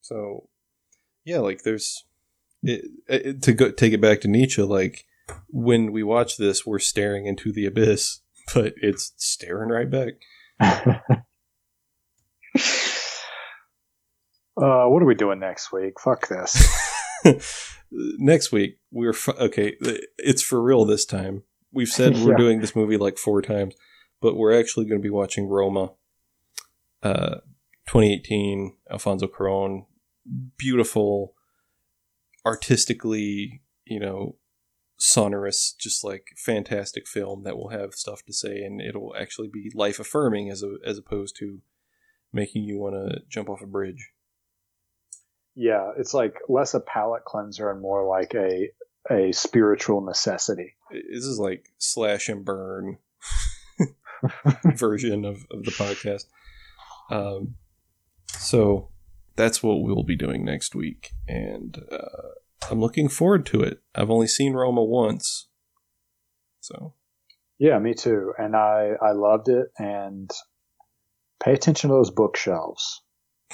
[0.00, 0.48] So,
[1.24, 2.04] yeah, like there's
[2.62, 4.62] it, it, to go take it back to Nietzsche.
[4.62, 5.06] Like
[5.48, 8.20] when we watch this, we're staring into the abyss,
[8.54, 10.14] but it's staring right back.
[14.56, 15.98] Uh, what are we doing next week?
[15.98, 16.72] Fuck this.
[17.90, 19.74] Next week, we're fu- okay.
[20.16, 21.42] It's for real this time.
[21.74, 22.36] We've said we're Yeah.
[22.38, 23.74] doing this movie like four times,
[24.20, 25.92] but we're actually going to be watching Roma,
[27.02, 27.36] uh,
[27.86, 29.86] 2018, Alfonso Cuarón.
[30.56, 31.34] Beautiful,
[32.46, 34.36] artistically, you know,
[34.96, 39.70] sonorous, just like fantastic film that will have stuff to say, and it'll actually be
[39.74, 41.60] life affirming as a, as opposed to
[42.32, 44.10] making you want to jump off a bridge.
[45.54, 48.70] Yeah, it's like less a palate cleanser and more like a
[49.10, 50.74] a spiritual necessity.
[50.90, 52.98] this is like slash and burn
[54.64, 56.24] version of, of the podcast.
[57.10, 57.56] Um,
[58.28, 58.88] so
[59.36, 63.80] that's what we'll be doing next week, and uh, I'm looking forward to it.
[63.94, 65.48] I've only seen Roma once,
[66.60, 66.94] so
[67.58, 68.32] Yeah, me too.
[68.38, 69.66] And I I loved it.
[69.78, 70.30] And
[71.42, 73.02] pay attention to those bookshelves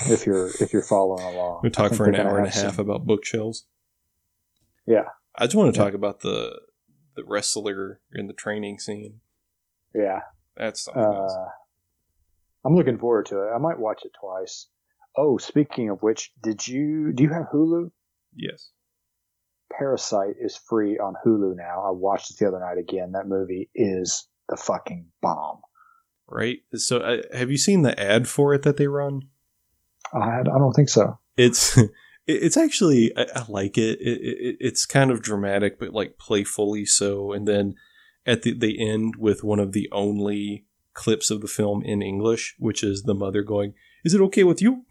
[0.07, 1.61] if you're if you're following along.
[1.63, 3.67] we talk for an hour and a half some- about bookshelves.
[4.87, 5.07] Yeah.
[5.37, 6.61] I just want to talk about the
[7.17, 9.21] the wrestler in the training scene.
[9.95, 10.21] Yeah,
[10.57, 11.33] That's something else.
[11.33, 11.49] uh,
[12.65, 13.51] I'm looking forward to it.
[13.55, 14.67] I might watch it twice.
[15.17, 17.91] Oh, speaking of which, did you do you have Hulu?
[18.37, 18.71] Yes.
[19.77, 21.85] Parasite is free on Hulu now.
[21.87, 23.13] I watched it the other night again.
[23.13, 25.61] That movie is the fucking bomb.
[26.29, 26.59] Right.
[26.75, 29.23] So, uh, have you seen the ad for it that they run?
[30.13, 31.19] I, I don't think so.
[31.37, 31.91] it's it-
[32.35, 34.01] it's actually I, I like it.
[34.01, 34.57] It, it.
[34.61, 37.33] It's kind of dramatic, but like playfully so.
[37.33, 37.75] And then
[38.27, 42.57] at the they end with one of the only clips of the film in English,
[42.59, 43.75] which is the mother going,
[44.05, 44.85] "Is it okay with you?"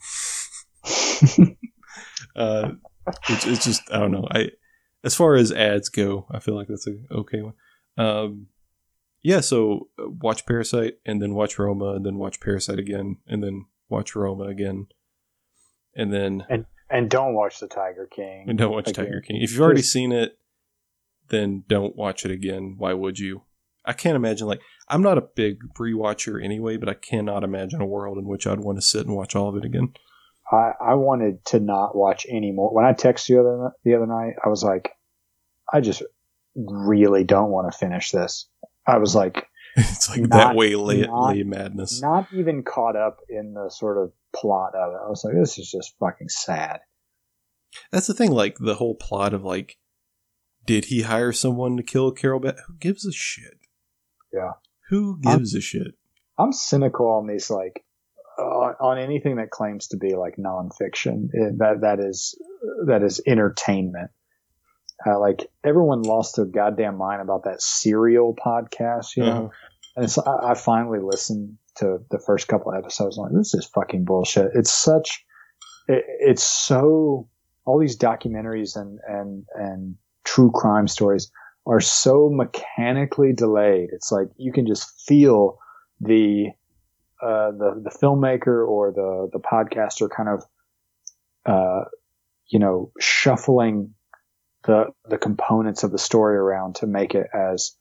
[2.36, 2.72] uh,
[3.30, 4.28] it's, it's just I don't know.
[4.32, 4.52] I
[5.03, 7.53] as far as ads go, I feel like that's a okay one.
[7.98, 8.48] Um,
[9.22, 9.41] yeah.
[9.41, 13.66] So uh, watch Parasite, and then watch Roma, and then watch Parasite again, and then
[13.90, 14.88] watch Roma again,
[15.95, 16.66] and then and
[17.10, 18.45] don't watch the Tiger King.
[18.48, 19.06] and don't watch Again.
[19.06, 19.41] Tiger King.
[19.41, 20.38] If you've already seen it,
[21.30, 22.76] then don't watch it again.
[22.78, 23.44] Why would you?
[23.86, 27.86] I can't imagine like I'm not a big rewatcher anyway, but I cannot imagine a
[27.86, 29.94] world in which I'd want to sit and watch all of it again.
[30.52, 32.74] I, I wanted to not watch any more.
[32.74, 34.91] When I texted you the other, the other night, I was like,
[35.72, 36.02] I just
[36.56, 38.48] really don't want to finish this.
[38.88, 42.01] I was like, it's like that Not- way lay, not- lay madness.
[42.01, 44.99] not even caught up in the sort of plot of it.
[45.05, 46.79] I was like, this is just fucking sad.
[47.91, 48.31] That's the thing.
[48.31, 49.77] Like the whole plot of like,
[50.65, 52.39] did he hire someone to kill Carole?
[52.39, 53.57] Ba- Who gives a shit?
[54.33, 54.51] Yeah.
[54.89, 55.93] Who gives a shit?
[56.37, 57.83] I'm cynical on these like
[58.37, 61.29] on, on anything that claims to be like nonfiction.
[61.33, 62.37] It, that that is
[62.87, 64.11] that is entertainment.
[65.05, 69.31] Uh, like everyone lost their goddamn mind about that serial podcast, you know.
[69.31, 69.49] Uh-huh.
[69.95, 73.17] And it's, I, I finally listened to the first couple episodes.
[73.17, 74.51] I'm like, this is fucking bullshit.
[74.53, 75.23] It's such,
[75.88, 77.30] it, it's so,
[77.65, 79.95] all these documentaries and, and, and
[80.26, 81.31] true crime stories
[81.65, 83.89] are so mechanically delayed.
[83.93, 85.59] It's like you can just feel
[86.01, 86.47] the,
[87.21, 90.43] uh, the, the filmmaker or the, the podcaster kind of,
[91.45, 91.85] uh,
[92.47, 93.93] you know, shuffling
[94.64, 97.76] the, the components of the story around to make it as,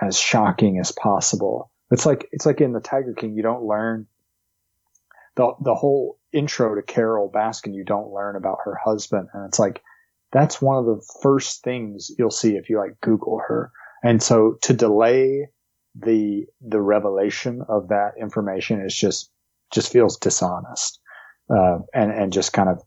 [0.00, 1.70] as shocking as possible.
[1.90, 4.06] It's like it's like in the Tiger King, you don't learn
[5.36, 7.74] the the whole intro to Carole Baskin.
[7.74, 9.82] You don't learn about her husband, and it's like
[10.32, 13.70] that's one of the first things you'll see if you like Google her.
[14.02, 15.48] And so to delay
[15.94, 19.30] the the revelation of that information is just
[19.72, 21.00] just feels dishonest,
[21.50, 22.82] uh, and and just kind of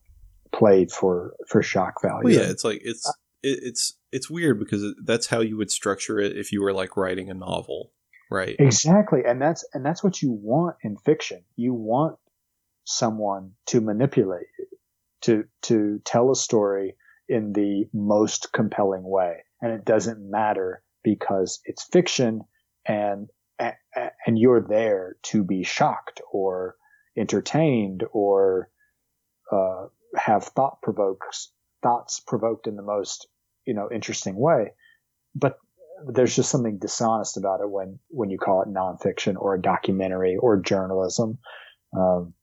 [0.58, 2.24] played for for shock value.
[2.24, 3.08] Well, yeah, it's like it's
[3.44, 6.96] it, it's it's weird because that's how you would structure it if you were like
[6.98, 7.92] writing a novel,
[8.32, 8.56] right?
[8.58, 9.22] Exactly.
[9.28, 11.44] And that's, and that's what you want in fiction.
[11.56, 12.18] You want
[12.86, 14.66] someone to manipulate you,
[15.24, 16.96] to, to tell a story
[17.28, 19.44] in the most compelling way.
[19.62, 22.42] And it doesn't matter because it's fiction
[22.86, 23.28] and,
[23.60, 26.76] and you're there to be shocked or
[27.18, 28.70] entertained or,
[29.52, 31.52] uh, have thought provokes
[31.84, 33.28] thoughts provoked in the most,
[33.66, 34.74] you know, interesting way.
[35.36, 35.58] But
[36.08, 40.38] there's just something dishonest about it when when you call it nonfiction or a documentary
[40.38, 41.40] or journalism.
[41.96, 42.34] Um,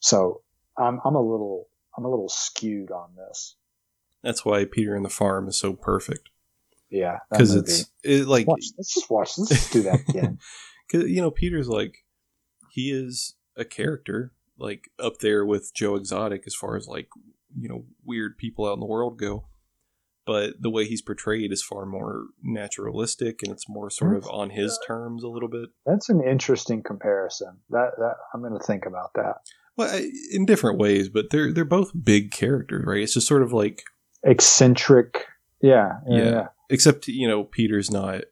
[0.00, 0.42] so
[0.78, 3.56] I'm I'm a little I'm a little skewed on this.
[4.22, 6.30] That's why Peter and the Farm is so perfect
[6.88, 9.32] Yeah, because it's it, like Watch, let's just watch.
[9.38, 10.38] Let's just do that again.
[10.90, 12.04] Cause you know, Peter's like
[12.70, 17.08] he is a character like up there with Joe Exotic as far as like
[17.58, 19.46] you know weird people out in the world go.
[20.26, 24.48] But the way he's portrayed is far more naturalistic, and it's more sort of on
[24.50, 25.68] his terms a little bit.
[25.84, 27.58] That's an interesting comparison.
[27.70, 29.34] That that I'm going to think about that.
[29.76, 33.02] Well, I- in different ways, but they're they're both big characters, right?
[33.02, 33.82] It's just sort of like,
[34.22, 35.26] Eccentric.
[35.60, 36.16] Yeah, yeah.
[36.16, 36.30] Yeah.
[36.30, 36.46] yeah.
[36.70, 38.22] except you know, Peter's not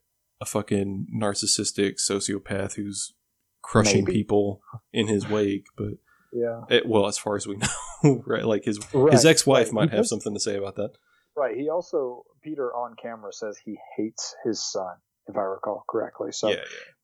[0.41, 3.13] a fucking narcissistic sociopath who's
[3.61, 4.13] crushing Maybe.
[4.19, 4.61] people
[4.93, 5.95] in his wake, but
[6.33, 6.63] yeah.
[6.71, 7.57] it, well, as far as we
[8.05, 8.45] know, right?
[8.45, 9.75] Like his Right, his ex-wife right.
[9.75, 10.93] might have something to say about that.
[11.37, 11.57] Right.
[11.57, 14.97] He also Peter on camera says he hates his son,
[15.27, 16.33] if I recall correctly.
[16.33, 16.57] So yeah,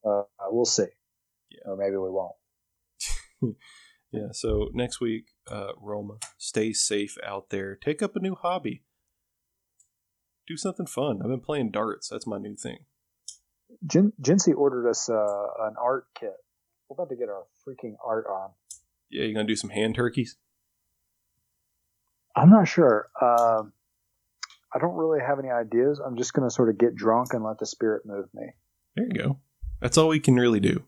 [0.04, 0.86] yeah, uh, we'll see.
[1.50, 1.72] Yeah.
[1.72, 2.34] Or maybe we won't.
[4.12, 4.28] yeah.
[4.32, 7.74] So next week, uh, Roma, stay safe out there.
[7.74, 8.84] Take up a new hobby.
[10.46, 11.20] Do something fun.
[11.22, 12.08] I've been playing darts.
[12.08, 12.78] That's my new thing.
[13.86, 16.32] Jin, Jinsey ordered us uh, an art kit.
[16.88, 18.50] We're about to get our freaking art on.
[19.10, 20.36] Yeah, you gonna do some hand turkeys?
[22.36, 23.08] I'm not sure.
[23.20, 23.72] Um,
[24.74, 25.98] I don't really have any ideas.
[25.98, 28.52] I'm just going to sort of get drunk and let the spirit move me.
[28.94, 29.40] There you go.
[29.80, 30.84] That's all we can really do.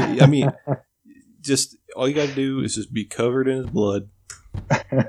[0.00, 0.50] I mean,
[1.42, 4.08] just all you got to do is just be covered in his blood.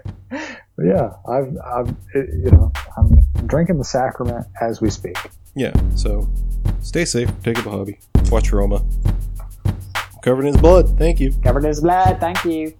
[0.81, 3.11] Yeah, I've, I've, you know, I'm
[3.47, 5.17] drinking the sacrament as we speak.
[5.55, 5.73] Yeah.
[5.95, 6.30] So
[6.81, 7.30] stay safe.
[7.43, 7.99] Take up a hobby.
[8.31, 8.85] Watch Roma.
[10.30, 10.95] Covered in his blood.
[10.99, 11.34] Thank you.
[11.41, 12.19] Covered in his blood.
[12.19, 12.76] Thank you.